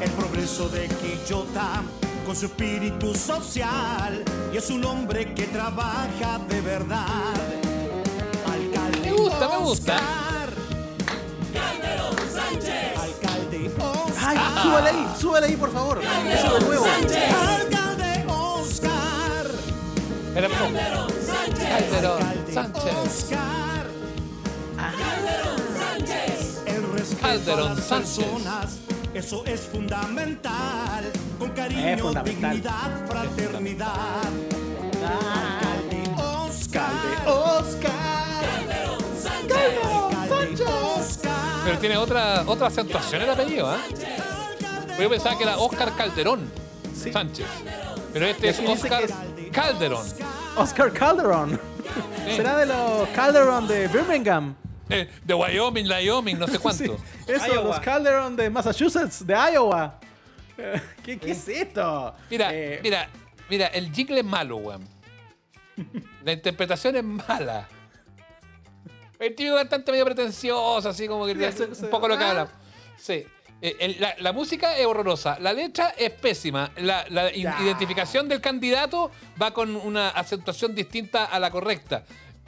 [0.00, 1.82] El progreso de Quillota,
[2.26, 4.22] con su espíritu social,
[4.52, 7.06] y es un hombre que trabaja de verdad.
[8.52, 9.94] Alcalde Me gusta, me gusta.
[9.96, 10.48] Oscar.
[13.00, 13.70] Alcalde
[14.26, 14.62] Ay, Oscar.
[14.62, 16.00] súbele ahí, súbele ahí, por favor.
[16.02, 16.84] Eso de nuevo.
[16.86, 19.46] Alcalde Oscar.
[20.36, 20.78] Era como-
[21.58, 22.94] Calderón Alcalde Sánchez.
[23.06, 23.86] Oscar.
[26.66, 28.16] El respeto Calderón a las Sánchez.
[28.24, 28.76] personas,
[29.14, 31.04] eso es fundamental.
[31.38, 32.50] Con cariño, Es fundamental.
[32.50, 34.22] dignidad, fraternidad.
[35.04, 36.90] Alcalde Oscar.
[36.90, 38.04] Alcalde Oscar.
[40.22, 41.32] Alcalde Oscar.
[41.64, 43.78] Pero tiene otra, otra acentuación el apellido, ¿ah?
[44.98, 46.50] Yo pensaba que era Oscar Calderón
[46.94, 47.12] Sí.
[47.12, 47.46] Sánchez.
[48.12, 49.04] Pero este es Oscar
[49.36, 50.06] que Calderón.
[50.56, 51.60] Oscar Calderon.
[52.36, 54.54] Será de los Calderon de Birmingham.
[54.90, 56.84] Eh, de Wyoming, Wyoming, no sé cuánto.
[56.84, 57.68] Sí, Eso, Iowa.
[57.68, 59.98] los Calderon de Massachusetts, de Iowa.
[61.02, 62.14] ¿Qué, qué es esto?
[62.30, 63.08] Mira, Eh, mira,
[63.50, 64.86] mira, el jingle es malo, weón.
[66.24, 67.66] La interpretación es mala.
[69.18, 72.30] El tío cantante medio pretencioso, así como que Sí, un poco lo que ah.
[72.30, 72.48] habla.
[72.96, 73.24] Sí.
[73.62, 78.40] Eh, el- la, la música es horrorosa, la letra es pésima, la, la identificación del
[78.40, 79.10] candidato
[79.40, 82.04] va con una acentuación distinta a la correcta.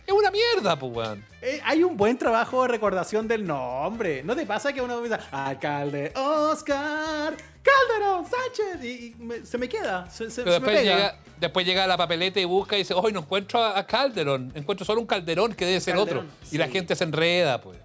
[0.06, 1.24] Es una mierda, pues, weón.
[1.42, 4.22] eh, hay un buen trabajo de recordación del nombre.
[4.22, 8.84] ¿No te pasa que uno piensa, alcalde Oscar Calderón Sánchez?
[8.84, 10.96] Y, y me- se me queda, se, se- Pero se me después pega.
[10.96, 13.84] llega, después llega a la papeleta y busca y dice, hoy no encuentro a, a
[13.86, 16.48] Calderón, encuentro solo un Calderón que debe ser Calderón, otro.
[16.52, 17.78] Y la gente se enreda, pues.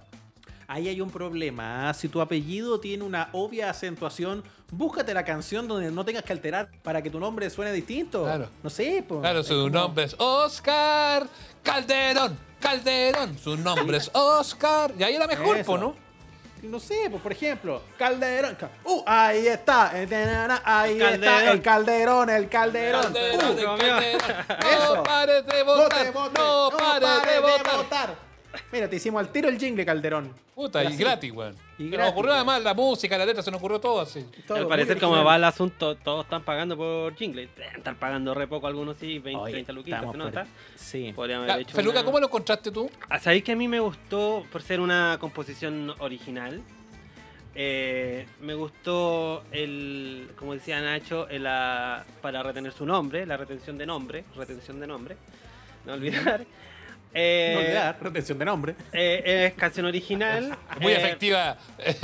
[0.67, 1.89] Ahí hay un problema.
[1.89, 1.93] ¿ah?
[1.93, 4.41] Si tu apellido tiene una obvia acentuación,
[4.71, 8.23] búscate la canción donde no tengas que alterar para que tu nombre suene distinto.
[8.23, 8.47] Claro.
[8.63, 9.19] No sé, po.
[9.19, 11.27] Claro, su como- nombre es Oscar
[11.63, 12.37] Calderón.
[12.59, 13.37] Calderón.
[13.37, 14.91] Su nombre es Oscar.
[14.97, 15.65] Y ahí era mejor, Eso.
[15.71, 15.95] po, ¿no?
[16.63, 18.53] No sé, pues por ejemplo, Calderón.
[18.55, 19.91] Ca- Uh, ahí está.
[19.95, 20.07] eh,
[20.63, 21.47] Ahí está Calderón.
[21.49, 23.01] el Calderón, el Calderón.
[23.01, 24.03] Calderón, Uh, el Calderón.
[24.69, 24.95] Eso.
[24.95, 26.11] No pares de vote, votar.
[26.13, 28.30] vote, No pares de votar.
[28.71, 30.33] Mira, te hicimos al tiro el jingle, Calderón.
[30.55, 30.97] Puta, y Así.
[30.97, 31.53] gratis, weón.
[31.77, 32.37] Y Se nos gratis, ocurrió weón.
[32.49, 34.25] además la música, la letra, se nos ocurrió todo así.
[34.47, 35.27] Todo Al muy parecer, como original.
[35.31, 37.49] va el asunto, todos están pagando por jingle.
[37.75, 39.99] Estar pagando re poco, algunos sí, 20, Oye, 30 luquitas.
[39.99, 40.23] estamos ¿no?
[40.25, 40.47] por- ¿Está?
[40.75, 41.13] Sí.
[41.15, 42.89] Podrían haber hecho Feluca, una- ¿cómo lo encontraste tú?
[43.09, 46.61] Ah, ¿Sabéis que a mí me gustó por ser una composición original?
[47.53, 53.77] Eh, me gustó el, como decía Nacho, el, ah, para retener su nombre, la retención
[53.77, 55.17] de nombre, retención de nombre,
[55.85, 56.45] no olvidar.
[57.13, 58.75] Eh, No olvidar, retención de nombre.
[58.93, 60.57] eh, es canción original.
[60.79, 61.57] Muy eh, efectiva.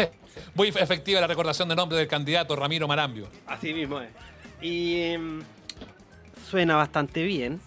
[0.55, 3.27] Muy efectiva la recordación de nombre del candidato Ramiro Marambio.
[3.45, 4.09] Así mismo es.
[4.61, 5.39] Y mm,
[6.49, 7.59] suena bastante bien.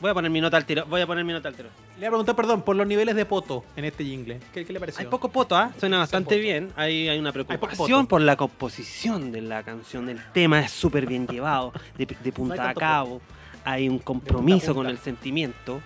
[0.00, 0.86] Voy a poner mi nota al tiro.
[0.86, 1.68] Voy a poner mi nota al tiro.
[1.96, 4.40] Le voy a preguntar, perdón, por los niveles de poto en este jingle.
[4.54, 5.00] ¿Qué, qué le pareció?
[5.02, 5.70] Hay poco poto, ¿ah?
[5.78, 6.40] Suena bastante poto.
[6.40, 6.72] bien.
[6.74, 10.08] Hay, hay una preocupación por la composición de la canción.
[10.08, 13.20] El tema es súper bien llevado, de, de punta a cabo.
[13.64, 14.74] Hay un compromiso punta.
[14.74, 15.82] con el sentimiento.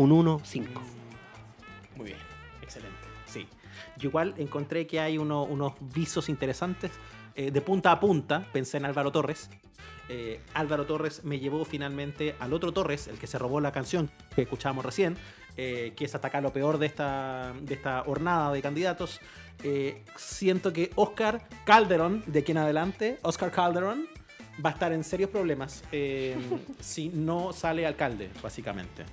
[0.00, 0.80] Un 1-5.
[1.96, 2.18] Muy bien,
[2.62, 2.96] excelente.
[3.26, 3.46] Sí.
[3.98, 6.90] Yo igual encontré que hay uno- unos visos interesantes.
[7.36, 9.48] eh, de punta a punta, pensé en Álvaro Torres.
[10.08, 14.10] Eh, Álvaro Torres me llevó finalmente al otro Torres, el que se robó la canción
[14.34, 15.16] que escuchábamos recién,
[15.56, 19.20] eh, que es acá lo peor de esta, de esta hornada de candidatos.
[19.62, 24.06] Eh, siento que Oscar Calderón, de aquí en adelante, Oscar Calderón,
[24.62, 25.84] va a estar en serios problemas
[26.80, 29.04] si no sale alcalde, básicamente.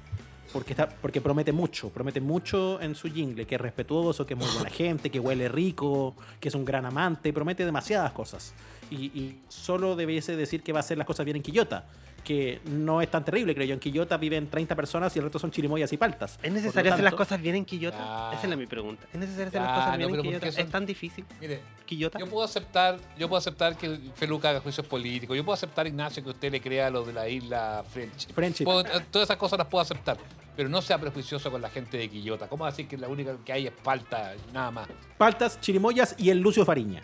[0.54, 4.40] Porque, está, porque promete mucho, promete mucho en su jingle, que es respetuoso, que es
[4.40, 8.54] muy buena gente, que huele rico, que es un gran amante, promete demasiadas cosas.
[8.90, 11.86] Y, y solo debiese decir que va a hacer las cosas bien en Quillota,
[12.28, 13.74] que no es tan terrible, creo yo.
[13.74, 16.38] En Quillota viven 30 personas y el resto son chirimoyas y paltas.
[16.44, 17.98] ¿Es necesario hacer las cosas bien en Quillota?
[18.02, 18.32] Ah.
[18.34, 19.08] Esa es la mi pregunta.
[19.14, 20.52] ¿Es necesario hacer las Claro, cosas bien en pero ¿por qué Quillota?
[20.58, 21.26] son- ¿Es tan difícil?
[21.40, 22.20] Mire, ¿Quillota?
[22.20, 25.38] yo puedo aceptar, yo puedo aceptar que Feluca haga juicios políticos.
[25.38, 28.64] Yo puedo aceptar, Ignacio, que usted le crea lo de la isla French.
[28.66, 30.18] Puedo- eh, todas esas cosas las puedo aceptar.
[30.58, 32.48] pero no sea prejuicioso con la gente de Quillota.
[32.48, 34.88] ¿Cómo decir que la única que hay es falta y nada más?
[35.16, 37.04] Paltas, chirimoyas y el Lucio Fariña.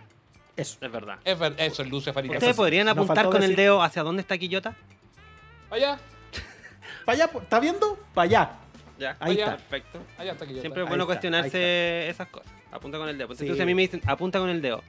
[0.58, 0.78] Eso.
[0.82, 1.20] Es verdad.
[1.24, 2.34] Es ver- eso es Lucio Farina.
[2.34, 4.76] ¿Ustedes podrían apuntar con el dedo hacia dónde está Quillota?
[5.74, 6.00] Allá,
[7.06, 7.98] Para allá, ¿está viendo?
[8.14, 8.52] Para allá.
[9.00, 9.18] Ya.
[9.20, 9.44] Ahí Allá.
[9.46, 9.58] está.
[9.58, 10.00] Perfecto.
[10.18, 10.46] allá está.
[10.46, 12.52] Siempre es bueno está, cuestionarse esas cosas.
[12.72, 13.34] Apunta con el dedo.
[13.34, 13.42] Sí.
[13.44, 14.84] Entonces a mí me dicen, apunta con el dedo.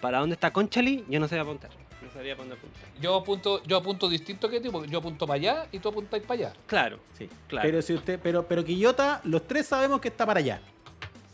[0.00, 1.04] ¿Para dónde está Conchali?
[1.08, 1.70] Yo no sé apuntar.
[2.02, 2.82] No sabría para dónde apuntar.
[3.00, 6.24] Yo apunto, yo apunto distinto que tú, porque yo apunto para allá y tú apuntáis
[6.24, 6.52] para allá.
[6.66, 6.98] Claro.
[7.16, 7.28] Sí.
[7.46, 7.66] Claro.
[7.68, 10.60] Pero si usted, pero, pero Quillota, los tres sabemos que está para allá.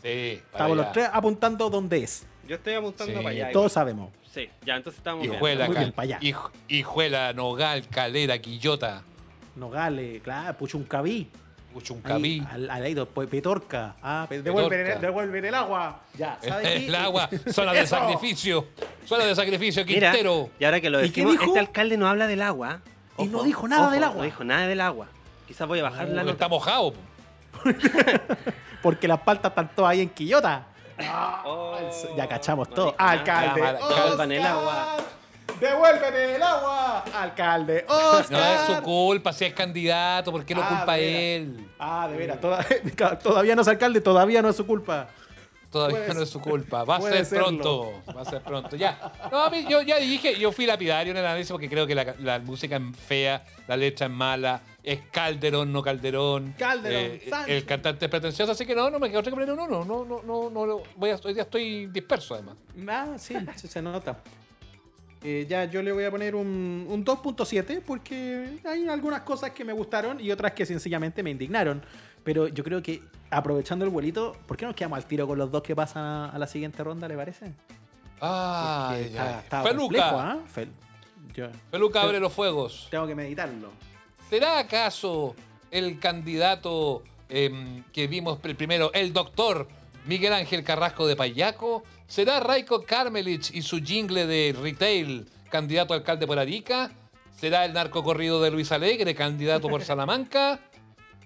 [0.03, 0.75] Sí, para Estamos allá.
[0.75, 2.25] los tres apuntando donde es.
[2.47, 3.17] Yo estoy apuntando Sí.
[3.17, 3.51] para allá.
[3.51, 4.11] Todos sabemos.
[4.33, 5.35] Sí, ya, entonces estamos bien.
[5.35, 6.19] Hijuela, Muy bien, Cal- pa' allá.
[6.19, 9.03] Hij- Hijuela, Nogal, Calera, Quillota,
[9.55, 11.29] Nogales, claro, Puchuncaví.
[11.75, 12.43] Uchuncaví.
[12.49, 13.95] Ahí, Al, Pe- Petorca.
[14.01, 14.93] Ah, devuelven, Petorca.
[14.95, 16.01] el, devuelven el agua.
[16.17, 16.85] Ya, ¿sabes qué?
[16.87, 18.67] El agua, zona de sacrificio.
[19.05, 20.49] Zona de sacrificio, Mira, Quintero.
[20.59, 21.43] y ahora que lo ¿Y qué decimos, dijo?
[21.45, 22.81] este alcalde no habla del agua.
[23.19, 24.17] Y no dijo nada del agua.
[24.17, 25.07] No dijo nada del agua.
[25.47, 26.31] Quizás voy a bajar la Porque nota.
[26.31, 26.93] está mojado.
[26.93, 26.99] po.
[28.81, 30.65] Porque las paltas están todas ahí en Quillota.
[31.45, 31.77] Oh,
[32.15, 32.95] Ya cachamos todo.
[32.97, 33.61] Alcalde.
[33.61, 34.97] Devuelvan el Oscar, agua.
[35.59, 37.03] Devuelven el agua.
[37.13, 37.85] Alcalde.
[37.87, 38.31] Oscar.
[38.31, 40.31] No es su culpa si es candidato.
[40.31, 41.21] ¿Por qué lo Ah, culpa de veras.
[41.21, 41.69] él?
[41.79, 42.39] Ah, de veras.
[42.41, 42.65] toda-
[43.23, 45.07] todavía no es alcalde, todavía no es su culpa.
[45.73, 46.83] Todavía Puede no es su culpa.
[46.83, 47.45] Va a ser serlo.
[47.45, 48.03] pronto.
[48.15, 48.75] Va a ser pronto.
[48.75, 49.11] Ya.
[49.31, 51.95] No, a mí, yo ya dije, yo fui lapidario en el análisis porque creo que
[51.95, 56.53] la, la música es fea, la letra es mala, es Calderón, no Calderón.
[56.59, 57.55] Calderón, Sánchez.
[57.55, 59.83] el cantante es pretencioso, así que no, no me quedo que poner un uno.
[59.83, 62.55] No, no, no, no, no, voy a, hoy día estoy disperso además.
[62.87, 64.19] Ah, sí se nota.
[65.23, 69.63] Eh, ya yo le voy a poner un, un 2.7 porque hay algunas cosas que
[69.63, 71.81] me gustaron y otras que sencillamente me indignaron.
[72.23, 75.49] Pero yo creo que aprovechando el vuelito, ¿por qué nos quedamos al tiro con los
[75.51, 77.53] dos que pasan a, a la siguiente ronda, le parece?
[78.21, 79.83] Ah, está- está Feluca.
[79.83, 80.39] complejo, ¿ah?
[80.53, 80.69] Fel-
[81.33, 82.87] yo Feluca abre los fuegos.
[82.91, 83.69] tengo que meditarlo.
[84.29, 85.35] ¿Será acaso
[85.71, 89.67] el candidato em, que vimos el primero, el doctor
[90.05, 91.83] Miguel Ángel Carrasco de Payaco?
[92.07, 96.91] ¿Será Raiko Karmelich y su jingle de retail, candidato a alcalde por Arica?
[97.35, 100.59] ¿Será el narco corrido de Luis Alegre, candidato por Salamanca?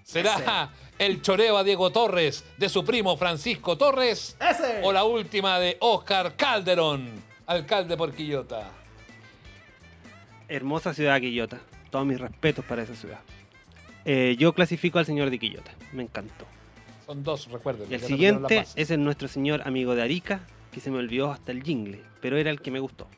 [0.02, 4.36] ¿Será el choreo a Diego Torres de su primo Francisco Torres?
[4.40, 4.80] ¡Ese!
[4.82, 8.70] ¿O la última de Oscar Calderón, alcalde por Quillota?
[10.48, 11.60] Hermosa ciudad Quillota.
[11.90, 13.20] Todos mis respetos para esa ciudad.
[14.04, 15.72] Eh, yo clasifico al señor de Quillota.
[15.92, 16.46] Me encantó.
[17.08, 17.90] Son dos, recuerden.
[17.90, 20.40] Y el siguiente es el nuestro señor amigo de Arica,
[20.70, 23.08] que se me olvidó hasta el jingle, pero era el que me gustó.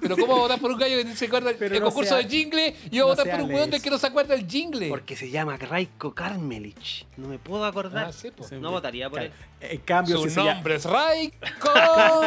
[0.00, 2.26] Pero ¿cómo votar por un gallo que se acuerda el, Pero el no concurso sea-
[2.26, 3.82] de jingle y yo no votar por un weón les.
[3.82, 4.88] que no se acuerda el jingle?
[4.88, 7.06] Porque se llama Raiko Karmelich.
[7.18, 8.06] No me puedo acordar.
[8.08, 8.46] Ah, sí, po.
[8.58, 9.30] No votaría por él.
[9.60, 12.20] En cambio, Su si se llama- nombre es Raiko Claro.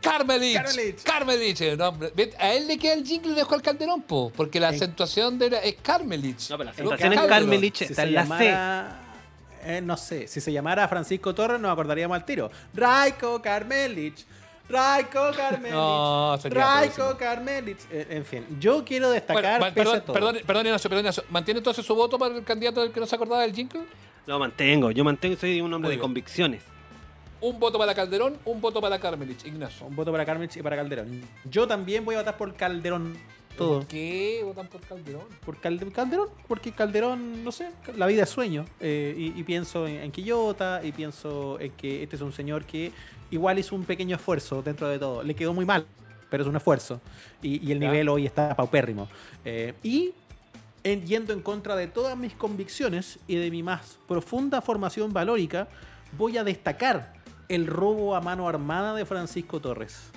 [0.00, 0.54] Carmelich.
[0.54, 1.02] Carmelich.
[1.02, 1.60] Carmelich.
[1.62, 2.12] el nombre.
[2.38, 5.36] A él le queda el jingle y dejó al Calderón, po, porque la En- acentuación
[5.36, 6.48] de la, es Carmelich.
[6.48, 7.28] No, pero la En acentuación en.
[7.28, 9.07] Karmelich si está en la C.
[9.68, 12.50] eh, no sé, si se llamara Francisco Torres nos acordaríamos al tiro.
[12.74, 14.24] Raiko Karmelich.
[14.68, 15.30] Raiko.
[15.70, 17.16] No, sería Raiko pésimo.
[17.18, 17.78] Karmelich.
[17.90, 19.42] Eh, en fin, yo quiero destacar.
[19.42, 21.24] Bueno, ma- pese a perdón, todo- perdón, perdón, Ignacio, perdón, Ignacio.
[21.30, 23.82] ¿Mantiene entonces su voto para el candidato del que no se acordaba del jingle?
[24.26, 24.90] Lo mantengo.
[24.90, 26.00] Yo mantengo, soy un hombre Muy de bien.
[26.02, 26.62] convicciones.
[27.40, 29.46] Un voto para Calderón, un voto para Carmelich.
[29.46, 29.86] Ignacio.
[29.86, 31.22] Un voto para Karmelich y para Calderón.
[31.44, 33.16] Yo también voy a votar por Calderón.
[33.58, 33.78] Todo.
[33.80, 35.24] ¿Por qué votan por Calderón?
[35.44, 38.64] Por Calde- Calderón, porque Calderón, no sé, la vida es sueño.
[38.80, 42.64] eh, y, y pienso en, en Quillota, y pienso en que este es un señor
[42.64, 42.92] que
[43.30, 45.22] igual hizo un pequeño esfuerzo dentro de todo.
[45.22, 45.84] Le quedó muy mal,
[46.30, 47.00] pero es un esfuerzo.
[47.42, 49.08] Y, y el nivel hoy está paupérrimo.
[49.44, 50.12] Eh, y
[50.84, 55.68] en- yendo en contra de todas mis convicciones y de mi más profunda formación valórica,
[56.16, 57.12] voy a destacar
[57.48, 60.10] el robo a mano armada de Francisco Torres,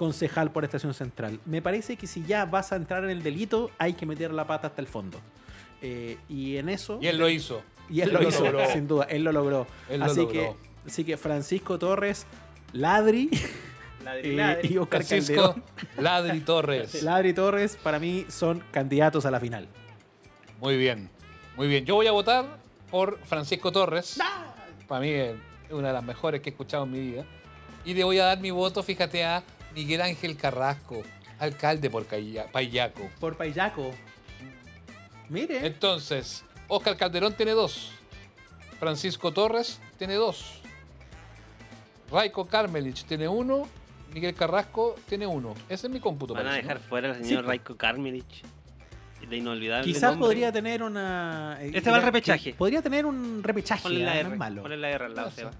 [0.00, 1.40] concejal por Estación Central.
[1.44, 4.46] Me parece que si ya vas a entrar en el delito, hay que meter la
[4.46, 5.20] pata hasta el fondo.
[5.82, 6.98] Eh, y en eso...
[7.02, 7.60] Y él lo hizo.
[7.90, 8.72] Y él Él lo, lo hizo, logró.
[8.72, 9.66] sin duda, él lo logró.
[9.90, 10.32] Él lo así, logró.
[10.32, 10.56] Que,
[10.86, 12.24] así que Francisco Torres,
[12.72, 13.28] Ladri
[14.24, 15.64] eh, y Oscar Francisco Calderón.
[15.98, 17.02] Ladri Torres.
[17.02, 19.68] Ladri Torres para mí son candidatos a la final.
[20.62, 21.10] Muy bien,
[21.58, 21.84] muy bien.
[21.84, 22.56] Yo voy a votar
[22.90, 24.18] por Francisco Torres.
[24.88, 25.36] Para mí es
[25.68, 27.26] una de las mejores que he escuchado en mi vida.
[27.84, 29.42] Y le voy a dar mi voto, fíjate, a
[29.74, 31.02] Miguel Ángel Carrasco,
[31.38, 33.08] alcalde por Payaco.
[33.20, 33.90] Por Payaco.
[35.28, 35.66] Mire.
[35.66, 37.92] Entonces, Oscar Calderón tiene dos.
[38.78, 40.60] Francisco Torres tiene dos.
[42.10, 43.68] Raiko Karmelich tiene uno.
[44.12, 45.54] Miguel Carrasco tiene uno.
[45.68, 46.34] Ese es mi cómputo.
[46.34, 46.68] Van a parece, ¿no?
[46.68, 47.48] dejar fuera al Sí, señor po.
[47.50, 48.42] Raiko Karmelich.
[49.28, 50.26] De inolvidable Quizás nombre.
[50.26, 51.58] podría tener una.
[51.60, 52.54] eh, Este va al repechaje.
[52.54, 53.82] Podría tener un repechaje.
[53.82, 54.28] Ponle la ah, no R.
[54.32, 54.62] es malo.
[54.62, 55.36] Ponle la R al lado, No.
[55.36, 55.50] Seba.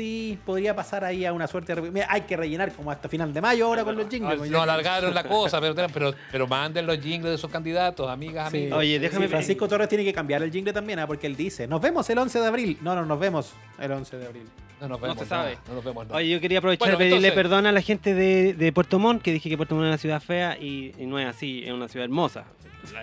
[0.00, 1.90] Sí, podría pasar ahí a una suerte de...
[1.90, 4.50] Mira, hay que rellenar como hasta final de mayo ahora con los jingles.
[4.50, 8.58] No alargaron la cosa, pero, pero, pero manden los jingles de sus candidatos, amigas, Sí.
[8.58, 8.78] amigos.
[8.78, 11.06] Oye, déjame- Sí, Francisco Torres tiene que cambiar el jingle también, ¿ah?
[11.06, 12.78] porque él dice, nos vemos el 11 de abril.
[12.80, 14.48] No, no, nos vemos el 11 de abril.
[14.80, 15.50] No nos No vemos se sabe.
[15.56, 16.06] nada, no nos vemos.
[16.10, 18.98] Oye, yo quería aprovechar Bueno, y pedirle entonces- perdón a la gente de, de Puerto
[18.98, 21.62] Montt, que dije que Puerto Montt era una ciudad fea y, y no es así,
[21.66, 22.44] es una ciudad hermosa.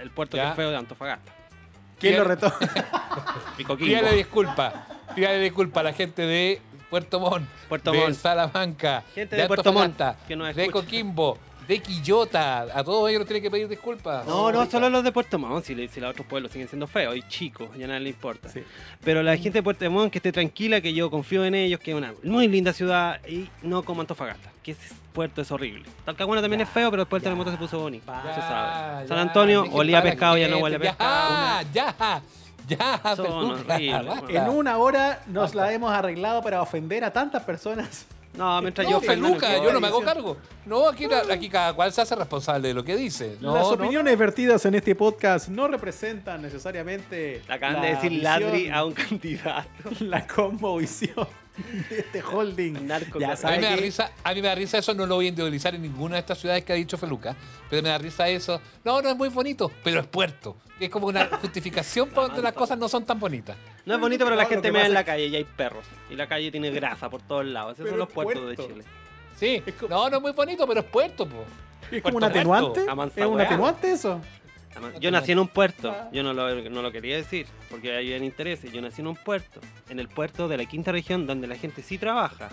[0.02, 1.32] El puerto que es feo de Antofagasta.
[2.00, 2.24] ¿Quién Bien.
[2.24, 2.52] lo retó?
[3.78, 4.88] Pídale disculpa.
[5.16, 8.16] Pídale disculpa a la gente de Puerto Montt, Puerto de Montt.
[8.16, 10.72] Salamanca, Gente de, de Puerto Montt, Antofagasta, que nos de.
[10.72, 11.38] Coquimbo,
[11.68, 12.62] de Quillota.
[12.74, 14.26] A todos ellos tienen que pedir disculpas.
[14.26, 17.16] No, no, solo los de Puerto Montt, si, si los otros pueblos siguen siendo feos
[17.16, 18.50] y chicos, ya nada le importa.
[18.50, 18.64] Sí.
[19.04, 21.92] Pero la gente de Puerto Montt que esté tranquila, que yo confío en ellos, que
[21.92, 25.84] es una muy linda ciudad y no como Antofagasta, que ese puerto es horrible.
[26.06, 27.30] Talcahuano también es feo, pero después el ya.
[27.30, 28.06] terremoto se puso bonito.
[28.08, 29.08] Ya, se sabe.
[29.08, 31.66] San Antonio olía pescado, ya no huele a pescado.
[31.74, 32.22] Ya, ya,
[32.78, 34.36] ya, Son peluca, horribles.
[34.36, 38.06] En una hora nos la hemos arreglado para ofender a tantas personas.
[38.34, 40.38] No, mientras No, yo peluca, yo no me hago cargo.
[40.66, 43.36] No, aquí, aquí cada cual se hace responsable de lo que dice.
[43.42, 43.70] No, Las no.
[43.70, 48.94] opiniones vertidas en este podcast no representan necesariamente acaban la de decir ladri a un
[48.94, 49.68] candidato.
[50.02, 51.28] la conmovisión
[51.90, 52.74] de este holding.
[52.88, 55.08] Narco- Ya A A mí, me da risa, a mí me da risa eso, no
[55.08, 57.36] lo voy a individualizar en ninguna de estas ciudades que ha dicho Feluca,
[57.72, 58.62] pero me da risa eso.
[58.84, 60.56] No, no es muy bonito, pero es puerto.
[60.80, 63.58] Es como una justificación para donde las cosas no son tan bonitas.
[63.86, 65.86] No es bonito, pero la gente que me da en la calle y hay perros.
[66.10, 67.74] Y la calle tiene grasa por todos lados.
[67.74, 68.62] Esos Pero son los puertos puerto.
[68.62, 68.84] de Chile.
[69.36, 71.44] Sí, Es como- no, no es muy bonito, pero es puerto, po.
[71.84, 72.82] ¿Es Puerto como un atenuante?
[73.16, 74.22] ¿Es un atenuante eso?
[75.00, 78.24] Yo nací en un puerto, yo no lo, no lo quería decir, porque ahí hay
[78.24, 78.72] intereses.
[78.72, 79.60] Yo nací en un puerto,
[79.90, 82.50] en el puerto de la quinta región, donde la gente sí trabaja.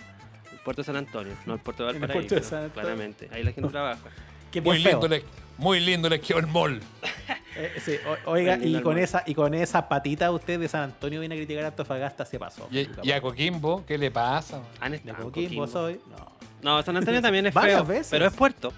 [0.51, 2.21] El puerto de San Antonio, no el puerto de Valparaíso.
[2.21, 2.73] puerto de San Antonio.
[2.83, 4.01] Claramente, ahí la gente trabaja.
[4.63, 5.25] Muy lindo, le,
[5.59, 6.81] muy lindo le quedó el mall.
[7.57, 11.21] Eh, sí, o- oiga, y con, esa, y con esa patita usted de San Antonio
[11.21, 12.67] viene a criticar a Antofagasta, se pasó.
[12.71, 14.61] Y, y a Coquimbo, ¿qué le pasa?
[14.81, 15.67] Han estado Coquimbo Coquimbo.
[15.69, 16.01] soy.
[16.11, 16.33] No.
[16.63, 18.09] No, San Antonio también es Varias feo, veces.
[18.11, 18.73] pero es puerto.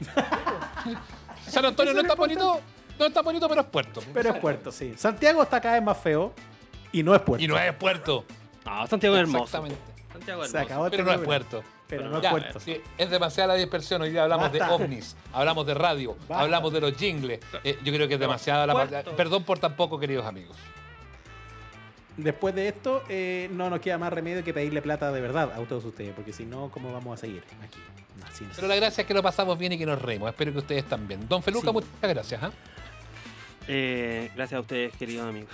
[1.46, 2.60] San Antonio no está bonito,
[2.98, 4.00] no está bonito, pero es puerto.
[4.14, 4.94] Pero es puerto, sí.
[4.96, 6.32] Santiago está cada vez más feo
[6.92, 7.44] y no es puerto.
[7.44, 8.24] Y no es puerto.
[8.64, 9.44] No, Santiago es hermoso.
[9.44, 9.78] Exactamente.
[10.12, 10.74] Santiago es Se hermoso.
[10.74, 11.62] acabó Pero no es puerto.
[11.90, 14.00] Pero no es Ya, sí, es demasiada la dispersión.
[14.02, 14.66] Hoy día hablamos Basta.
[14.68, 16.40] de ovnis, hablamos de radio, Basta.
[16.40, 17.40] hablamos de los jingles.
[17.64, 19.16] Eh, yo creo que es demasiada la Puerto.
[19.16, 20.56] Perdón por tan poco, queridos amigos.
[22.16, 25.56] Después de esto, eh, no nos queda más remedio que pedirle plata de verdad a
[25.66, 27.78] todos ustedes, porque si no, ¿cómo vamos a seguir aquí?
[28.30, 28.50] Así no.
[28.54, 30.28] Pero la gracia es que lo pasamos bien y que nos reímos.
[30.28, 31.26] Espero que ustedes también.
[31.28, 31.72] Don Feluca, Sí.
[31.72, 32.42] muchas gracias.
[32.42, 32.50] ¿ah?
[33.68, 35.50] Eh, gracias a ustedes, queridos amigos.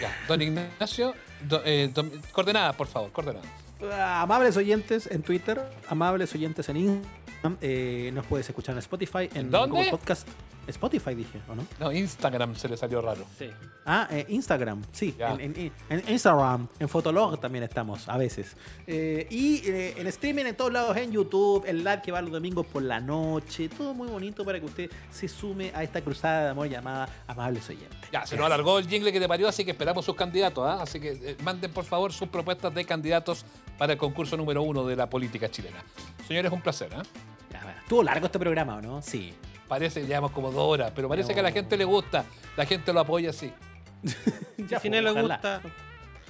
[0.00, 0.16] Ya.
[0.28, 3.48] Don Ignacio, do- eh, don- coordenadas, por favor, coordenadas.
[3.92, 9.28] Ah, Amables oyentes en Twitter, amables oyentes en Instagram, eh, nos puedes escuchar en Spotify,
[9.34, 9.76] en ¿Dónde?
[9.76, 10.26] Google Podcast.
[10.68, 11.64] Spotify dije, ¿o no?
[11.78, 13.24] No, Instagram se le salió raro.
[13.38, 13.50] Sí.
[13.84, 15.14] Ah, eh, Instagram, sí.
[15.18, 18.56] En, en- en Instagram, en Fotolog también estamos a veces.
[18.86, 22.32] Eh, y eh, en streaming en todos lados, en YouTube, el live que va los
[22.32, 23.68] domingos por la noche.
[23.68, 27.68] Todo muy bonito para que usted se sume a esta cruzada de amor llamada Amables
[27.68, 27.98] Oyentes.
[28.10, 30.64] Ya, se nos alargó el jingle que te parió, así que esperamos sus candidatos.
[30.66, 30.82] ¿ah?
[30.82, 33.44] Así que eh, manden por favor sus propuestas de candidatos
[33.78, 35.82] para el concurso número uno de la política chilena.
[36.26, 36.88] Señores, un placer.
[36.96, 37.02] ¿ah?
[37.52, 37.78] Ya, bueno.
[37.82, 39.00] Estuvo largo este programa, ¿o no?
[39.02, 39.32] Sí.
[39.68, 42.24] Parece, llevamos como dos horas, pero parece que a la gente le gusta.
[42.56, 43.52] La gente lo apoya así.
[44.68, 45.34] Ya, si pues, no le ojalá.
[45.34, 45.60] gusta,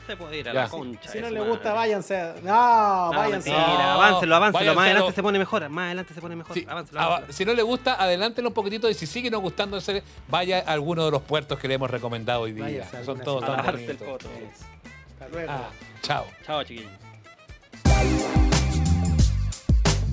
[0.06, 0.62] se puede ir a Ya.
[0.64, 1.10] la concha.
[1.10, 1.50] Si no le madre.
[1.50, 2.16] gusta, váyanse.
[2.20, 3.50] a- No, No, váyanse.
[3.50, 4.58] mentira, No, aváncelo, aváncelo.
[4.58, 5.68] váyanse Más adelante se pone mejor.
[5.68, 6.54] Más adelante se pone mejor.
[6.54, 7.32] Sí, Aváncelo, ava- aváncelo.
[7.32, 11.04] si no le gusta, adelántelo un poquitito y si sigue no gustándose, vaya a alguno
[11.04, 12.88] de los puertos que le hemos recomendado hoy día.
[13.04, 13.96] Son todos tan bonitos.
[14.00, 15.50] Hasta luego.
[15.52, 15.68] Ah,
[16.02, 16.24] chao.
[16.44, 16.92] Chao, chiquillos.